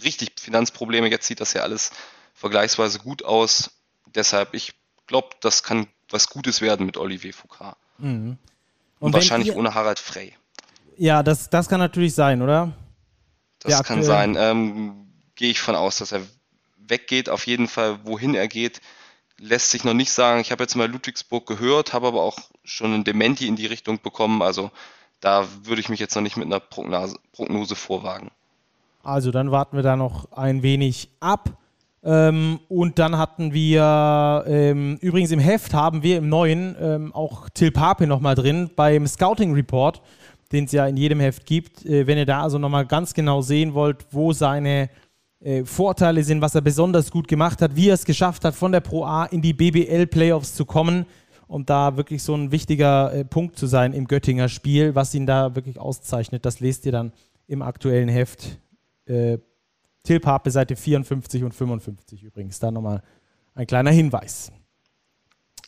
richtig 0.02 0.32
Finanzprobleme. 0.38 1.08
Jetzt 1.08 1.26
sieht 1.26 1.40
das 1.40 1.54
ja 1.54 1.62
alles 1.62 1.90
vergleichsweise 2.34 2.98
gut 2.98 3.24
aus. 3.24 3.70
Deshalb, 4.14 4.54
ich 4.54 4.74
glaube, 5.06 5.28
das 5.40 5.62
kann 5.62 5.86
was 6.10 6.28
Gutes 6.28 6.60
werden 6.60 6.86
mit 6.86 6.96
Olivier 6.96 7.32
Foucault. 7.32 7.76
Mhm. 7.98 8.36
Und, 8.98 9.06
Und 9.06 9.12
wahrscheinlich 9.14 9.48
ihr, 9.48 9.56
ohne 9.56 9.74
Harald 9.74 9.98
Frey. 9.98 10.34
Ja, 10.96 11.22
das, 11.22 11.48
das 11.48 11.68
kann 11.68 11.80
natürlich 11.80 12.14
sein, 12.14 12.42
oder? 12.42 12.72
Das 13.60 13.74
Der 13.74 13.82
kann 13.82 14.02
sein. 14.02 14.36
Ähm, 14.38 15.06
Gehe 15.34 15.50
ich 15.50 15.60
von 15.60 15.74
aus, 15.74 15.96
dass 15.96 16.12
er 16.12 16.20
weggeht. 16.90 17.28
Auf 17.28 17.46
jeden 17.46 17.68
Fall, 17.68 18.00
wohin 18.04 18.34
er 18.34 18.48
geht, 18.48 18.80
lässt 19.38 19.70
sich 19.70 19.84
noch 19.84 19.94
nicht 19.94 20.12
sagen. 20.12 20.40
Ich 20.40 20.52
habe 20.52 20.62
jetzt 20.62 20.76
mal 20.76 20.90
Ludwigsburg 20.90 21.46
gehört, 21.46 21.92
habe 21.92 22.08
aber 22.08 22.22
auch 22.22 22.38
schon 22.64 22.92
ein 22.94 23.04
Dementi 23.04 23.46
in 23.46 23.56
die 23.56 23.66
Richtung 23.66 24.00
bekommen. 24.00 24.42
Also 24.42 24.70
da 25.20 25.46
würde 25.64 25.80
ich 25.80 25.88
mich 25.88 26.00
jetzt 26.00 26.14
noch 26.14 26.22
nicht 26.22 26.36
mit 26.36 26.46
einer 26.46 26.60
Prognose, 26.60 27.16
Prognose 27.32 27.74
vorwagen. 27.74 28.30
Also 29.02 29.30
dann 29.30 29.50
warten 29.50 29.76
wir 29.76 29.82
da 29.82 29.96
noch 29.96 30.32
ein 30.32 30.62
wenig 30.62 31.08
ab. 31.20 31.56
Ähm, 32.02 32.60
und 32.68 32.98
dann 32.98 33.18
hatten 33.18 33.52
wir, 33.52 34.44
ähm, 34.46 34.96
übrigens 35.02 35.30
im 35.32 35.38
Heft 35.38 35.74
haben 35.74 36.02
wir 36.02 36.16
im 36.16 36.28
neuen 36.30 36.74
ähm, 36.80 37.14
auch 37.14 37.50
Till 37.50 37.70
Pape 37.70 38.06
nochmal 38.06 38.34
drin 38.34 38.70
beim 38.74 39.06
Scouting 39.06 39.52
Report, 39.52 40.00
den 40.50 40.64
es 40.64 40.72
ja 40.72 40.86
in 40.86 40.96
jedem 40.96 41.20
Heft 41.20 41.44
gibt. 41.44 41.84
Äh, 41.84 42.06
wenn 42.06 42.16
ihr 42.16 42.24
da 42.24 42.42
also 42.42 42.58
nochmal 42.58 42.86
ganz 42.86 43.12
genau 43.12 43.42
sehen 43.42 43.74
wollt, 43.74 44.06
wo 44.12 44.32
seine 44.32 44.88
äh, 45.40 45.64
Vorteile 45.64 46.22
sind, 46.22 46.40
was 46.40 46.54
er 46.54 46.60
besonders 46.60 47.10
gut 47.10 47.28
gemacht 47.28 47.62
hat, 47.62 47.76
wie 47.76 47.88
er 47.88 47.94
es 47.94 48.04
geschafft 48.04 48.44
hat, 48.44 48.54
von 48.54 48.72
der 48.72 48.80
Pro 48.80 49.04
A 49.04 49.24
in 49.24 49.42
die 49.42 49.52
BBL 49.52 50.06
Playoffs 50.06 50.54
zu 50.54 50.64
kommen 50.64 51.06
und 51.46 51.70
da 51.70 51.96
wirklich 51.96 52.22
so 52.22 52.34
ein 52.34 52.52
wichtiger 52.52 53.12
äh, 53.12 53.24
Punkt 53.24 53.56
zu 53.56 53.66
sein 53.66 53.92
im 53.92 54.06
Göttinger 54.06 54.48
Spiel, 54.48 54.94
was 54.94 55.14
ihn 55.14 55.26
da 55.26 55.54
wirklich 55.54 55.78
auszeichnet, 55.78 56.44
das 56.44 56.60
lest 56.60 56.86
ihr 56.86 56.92
dann 56.92 57.12
im 57.46 57.62
aktuellen 57.62 58.08
Heft. 58.08 58.58
Äh, 59.06 59.38
Till 60.04 60.20
Pape, 60.20 60.50
Seite 60.50 60.76
54 60.76 61.44
und 61.44 61.52
55 61.52 62.22
übrigens. 62.22 62.58
Da 62.58 62.70
nochmal 62.70 63.02
ein 63.54 63.66
kleiner 63.66 63.90
Hinweis. 63.90 64.50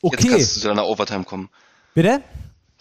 Okay. 0.01 0.17
Jetzt 0.17 0.31
kannst 0.31 0.57
du 0.57 0.61
zu 0.61 0.69
deiner 0.69 0.87
Overtime 0.87 1.25
kommen. 1.25 1.49
Bitte? 1.95 2.23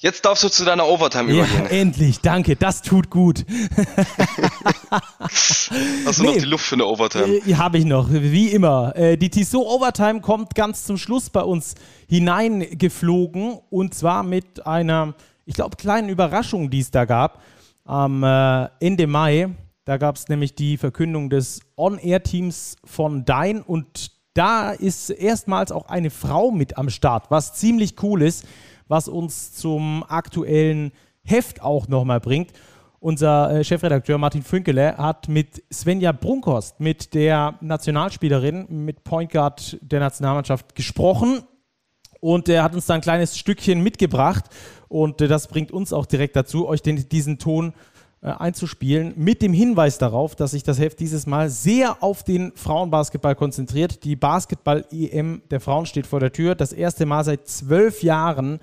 Jetzt 0.01 0.25
darfst 0.25 0.43
du 0.43 0.49
zu 0.49 0.65
deiner 0.65 0.87
Overtime 0.87 1.31
ja, 1.31 1.45
übergehen. 1.45 1.67
Endlich, 1.67 2.21
danke, 2.21 2.55
das 2.55 2.81
tut 2.81 3.11
gut. 3.11 3.45
Hast 5.21 5.69
du 5.69 6.23
nee, 6.23 6.27
noch 6.27 6.37
die 6.37 6.45
Luft 6.45 6.65
für 6.65 6.73
eine 6.73 6.87
Overtime? 6.87 7.27
Äh, 7.27 7.53
Habe 7.53 7.77
ich 7.77 7.85
noch, 7.85 8.07
wie 8.11 8.47
immer. 8.47 8.95
Äh, 8.95 9.15
die 9.15 9.29
Tissot 9.29 9.63
Overtime 9.63 10.21
kommt 10.21 10.55
ganz 10.55 10.85
zum 10.85 10.97
Schluss 10.97 11.29
bei 11.29 11.41
uns 11.41 11.75
hineingeflogen 12.09 13.59
und 13.69 13.93
zwar 13.93 14.23
mit 14.23 14.65
einer, 14.65 15.13
ich 15.45 15.53
glaube, 15.53 15.77
kleinen 15.77 16.09
Überraschung, 16.09 16.71
die 16.71 16.79
es 16.79 16.89
da 16.89 17.05
gab. 17.05 17.43
Am 17.85 18.23
äh, 18.23 18.69
Ende 18.79 19.05
Mai 19.05 19.51
da 19.85 19.97
gab 19.97 20.15
es 20.15 20.27
nämlich 20.29 20.55
die 20.55 20.77
Verkündung 20.77 21.29
des 21.29 21.61
On-Air-Teams 21.75 22.77
von 22.85 23.25
Dein 23.25 23.61
und 23.61 24.11
da 24.33 24.71
ist 24.71 25.09
erstmals 25.09 25.71
auch 25.71 25.87
eine 25.87 26.09
Frau 26.09 26.51
mit 26.51 26.77
am 26.77 26.89
Start, 26.89 27.29
was 27.29 27.53
ziemlich 27.55 28.01
cool 28.03 28.21
ist, 28.21 28.45
was 28.91 29.07
uns 29.07 29.53
zum 29.53 30.03
aktuellen 30.07 30.91
Heft 31.23 31.61
auch 31.61 31.87
nochmal 31.87 32.19
bringt. 32.19 32.51
Unser 32.99 33.51
äh, 33.51 33.63
Chefredakteur 33.63 34.17
Martin 34.19 34.43
Fünkele 34.43 34.97
hat 34.97 35.27
mit 35.27 35.63
Svenja 35.73 36.11
Brunkhorst, 36.11 36.79
mit 36.79 37.15
der 37.15 37.55
Nationalspielerin, 37.61 38.67
mit 38.69 39.03
Point 39.03 39.31
Guard 39.31 39.79
der 39.81 40.01
Nationalmannschaft 40.01 40.75
gesprochen 40.75 41.41
und 42.19 42.49
er 42.49 42.63
hat 42.63 42.75
uns 42.75 42.85
da 42.85 42.93
ein 42.93 43.01
kleines 43.01 43.37
Stückchen 43.37 43.81
mitgebracht 43.81 44.45
und 44.87 45.21
äh, 45.21 45.27
das 45.27 45.47
bringt 45.47 45.71
uns 45.71 45.93
auch 45.93 46.05
direkt 46.05 46.35
dazu, 46.35 46.67
euch 46.67 46.81
den, 46.81 47.07
diesen 47.09 47.39
Ton 47.39 47.73
äh, 48.21 48.27
einzuspielen, 48.27 49.13
mit 49.15 49.41
dem 49.41 49.53
Hinweis 49.53 49.97
darauf, 49.97 50.35
dass 50.35 50.51
sich 50.51 50.61
das 50.61 50.79
Heft 50.79 50.99
dieses 50.99 51.25
Mal 51.25 51.49
sehr 51.49 52.03
auf 52.03 52.23
den 52.23 52.51
Frauenbasketball 52.55 53.35
konzentriert. 53.35 54.03
Die 54.03 54.15
Basketball-EM 54.15 55.41
der 55.49 55.59
Frauen 55.59 55.87
steht 55.87 56.05
vor 56.05 56.19
der 56.19 56.31
Tür. 56.31 56.53
Das 56.53 56.71
erste 56.71 57.07
Mal 57.07 57.23
seit 57.23 57.47
zwölf 57.47 58.03
Jahren 58.03 58.59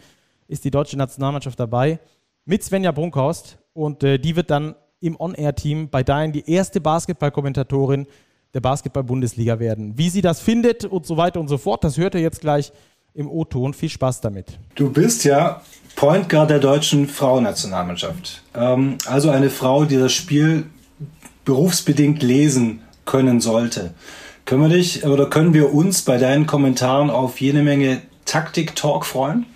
ist 0.49 0.65
die 0.65 0.71
deutsche 0.71 0.97
Nationalmannschaft 0.97 1.61
dabei 1.61 2.01
mit 2.45 2.65
Svenja 2.65 2.91
Brunkhorst 2.91 3.59
und 3.75 4.03
äh, 4.03 4.19
die 4.19 4.35
wird 4.35 4.51
dann 4.51 4.75
im 5.01 5.21
On-Air-Team 5.21 5.91
bei 5.91 6.03
Dein 6.03 6.33
die 6.33 6.51
erste 6.51 6.81
Basketball-Kommentatorin 6.81 8.07
der 8.55 8.61
Basketball-Bundesliga 8.61 9.61
werden. 9.61 9.97
Wie 9.97 10.09
sie 10.09 10.23
das 10.23 10.41
findet 10.41 10.85
und 10.85 11.07
so 11.07 11.17
weiter 11.17 11.39
und 11.39 11.49
so 11.49 11.59
fort, 11.59 11.85
das 11.85 11.97
hört 11.99 12.15
ihr 12.15 12.21
jetzt 12.21 12.41
gleich 12.41 12.73
im 13.15 13.29
O-Ton. 13.29 13.75
Viel 13.75 13.91
Spaß 13.91 14.21
damit. 14.21 14.59
Du 14.75 14.91
bist 14.91 15.25
ja 15.25 15.61
Point 15.95 16.29
Guard 16.29 16.51
der 16.51 16.59
deutschen 16.59 17.07
Frauennationalmannschaft. 17.07 18.43
Ähm, 18.55 18.99
also 19.07 19.31
eine 19.31 19.51
Frau, 19.51 19.85
die 19.85 19.97
das 19.97 20.13
Spiel 20.13 20.67
berufsbedingt 21.45 22.23
lesen 22.23 22.83
können 23.05 23.41
sollte. 23.41 23.95
Können 24.45 24.63
wir 24.63 24.69
dich 24.69 25.05
oder 25.05 25.29
können 25.29 25.53
wir 25.53 25.75
uns 25.75 26.03
bei 26.03 26.17
deinen 26.17 26.47
Kommentaren 26.47 27.11
auf 27.11 27.41
jede 27.41 27.63
Menge 27.63 28.01
Taktik-Talk 28.25 29.05
freuen? 29.05 29.47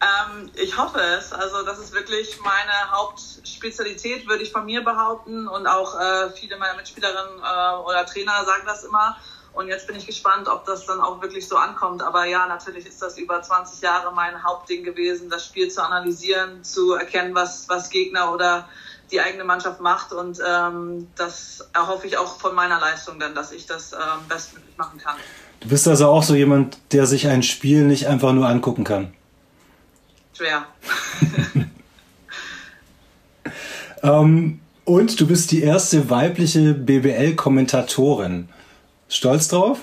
Ähm, 0.00 0.50
ich 0.54 0.78
hoffe 0.78 0.98
es. 0.98 1.32
Also 1.32 1.62
das 1.62 1.78
ist 1.78 1.92
wirklich 1.92 2.38
meine 2.42 2.90
Hauptspezialität, 2.90 4.26
würde 4.26 4.42
ich 4.42 4.52
von 4.52 4.64
mir 4.64 4.82
behaupten. 4.82 5.46
Und 5.46 5.66
auch 5.66 5.98
äh, 5.98 6.30
viele 6.30 6.56
meiner 6.56 6.76
Mitspielerinnen 6.76 7.38
äh, 7.38 7.76
oder 7.84 8.06
Trainer 8.06 8.44
sagen 8.44 8.62
das 8.66 8.84
immer. 8.84 9.16
Und 9.52 9.68
jetzt 9.68 9.86
bin 9.86 9.96
ich 9.96 10.06
gespannt, 10.06 10.48
ob 10.48 10.64
das 10.64 10.86
dann 10.86 11.00
auch 11.00 11.20
wirklich 11.20 11.48
so 11.48 11.56
ankommt. 11.56 12.02
Aber 12.02 12.24
ja, 12.24 12.46
natürlich 12.46 12.86
ist 12.86 13.02
das 13.02 13.18
über 13.18 13.42
20 13.42 13.80
Jahre 13.82 14.14
mein 14.14 14.42
Hauptding 14.42 14.84
gewesen, 14.84 15.28
das 15.28 15.44
Spiel 15.44 15.68
zu 15.68 15.84
analysieren, 15.84 16.62
zu 16.62 16.94
erkennen, 16.94 17.34
was, 17.34 17.68
was 17.68 17.90
Gegner 17.90 18.32
oder 18.32 18.68
die 19.10 19.20
eigene 19.20 19.44
Mannschaft 19.44 19.80
macht. 19.80 20.12
Und 20.12 20.38
ähm, 20.46 21.08
das 21.16 21.68
erhoffe 21.74 22.06
ich 22.06 22.16
auch 22.16 22.38
von 22.38 22.54
meiner 22.54 22.78
Leistung 22.78 23.18
dann, 23.18 23.34
dass 23.34 23.50
ich 23.52 23.66
das 23.66 23.92
ähm, 23.92 23.98
bestmöglich 24.28 24.78
machen 24.78 24.98
kann. 24.98 25.16
Du 25.58 25.68
bist 25.68 25.86
also 25.88 26.08
auch 26.08 26.22
so 26.22 26.34
jemand, 26.34 26.78
der 26.92 27.06
sich 27.06 27.26
ein 27.26 27.42
Spiel 27.42 27.82
nicht 27.82 28.06
einfach 28.06 28.32
nur 28.32 28.48
angucken 28.48 28.84
kann. 28.84 29.12
Schwer. 30.40 30.66
ähm, 34.02 34.58
und 34.86 35.20
du 35.20 35.26
bist 35.26 35.50
die 35.50 35.62
erste 35.62 36.08
weibliche 36.08 36.72
BBL-Kommentatorin. 36.72 38.48
Stolz 39.10 39.48
drauf? 39.48 39.80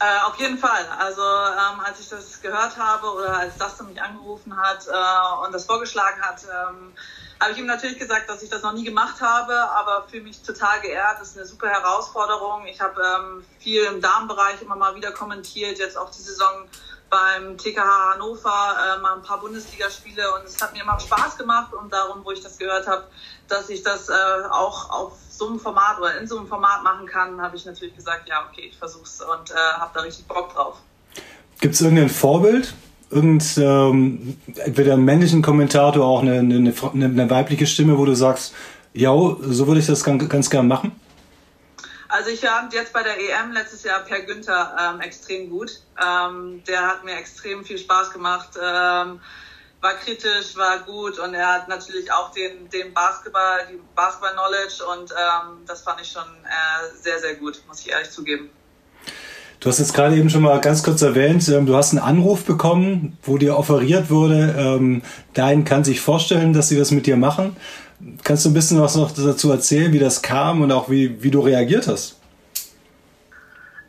Äh, 0.00 0.04
auf 0.26 0.36
jeden 0.36 0.56
Fall. 0.56 0.86
Also 0.98 1.20
ähm, 1.20 1.80
als 1.84 2.00
ich 2.00 2.08
das 2.08 2.40
gehört 2.40 2.78
habe 2.78 3.06
oder 3.08 3.36
als 3.36 3.58
Dustin 3.58 3.88
mich 3.88 4.00
angerufen 4.00 4.56
hat 4.56 4.86
äh, 4.86 5.44
und 5.44 5.52
das 5.52 5.66
vorgeschlagen 5.66 6.22
hat, 6.22 6.42
ähm, 6.44 6.94
habe 7.38 7.52
ich 7.52 7.58
ihm 7.58 7.66
natürlich 7.66 7.98
gesagt, 7.98 8.30
dass 8.30 8.42
ich 8.42 8.48
das 8.48 8.62
noch 8.62 8.72
nie 8.72 8.84
gemacht 8.84 9.20
habe, 9.20 9.52
aber 9.52 10.06
fühle 10.08 10.22
mich 10.22 10.40
total 10.40 10.80
geehrt. 10.80 11.20
Das 11.20 11.28
ist 11.28 11.36
eine 11.36 11.46
super 11.46 11.68
Herausforderung. 11.68 12.64
Ich 12.64 12.80
habe 12.80 13.02
ähm, 13.02 13.44
viel 13.58 13.82
im 13.82 14.00
Damenbereich 14.00 14.62
immer 14.62 14.76
mal 14.76 14.94
wieder 14.94 15.12
kommentiert, 15.12 15.78
jetzt 15.78 15.98
auch 15.98 16.08
die 16.08 16.22
Saison 16.22 16.66
beim 17.12 17.58
TKH 17.58 18.14
Hannover 18.14 18.48
äh, 18.48 19.02
mal 19.02 19.16
ein 19.16 19.22
paar 19.22 19.38
Bundesligaspiele 19.38 20.22
und 20.34 20.46
es 20.46 20.60
hat 20.62 20.72
mir 20.72 20.82
immer 20.82 20.98
Spaß 20.98 21.36
gemacht 21.36 21.74
und 21.74 21.92
darum, 21.92 22.24
wo 22.24 22.30
ich 22.30 22.40
das 22.40 22.56
gehört 22.56 22.86
habe, 22.86 23.04
dass 23.48 23.68
ich 23.68 23.82
das 23.82 24.08
äh, 24.08 24.12
auch 24.50 24.88
auf 24.88 25.12
so 25.28 25.46
einem 25.48 25.60
Format 25.60 25.98
oder 26.00 26.18
in 26.18 26.26
so 26.26 26.38
einem 26.38 26.48
Format 26.48 26.82
machen 26.82 27.06
kann, 27.06 27.38
habe 27.42 27.54
ich 27.54 27.66
natürlich 27.66 27.94
gesagt, 27.94 28.26
ja, 28.30 28.48
okay, 28.50 28.68
ich 28.70 28.78
versuch's 28.78 29.20
und 29.20 29.50
äh, 29.50 29.54
habe 29.54 29.90
da 29.92 30.00
richtig 30.00 30.26
Bock 30.26 30.54
drauf. 30.54 30.76
Gibt 31.60 31.74
es 31.74 31.82
irgendein 31.82 32.08
Vorbild? 32.08 32.72
Irgend, 33.10 33.58
ähm, 33.58 34.38
entweder 34.56 34.94
einen 34.94 35.04
männlichen 35.04 35.42
Kommentator, 35.42 36.06
auch 36.06 36.22
eine, 36.22 36.38
eine, 36.38 36.72
eine, 36.94 37.30
weibliche 37.30 37.66
Stimme, 37.66 37.98
wo 37.98 38.06
du 38.06 38.14
sagst, 38.14 38.54
ja, 38.94 39.12
so 39.12 39.66
würde 39.66 39.80
ich 39.80 39.86
das 39.86 40.02
ganz, 40.02 40.26
ganz 40.30 40.48
gern 40.48 40.66
machen? 40.66 40.92
Also 42.12 42.28
ich 42.28 42.40
fand 42.40 42.74
jetzt 42.74 42.92
bei 42.92 43.02
der 43.02 43.18
EM 43.18 43.52
letztes 43.52 43.84
Jahr 43.84 44.00
Per 44.00 44.20
Günther 44.20 44.76
ähm, 44.78 45.00
extrem 45.00 45.48
gut. 45.48 45.80
Ähm, 45.98 46.62
der 46.68 46.86
hat 46.86 47.04
mir 47.04 47.16
extrem 47.16 47.64
viel 47.64 47.78
Spaß 47.78 48.10
gemacht. 48.10 48.50
Ähm, 48.62 49.18
war 49.80 49.94
kritisch, 49.94 50.54
war 50.54 50.80
gut 50.80 51.18
und 51.18 51.32
er 51.32 51.54
hat 51.54 51.68
natürlich 51.68 52.12
auch 52.12 52.30
den, 52.32 52.68
den 52.68 52.92
Basketball, 52.92 53.60
die 53.72 53.80
Basketball-Knowledge 53.96 54.84
und 54.92 55.10
ähm, 55.10 55.64
das 55.66 55.80
fand 55.80 56.02
ich 56.02 56.10
schon 56.10 56.22
äh, 56.22 57.02
sehr, 57.02 57.18
sehr 57.18 57.34
gut, 57.36 57.62
muss 57.66 57.80
ich 57.80 57.90
ehrlich 57.90 58.10
zugeben. 58.10 58.50
Du 59.58 59.68
hast 59.68 59.78
jetzt 59.78 59.94
gerade 59.94 60.14
eben 60.16 60.28
schon 60.28 60.42
mal 60.42 60.60
ganz 60.60 60.82
kurz 60.82 61.00
erwähnt, 61.02 61.48
ähm, 61.48 61.64
du 61.64 61.74
hast 61.74 61.92
einen 61.92 62.00
Anruf 62.00 62.44
bekommen, 62.44 63.16
wo 63.22 63.38
dir 63.38 63.56
offeriert 63.56 64.10
wurde, 64.10 64.54
ähm, 64.58 65.02
dein 65.32 65.64
kann 65.64 65.82
sich 65.82 66.02
vorstellen, 66.02 66.52
dass 66.52 66.68
sie 66.68 66.76
das 66.76 66.90
mit 66.90 67.06
dir 67.06 67.16
machen. 67.16 67.56
Kannst 68.24 68.44
du 68.44 68.50
ein 68.50 68.54
bisschen 68.54 68.80
was 68.80 68.96
noch 68.96 69.12
dazu 69.12 69.50
erzählen, 69.52 69.92
wie 69.92 69.98
das 69.98 70.22
kam 70.22 70.62
und 70.62 70.72
auch 70.72 70.88
wie, 70.88 71.22
wie 71.22 71.30
du 71.30 71.40
reagiert 71.40 71.86
hast? 71.86 72.16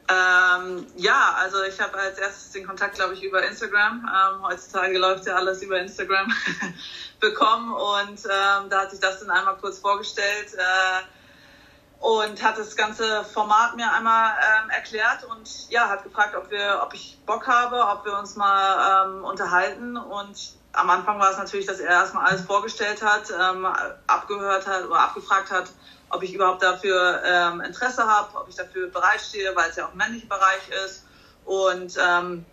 Ähm, 0.07 0.86
ja, 0.97 1.36
also 1.39 1.64
ich 1.64 1.80
habe 1.80 1.97
als 1.97 2.20
erstes 2.20 2.51
den 2.51 2.68
Kontakt, 2.68 2.95
glaube 2.95 3.16
ich, 3.16 3.24
über 3.24 3.43
Instagram. 3.47 4.07
Ähm, 4.07 4.43
heutzutage 4.43 4.97
läuft 4.99 5.26
ja 5.26 5.36
alles 5.36 5.64
über 5.64 5.80
Instagram 5.80 6.32
bekommen 7.20 7.74
und 7.74 8.20
ähm, 8.26 8.70
da 8.70 8.82
hat 8.82 8.91
sich 8.91 8.99
das 8.99 9.20
dann 9.22 9.32
einmal 9.32 9.55
kurz 9.55 9.80
vorgestellt 9.80 10.53
äh, 10.53 12.05
und 12.05 12.43
hat 12.43 12.57
das 12.57 12.76
ganze 12.76 13.24
Format 13.24 13.76
mir 13.78 13.91
einmal 13.91 14.34
ähm, 14.34 14.70
erklärt 14.70 15.24
und 15.24 15.70
ja, 15.70 15.89
hat 15.89 16.03
gefragt, 16.03 16.36
ob 16.36 16.51
wir, 16.51 16.82
ob 16.84 16.93
ich 16.93 17.18
Bock 17.26 17.47
habe, 17.47 17.80
ob 17.80 18.05
wir 18.05 18.20
uns 18.20 18.36
mal 18.36 19.07
ähm, 19.07 19.24
unterhalten 19.24 19.97
und 19.97 20.38
am 20.74 20.89
Anfang 20.89 21.19
war 21.19 21.32
es 21.32 21.38
natürlich, 21.38 21.65
dass 21.65 21.80
er 21.80 21.89
erstmal 21.89 22.28
alles 22.28 22.41
vorgestellt 22.41 23.01
hat, 23.01 23.32
ähm, 23.32 23.65
abgehört 24.07 24.67
hat 24.67 24.86
oder 24.86 24.99
abgefragt 24.99 25.51
hat, 25.51 25.69
ob 26.09 26.24
ich 26.24 26.34
überhaupt 26.34 26.61
dafür 26.61 27.21
ähm, 27.26 27.61
Interesse 27.61 28.05
habe, 28.05 28.38
ob 28.38 28.49
ich 28.49 28.55
dafür 28.55 28.88
bereitstehe, 28.88 29.55
weil 29.55 29.69
es 29.69 29.76
ja 29.76 29.86
auch 29.86 29.91
ein 29.91 29.97
männlicher 29.97 30.28
Bereich 30.28 30.69
ist. 30.86 31.05
Und 31.45 31.97
ähm, 31.97 32.45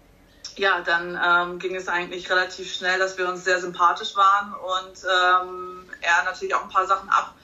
ja, 0.56 0.80
dann 0.80 1.18
ähm, 1.24 1.58
ging 1.58 1.74
es 1.74 1.88
eigentlich 1.88 2.30
relativ 2.30 2.72
schnell, 2.72 2.98
dass 2.98 3.16
wir 3.16 3.28
uns 3.28 3.44
sehr 3.44 3.60
sympathisch 3.60 4.16
waren 4.16 4.52
und 4.54 5.04
ähm, 5.04 5.88
er 6.00 6.24
natürlich 6.24 6.54
auch 6.54 6.62
ein 6.62 6.68
paar 6.68 6.86
Sachen 6.86 7.08
ab 7.08 7.34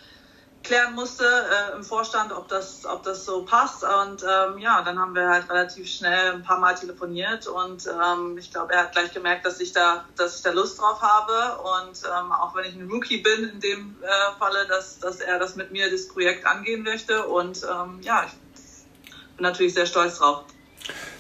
klären 0.67 0.95
musste 0.95 1.25
äh, 1.25 1.77
im 1.77 1.83
Vorstand, 1.83 2.33
ob 2.33 2.49
das, 2.49 2.85
ob 2.85 3.03
das 3.03 3.25
so 3.25 3.45
passt. 3.45 3.85
Und 3.85 4.23
ähm, 4.23 4.59
ja, 4.59 4.83
dann 4.83 4.99
haben 4.99 5.15
wir 5.15 5.29
halt 5.29 5.49
relativ 5.49 5.89
schnell 5.89 6.33
ein 6.33 6.43
paar 6.43 6.59
Mal 6.59 6.75
telefoniert 6.75 7.47
und 7.47 7.87
ähm, 7.87 8.37
ich 8.37 8.51
glaube, 8.51 8.73
er 8.75 8.81
hat 8.81 8.93
gleich 8.93 9.13
gemerkt, 9.13 9.47
dass 9.47 9.61
ich 9.61 9.73
da, 9.73 10.05
dass 10.17 10.37
ich 10.37 10.43
da 10.43 10.51
Lust 10.51 10.79
drauf 10.81 11.01
habe. 11.01 11.61
Und 11.63 12.03
ähm, 12.05 12.33
auch 12.33 12.55
wenn 12.55 12.65
ich 12.65 12.75
ein 12.75 12.91
Rookie 12.91 13.19
bin 13.19 13.49
in 13.49 13.61
dem 13.61 13.97
äh, 14.03 14.39
Falle, 14.39 14.67
dass, 14.67 14.99
dass 14.99 15.21
er 15.21 15.39
das 15.39 15.57
mit 15.57 15.71
mir 15.71 15.91
das 15.91 16.09
Projekt 16.09 16.45
angehen 16.47 16.83
möchte. 16.83 17.27
Und 17.27 17.63
ähm, 17.63 18.01
ja, 18.03 18.27
ich 18.27 18.33
bin 19.37 19.43
natürlich 19.43 19.75
sehr 19.75 19.87
stolz 19.87 20.19
drauf. 20.19 20.45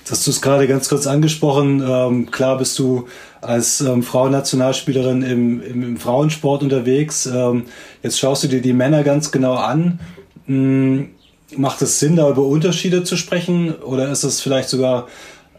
Jetzt 0.00 0.12
hast 0.12 0.26
du 0.26 0.30
es 0.30 0.40
gerade 0.40 0.68
ganz 0.68 0.88
kurz 0.88 1.06
angesprochen. 1.06 1.82
Ähm, 1.84 2.30
klar 2.30 2.58
bist 2.58 2.78
du 2.78 3.08
als 3.40 3.80
ähm, 3.80 4.02
Frauennationalspielerin 4.04 5.22
im, 5.22 5.62
im, 5.62 5.82
im, 5.82 5.96
Frauensport 5.96 6.62
unterwegs. 6.62 7.26
Ähm, 7.26 7.64
jetzt 8.02 8.18
schaust 8.18 8.44
du 8.44 8.48
dir 8.48 8.62
die 8.62 8.72
Männer 8.72 9.02
ganz 9.02 9.32
genau 9.32 9.54
an. 9.54 9.98
Hm, 10.46 11.10
macht 11.56 11.82
es 11.82 11.98
Sinn, 11.98 12.16
da 12.16 12.28
über 12.30 12.42
Unterschiede 12.42 13.02
zu 13.02 13.16
sprechen? 13.16 13.74
Oder 13.74 14.08
ist 14.10 14.22
es 14.22 14.40
vielleicht 14.40 14.68
sogar 14.68 15.08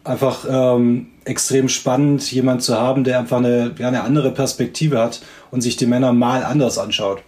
einfach 0.04 0.46
ähm, 0.50 1.08
extrem 1.26 1.68
spannend, 1.68 2.32
jemand 2.32 2.64
zu 2.64 2.78
haben, 2.78 3.04
der 3.04 3.20
einfach 3.20 3.38
eine, 3.38 3.76
ja, 3.78 3.90
eine 3.90 4.04
andere 4.04 4.32
Perspektive 4.32 5.00
hat 5.00 5.22
und 5.52 5.62
sich 5.62 5.76
die 5.76 5.86
Männer 5.86 6.14
mal 6.14 6.44
anders 6.44 6.78
anschaut? 6.78 7.22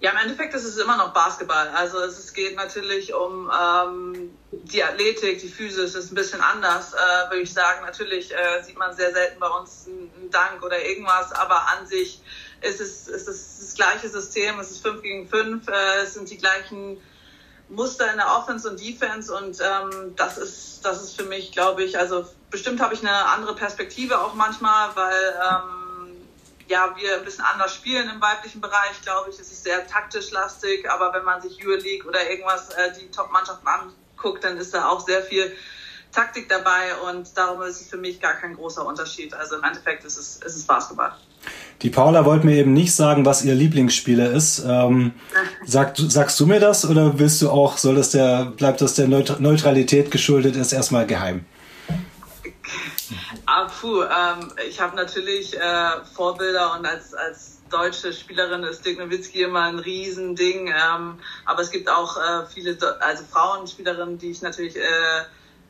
Ja, 0.00 0.12
im 0.12 0.16
Endeffekt 0.18 0.54
ist 0.54 0.64
es 0.64 0.78
immer 0.78 0.96
noch 0.96 1.12
Basketball. 1.12 1.68
Also 1.68 1.98
es 1.98 2.32
geht 2.32 2.54
natürlich 2.54 3.12
um 3.14 3.50
ähm, 3.50 4.38
die 4.52 4.84
Athletik, 4.84 5.40
die 5.40 5.48
Physis 5.48 5.96
ist 5.96 6.12
ein 6.12 6.14
bisschen 6.14 6.40
anders, 6.40 6.94
äh, 6.94 7.30
würde 7.30 7.42
ich 7.42 7.52
sagen. 7.52 7.84
Natürlich 7.84 8.32
äh, 8.32 8.62
sieht 8.62 8.78
man 8.78 8.94
sehr 8.94 9.12
selten 9.12 9.40
bei 9.40 9.48
uns 9.48 9.86
einen 9.88 10.30
Dank 10.30 10.62
oder 10.62 10.80
irgendwas, 10.84 11.32
aber 11.32 11.66
an 11.76 11.86
sich 11.86 12.22
ist 12.60 12.80
es, 12.80 13.08
ist 13.08 13.26
es 13.26 13.58
das 13.58 13.74
gleiche 13.74 14.08
System. 14.08 14.60
Es 14.60 14.70
ist 14.70 14.82
5 14.82 15.02
gegen 15.02 15.28
5, 15.28 15.66
äh, 15.66 16.02
es 16.02 16.14
sind 16.14 16.30
die 16.30 16.38
gleichen 16.38 17.00
Muster 17.68 18.10
in 18.10 18.18
der 18.18 18.28
Offense 18.36 18.70
und 18.70 18.80
Defense 18.80 19.34
und 19.34 19.58
ähm, 19.60 20.14
das 20.16 20.38
ist 20.38 20.68
das 20.82 21.02
ist 21.02 21.16
für 21.16 21.24
mich, 21.24 21.52
glaube 21.52 21.82
ich, 21.82 21.98
also 21.98 22.26
bestimmt 22.50 22.80
habe 22.80 22.94
ich 22.94 23.00
eine 23.00 23.26
andere 23.26 23.54
Perspektive 23.54 24.20
auch 24.20 24.34
manchmal, 24.34 24.94
weil 24.94 25.40
ähm, 25.42 25.77
ja, 26.68 26.94
wir 26.96 27.18
ein 27.18 27.24
bisschen 27.24 27.44
anders 27.44 27.74
spielen 27.74 28.08
im 28.10 28.20
weiblichen 28.20 28.60
Bereich, 28.60 29.00
glaube 29.02 29.30
ich. 29.30 29.38
Es 29.38 29.50
ist 29.50 29.64
sehr 29.64 29.86
taktisch 29.86 30.30
lastig, 30.30 30.88
aber 30.90 31.12
wenn 31.14 31.24
man 31.24 31.40
sich 31.40 31.58
Euroleague 31.64 32.06
oder 32.06 32.30
irgendwas, 32.30 32.70
äh, 32.70 32.92
die 33.00 33.10
Top-Mannschaften 33.10 33.66
anguckt, 33.66 34.44
dann 34.44 34.56
ist 34.58 34.74
da 34.74 34.88
auch 34.88 35.04
sehr 35.04 35.22
viel 35.22 35.52
Taktik 36.12 36.48
dabei 36.48 36.94
und 37.08 37.36
darum 37.36 37.62
ist 37.62 37.80
es 37.80 37.88
für 37.88 37.96
mich 37.96 38.20
gar 38.20 38.34
kein 38.34 38.54
großer 38.54 38.84
Unterschied. 38.84 39.34
Also 39.34 39.56
im 39.56 39.64
Endeffekt 39.64 40.04
ist 40.04 40.18
es, 40.18 40.36
ist 40.36 40.56
es 40.56 40.62
Basketball. 40.64 41.12
Die 41.82 41.90
Paula 41.90 42.24
wollte 42.24 42.46
mir 42.46 42.56
eben 42.56 42.72
nicht 42.72 42.94
sagen, 42.94 43.24
was 43.24 43.44
ihr 43.44 43.54
Lieblingsspieler 43.54 44.30
ist. 44.32 44.62
Ähm, 44.66 45.12
sag, 45.66 45.96
sagst 45.96 46.38
du 46.40 46.46
mir 46.46 46.60
das 46.60 46.88
oder 46.88 47.18
willst 47.18 47.40
du 47.42 47.50
auch, 47.50 47.78
soll 47.78 47.94
das 47.94 48.10
der, 48.10 48.46
bleibt 48.46 48.80
das 48.80 48.94
der 48.94 49.06
Neutralität 49.08 50.10
geschuldet, 50.10 50.56
ist 50.56 50.72
erstmal 50.72 51.06
geheim? 51.06 51.44
Ah, 53.50 53.64
puh, 53.64 54.02
ähm, 54.02 54.52
ich 54.68 54.78
habe 54.78 54.94
natürlich 54.94 55.58
äh, 55.58 56.04
Vorbilder 56.12 56.74
und 56.74 56.84
als, 56.84 57.14
als 57.14 57.62
deutsche 57.70 58.12
Spielerin 58.12 58.62
ist 58.62 58.84
Dirk 58.84 58.98
Nowitzki 58.98 59.40
immer 59.40 59.62
ein 59.62 59.78
Riesending. 59.78 60.66
Ähm, 60.66 61.14
aber 61.46 61.62
es 61.62 61.70
gibt 61.70 61.88
auch 61.88 62.18
äh, 62.18 62.44
viele, 62.52 62.76
also 63.00 63.24
Frauenspielerinnen, 63.30 64.18
die 64.18 64.32
ich 64.32 64.42
natürlich 64.42 64.76
äh, 64.76 64.80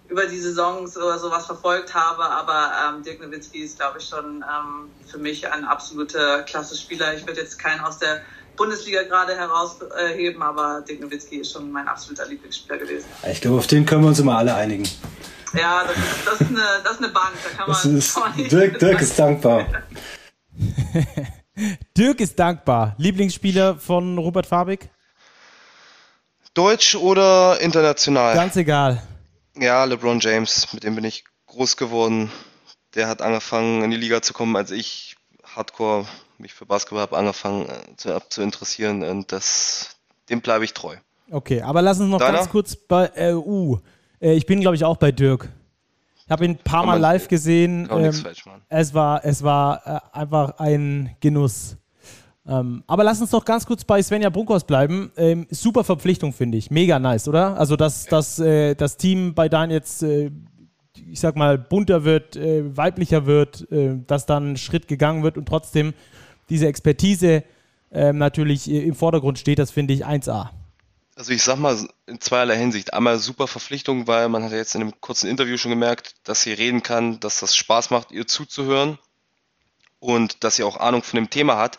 über 0.08 0.26
die 0.26 0.40
Saisons 0.40 0.96
oder 0.96 1.20
sowas 1.20 1.46
verfolgt 1.46 1.94
habe. 1.94 2.24
Aber 2.24 2.72
ähm, 2.84 3.04
Dirk 3.04 3.20
Nowitzki 3.20 3.58
ist, 3.58 3.78
glaube 3.78 4.00
ich, 4.00 4.08
schon 4.08 4.42
ähm, 4.42 4.90
für 5.06 5.18
mich 5.18 5.46
ein 5.46 5.64
absoluter 5.64 6.42
Klasse-Spieler. 6.42 7.14
Ich 7.14 7.28
würde 7.28 7.42
jetzt 7.42 7.60
keinen 7.60 7.78
aus 7.82 8.00
der 8.00 8.22
Bundesliga 8.56 9.04
gerade 9.04 9.36
herausheben, 9.36 10.42
aber 10.42 10.80
Dirk 10.80 10.98
Nowitzki 10.98 11.36
ist 11.36 11.52
schon 11.52 11.70
mein 11.70 11.86
absoluter 11.86 12.26
Lieblingsspieler 12.26 12.78
gewesen. 12.78 13.06
Ich 13.30 13.40
glaube, 13.40 13.58
auf 13.58 13.68
den 13.68 13.86
können 13.86 14.02
wir 14.02 14.08
uns 14.08 14.18
immer 14.18 14.36
alle 14.36 14.56
einigen. 14.56 14.88
Ja, 15.54 15.84
das 15.84 15.96
ist, 15.96 16.26
das 16.26 16.40
ist, 16.40 16.50
eine, 16.50 16.82
das 16.84 16.92
ist 16.94 16.98
eine 16.98 17.08
Bank. 17.08 17.32
Da 17.42 17.50
kann 17.56 17.70
man, 17.70 17.98
ist, 17.98 18.14
kann 18.22 18.36
man 18.36 18.48
Dirk, 18.48 18.78
Dirk 18.78 19.00
ist 19.00 19.18
dankbar. 19.18 19.66
Dirk 21.96 22.20
ist 22.20 22.38
dankbar. 22.38 22.94
Lieblingsspieler 22.98 23.76
von 23.76 24.18
Robert 24.18 24.46
Fabig? 24.46 24.90
Deutsch 26.54 26.94
oder 26.96 27.60
international? 27.60 28.34
Ganz 28.34 28.56
egal. 28.56 29.02
Ja, 29.56 29.84
LeBron 29.84 30.20
James, 30.20 30.72
mit 30.72 30.84
dem 30.84 30.94
bin 30.94 31.04
ich 31.04 31.24
groß 31.46 31.76
geworden. 31.76 32.30
Der 32.94 33.08
hat 33.08 33.22
angefangen 33.22 33.82
in 33.82 33.90
die 33.90 33.96
Liga 33.96 34.22
zu 34.22 34.32
kommen, 34.32 34.56
als 34.56 34.70
ich 34.70 35.16
Hardcore 35.44 36.06
mich 36.38 36.54
für 36.54 36.66
Basketball 36.66 37.02
habe 37.02 37.16
angefangen 37.16 37.68
äh, 37.68 37.96
zu, 37.96 38.20
zu 38.28 38.42
interessieren 38.42 39.02
und 39.02 39.32
das, 39.32 39.96
dem 40.28 40.40
bleibe 40.40 40.64
ich 40.64 40.72
treu. 40.72 40.96
Okay, 41.30 41.62
aber 41.62 41.82
lass 41.82 42.00
uns 42.00 42.10
noch 42.10 42.18
Deiner? 42.18 42.38
ganz 42.38 42.48
kurz 42.48 42.76
bei 42.76 43.10
äh, 43.14 43.34
uh, 43.34 43.78
äh, 44.20 44.34
ich 44.34 44.46
bin, 44.46 44.60
glaube 44.60 44.76
ich, 44.76 44.84
auch 44.84 44.96
bei 44.96 45.12
Dirk. 45.12 45.48
Ich 46.24 46.30
habe 46.30 46.44
ihn 46.44 46.52
ein 46.52 46.58
paar 46.58 46.84
Mal 46.84 46.98
live 47.00 47.28
gesehen. 47.28 47.88
Ähm, 47.90 48.12
falsch, 48.12 48.44
es 48.68 48.92
war, 48.92 49.24
es 49.24 49.42
war 49.42 49.86
äh, 49.86 50.18
einfach 50.18 50.58
ein 50.58 51.16
Genuss. 51.20 51.78
Ähm, 52.46 52.82
aber 52.86 53.04
lass 53.04 53.20
uns 53.20 53.30
doch 53.30 53.44
ganz 53.44 53.66
kurz 53.66 53.84
bei 53.84 54.02
Svenja 54.02 54.30
Brunkhaus 54.30 54.64
bleiben. 54.64 55.10
Ähm, 55.16 55.46
super 55.50 55.84
Verpflichtung, 55.84 56.32
finde 56.32 56.58
ich. 56.58 56.70
Mega 56.70 56.98
nice, 56.98 57.28
oder? 57.28 57.58
Also, 57.58 57.76
dass, 57.76 58.06
dass 58.06 58.38
äh, 58.38 58.74
das 58.74 58.96
Team 58.96 59.34
bei 59.34 59.48
Dan 59.48 59.70
jetzt, 59.70 60.02
äh, 60.02 60.30
ich 61.10 61.20
sag 61.20 61.36
mal, 61.36 61.58
bunter 61.58 62.04
wird, 62.04 62.36
äh, 62.36 62.76
weiblicher 62.76 63.26
wird, 63.26 63.70
äh, 63.70 63.96
dass 64.06 64.26
dann 64.26 64.52
ein 64.52 64.56
Schritt 64.56 64.88
gegangen 64.88 65.22
wird 65.22 65.36
und 65.36 65.46
trotzdem 65.46 65.94
diese 66.48 66.66
Expertise 66.66 67.42
ähm, 67.92 68.18
natürlich 68.18 68.70
im 68.70 68.94
Vordergrund 68.94 69.38
steht, 69.38 69.58
das 69.58 69.70
finde 69.70 69.94
ich 69.94 70.06
1A. 70.06 70.50
Also 71.18 71.32
ich 71.32 71.42
sag 71.42 71.56
mal 71.56 71.76
in 72.06 72.20
zweierlei 72.20 72.56
Hinsicht. 72.56 72.94
Einmal 72.94 73.18
super 73.18 73.48
Verpflichtung, 73.48 74.06
weil 74.06 74.28
man 74.28 74.44
hat 74.44 74.52
ja 74.52 74.58
jetzt 74.58 74.76
in 74.76 74.82
einem 74.82 75.00
kurzen 75.00 75.28
Interview 75.28 75.56
schon 75.56 75.72
gemerkt, 75.72 76.14
dass 76.22 76.42
sie 76.42 76.52
reden 76.52 76.84
kann, 76.84 77.18
dass 77.18 77.40
das 77.40 77.56
Spaß 77.56 77.90
macht, 77.90 78.12
ihr 78.12 78.28
zuzuhören 78.28 79.00
und 79.98 80.44
dass 80.44 80.54
sie 80.54 80.62
auch 80.62 80.76
Ahnung 80.76 81.02
von 81.02 81.16
dem 81.16 81.28
Thema 81.28 81.56
hat. 81.56 81.78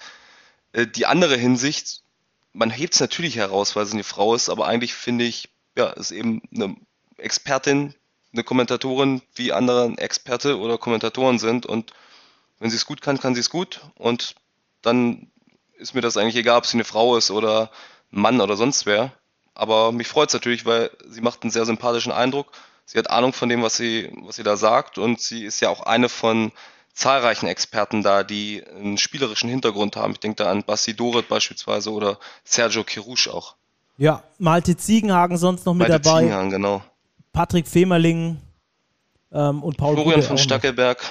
Äh, 0.74 0.88
die 0.88 1.06
andere 1.06 1.38
Hinsicht, 1.38 2.02
man 2.52 2.70
hebt 2.70 2.96
es 2.96 3.00
natürlich 3.00 3.38
heraus, 3.38 3.78
weil 3.78 3.86
sie 3.86 3.94
eine 3.94 4.04
Frau 4.04 4.36
ist, 4.36 4.50
aber 4.50 4.68
eigentlich 4.68 4.94
finde 4.94 5.24
ich, 5.24 5.48
ja, 5.78 5.88
ist 5.92 6.12
eben 6.12 6.42
eine 6.54 6.76
Expertin, 7.16 7.96
eine 8.34 8.44
Kommentatorin, 8.44 9.22
wie 9.36 9.54
andere 9.54 9.94
Experte 10.00 10.60
oder 10.60 10.78
Kommentatoren 10.78 11.40
sind 11.40 11.66
und 11.66 11.94
wenn 12.60 12.70
sie 12.70 12.76
es 12.76 12.86
gut 12.86 13.00
kann, 13.02 13.22
kann 13.22 13.36
sie 13.36 13.40
es 13.40 13.50
gut 13.50 13.80
und 13.96 14.36
dann 14.82 15.32
ist 15.78 15.96
mir 15.96 16.02
das 16.02 16.18
eigentlich 16.18 16.36
egal, 16.36 16.58
ob 16.58 16.66
sie 16.66 16.76
eine 16.76 16.84
Frau 16.84 17.16
ist 17.16 17.32
oder 17.32 17.72
ein 18.12 18.20
Mann 18.20 18.42
oder 18.42 18.58
sonst 18.58 18.86
wer. 18.86 19.14
Aber 19.60 19.92
mich 19.92 20.08
freut 20.08 20.30
es 20.30 20.34
natürlich, 20.34 20.66
weil 20.66 20.90
sie 21.10 21.20
macht 21.20 21.44
einen 21.44 21.52
sehr 21.52 21.66
sympathischen 21.66 22.14
Eindruck. 22.14 22.48
Sie 22.86 22.98
hat 22.98 23.10
Ahnung 23.10 23.34
von 23.34 23.50
dem, 23.50 23.62
was 23.62 23.76
sie, 23.76 24.10
was 24.24 24.38
sie 24.38 24.44
da 24.44 24.56
sagt. 24.56 24.98
Und 24.98 25.20
sie 25.20 25.44
ist 25.44 25.60
ja 25.60 25.68
auch 25.68 25.82
eine 25.82 26.08
von 26.08 26.54
zahlreichen 26.94 27.46
Experten 27.46 28.02
da, 28.02 28.24
die 28.24 28.64
einen 28.78 28.98
spielerischen 28.98 29.50
Hintergrund 29.50 29.98
haben. 29.98 30.14
Ich 30.14 30.22
denke 30.22 30.44
da 30.44 30.50
an 30.50 30.64
Basti 30.64 30.94
Doret 30.94 31.28
beispielsweise 31.28 31.92
oder 31.92 32.20
Sergio 32.46 32.86
Kirouche 32.86 33.34
auch. 33.34 33.56
Ja, 33.98 34.24
Malte 34.38 34.78
Ziegenhagen 34.78 35.38
sonst 35.38 35.66
noch 35.66 35.74
mit 35.74 35.90
Malte 35.90 36.02
dabei. 36.02 36.22
Ziegenhagen, 36.22 36.52
genau. 36.52 36.82
Patrick 37.34 37.68
Femerling 37.68 38.38
ähm, 39.34 39.62
und 39.62 39.76
Paul 39.76 39.96
Florian 39.96 40.16
Gude 40.16 40.26
von. 40.26 40.38
Stackelberg. 40.38 41.04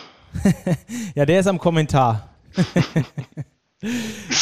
Ja, 1.14 1.26
der 1.26 1.40
ist 1.40 1.46
am 1.46 1.58
Kommentar. 1.58 2.28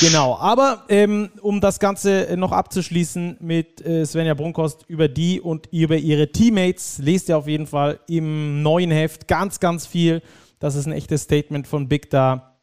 genau, 0.00 0.36
aber 0.38 0.84
ähm, 0.88 1.30
um 1.42 1.60
das 1.60 1.78
Ganze 1.78 2.34
noch 2.36 2.52
abzuschließen 2.52 3.36
mit 3.40 3.84
äh, 3.84 4.06
Svenja 4.06 4.34
Brunkhorst 4.34 4.84
über 4.88 5.08
die 5.08 5.40
und 5.40 5.68
über 5.72 5.96
ihre 5.96 6.32
Teammates, 6.32 6.98
lest 6.98 7.28
ihr 7.28 7.36
auf 7.36 7.46
jeden 7.46 7.66
Fall 7.66 8.00
im 8.08 8.62
neuen 8.62 8.90
Heft 8.90 9.28
ganz, 9.28 9.60
ganz 9.60 9.86
viel. 9.86 10.22
Das 10.58 10.74
ist 10.74 10.86
ein 10.86 10.92
echtes 10.92 11.22
Statement 11.22 11.66
von 11.66 11.88
Big 11.88 12.08
da. 12.10 12.56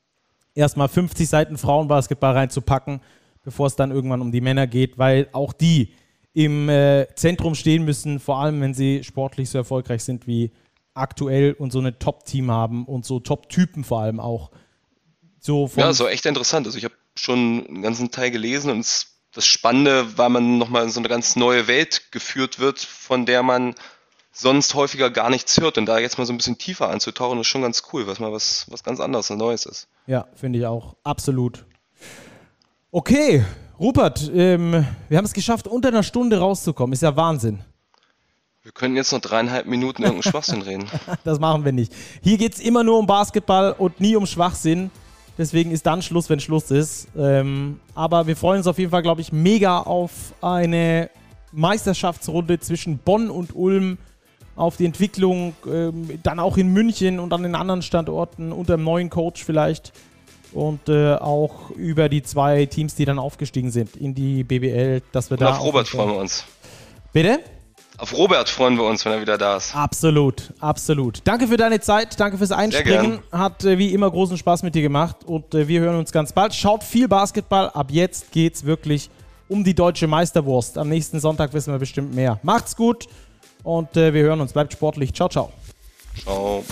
Erstmal 0.56 0.88
50 0.88 1.30
Seiten 1.30 1.58
Frauenbasketball 1.58 2.34
reinzupacken, 2.34 3.02
bevor 3.44 3.68
es 3.68 3.76
dann 3.76 3.92
irgendwann 3.92 4.22
um 4.22 4.32
die 4.32 4.42
Männer 4.42 4.66
geht, 4.66 4.98
weil 4.98 5.28
auch 5.32 5.54
die 5.54 5.94
im 6.34 6.70
äh, 6.70 7.08
Zentrum 7.16 7.54
stehen 7.54 7.86
müssen, 7.86 8.20
vor 8.20 8.40
allem 8.40 8.60
wenn 8.62 8.74
sie 8.74 9.04
sportlich 9.04 9.50
so 9.50 9.60
erfolgreich 9.60 10.04
sind 10.04 10.26
wie 10.26 10.52
aktuell 10.96 11.54
und 11.54 11.72
so 11.72 11.80
eine 11.80 11.98
Top-Team 12.00 12.52
haben 12.52 12.86
und 12.86 13.06
so 13.06 13.20
Top-Typen 13.20 13.84
vor 13.84 14.02
allem 14.02 14.20
auch. 14.20 14.52
So 15.46 15.70
Ja, 15.76 15.92
so 15.92 16.08
echt 16.08 16.26
interessant. 16.26 16.66
Also 16.66 16.78
ich 16.78 16.86
habe 16.86 16.94
schon 17.16 17.68
einen 17.68 17.82
ganzen 17.82 18.12
Teil 18.12 18.32
gelesen 18.32 18.72
und 18.72 18.80
es, 18.80 19.18
das 19.34 19.46
Spannende, 19.46 20.18
weil 20.18 20.30
man 20.30 20.58
nochmal 20.58 20.84
in 20.84 20.90
so 20.90 21.00
eine 21.00 21.10
ganz 21.10 21.36
neue 21.36 21.68
Welt 21.68 22.12
geführt 22.12 22.60
wird, 22.60 22.80
von 22.80 23.26
der 23.26 23.44
man 23.44 23.76
sonst 24.32 24.74
häufiger 24.74 25.10
gar 25.10 25.30
nichts 25.30 25.60
hört. 25.60 25.78
Und 25.78 25.86
da 25.86 26.00
jetzt 26.00 26.18
mal 26.18 26.26
so 26.26 26.32
ein 26.32 26.38
bisschen 26.38 26.58
tiefer 26.58 26.90
einzutauchen, 26.90 27.40
ist 27.42 27.48
schon 27.48 27.62
ganz 27.62 27.84
cool, 27.92 28.08
was 28.08 28.20
mal 28.20 28.32
was, 28.32 28.66
was 28.70 28.84
ganz 28.84 29.02
anderes 29.02 29.30
und 29.32 29.38
Neues 29.38 29.66
ist. 29.66 29.88
Ja, 30.08 30.28
finde 30.34 30.60
ich 30.60 30.66
auch. 30.66 30.96
Absolut. 31.04 31.66
Okay, 32.92 33.44
Rupert, 33.80 34.32
ähm, 34.34 34.86
wir 35.10 35.18
haben 35.18 35.26
es 35.26 35.34
geschafft, 35.34 35.68
unter 35.68 35.90
einer 35.90 36.04
Stunde 36.04 36.38
rauszukommen. 36.38 36.94
Ist 36.94 37.02
ja 37.02 37.16
Wahnsinn. 37.18 37.66
Wir 38.62 38.72
können 38.72 38.96
jetzt 38.96 39.12
noch 39.12 39.20
dreieinhalb 39.20 39.66
Minuten 39.66 40.04
irgendeinen 40.04 40.32
Schwachsinn 40.32 40.62
reden. 40.62 40.86
Das 41.26 41.38
machen 41.40 41.66
wir 41.66 41.74
nicht. 41.74 41.92
Hier 42.22 42.38
geht 42.38 42.54
es 42.54 42.60
immer 42.62 42.84
nur 42.86 42.98
um 42.98 43.08
Basketball 43.08 43.74
und 43.74 44.00
nie 44.00 44.16
um 44.16 44.26
Schwachsinn. 44.26 44.90
Deswegen 45.38 45.72
ist 45.72 45.86
dann 45.86 46.02
Schluss, 46.02 46.30
wenn 46.30 46.40
Schluss 46.40 46.70
ist. 46.70 47.08
Ähm, 47.18 47.80
aber 47.96 48.28
wir 48.28 48.36
freuen 48.36 48.60
uns 48.60 48.68
auf 48.68 48.78
jeden 48.78 48.92
Fall, 48.92 49.02
glaube 49.02 49.22
ich, 49.22 49.32
mega 49.32 49.80
auf 49.80 50.12
eine 50.42 51.10
Meisterschaftsrunde 51.52 52.60
zwischen 52.60 53.00
Bonn 53.00 53.30
und 53.30 53.56
Ulm, 53.56 53.98
auf 54.56 54.78
die 54.78 54.86
Entwicklung, 54.86 55.56
ähm, 55.68 56.20
dann 56.22 56.40
auch 56.40 56.58
in 56.58 56.68
München 56.68 57.20
und 57.20 57.34
an 57.34 57.42
den 57.42 57.56
anderen 57.56 57.82
Standorten 57.82 58.52
unter 58.52 58.78
dem 58.78 58.84
neuen 58.84 59.10
Coach 59.10 59.44
vielleicht. 59.44 59.94
Und 60.52 60.88
äh, 60.88 61.16
auch 61.16 61.72
über 61.72 62.10
die 62.10 62.22
zwei 62.22 62.68
Teams, 62.68 62.94
die 62.94 63.06
dann 63.06 63.18
aufgestiegen 63.18 63.72
sind 63.72 63.96
in 63.96 64.14
die 64.14 64.44
BBL, 64.44 65.02
dass 65.12 65.32
wir 65.32 65.36
Und 65.36 65.42
da. 65.42 65.54
auf 65.54 65.64
Robert 65.64 65.88
freuen 65.88 66.10
wir 66.10 66.18
uns. 66.18 66.46
Bitte? 67.12 67.40
Auf 67.98 68.18
Robert 68.18 68.50
freuen 68.50 68.76
wir 68.78 68.86
uns, 68.86 69.06
wenn 69.06 69.12
er 69.14 69.22
wieder 69.22 69.38
da 69.38 69.58
ist. 69.58 69.76
Absolut, 69.76 70.52
absolut. 70.60 71.20
Danke 71.26 71.48
für 71.48 71.58
deine 71.58 71.80
Zeit, 71.80 72.20
danke 72.20 72.38
fürs 72.38 72.52
Einspringen. 72.52 73.20
Hat 73.32 73.64
äh, 73.66 73.78
wie 73.78 73.94
immer 73.94 74.10
großen 74.10 74.38
Spaß 74.38 74.64
mit 74.64 74.74
dir 74.74 74.82
gemacht 74.82 75.18
und 75.26 75.54
äh, 75.54 75.68
wir 75.68 75.80
hören 75.82 75.98
uns 75.98 76.12
ganz 76.12 76.34
bald. 76.34 76.56
Schaut 76.56 76.84
viel 76.84 77.08
Basketball. 77.08 77.70
Ab 77.70 77.88
jetzt 77.92 78.32
geht's 78.32 78.66
wirklich 78.66 79.10
um 79.48 79.64
die 79.64 79.76
deutsche 79.76 80.08
Meisterwurst. 80.08 80.78
Am 80.78 80.90
nächsten 80.90 81.20
Sonntag 81.20 81.54
wissen 81.54 81.72
wir 81.72 81.80
bestimmt 81.80 82.16
mehr. 82.16 82.40
Macht's 82.42 82.76
gut 82.76 83.08
und 83.62 83.96
äh, 83.96 84.14
wir 84.14 84.24
hören 84.24 84.42
uns. 84.42 84.54
Bleibt 84.54 84.74
sportlich. 84.74 85.14
Ciao, 85.14 85.30
ciao. 85.30 85.52
Ciao. 86.24 86.64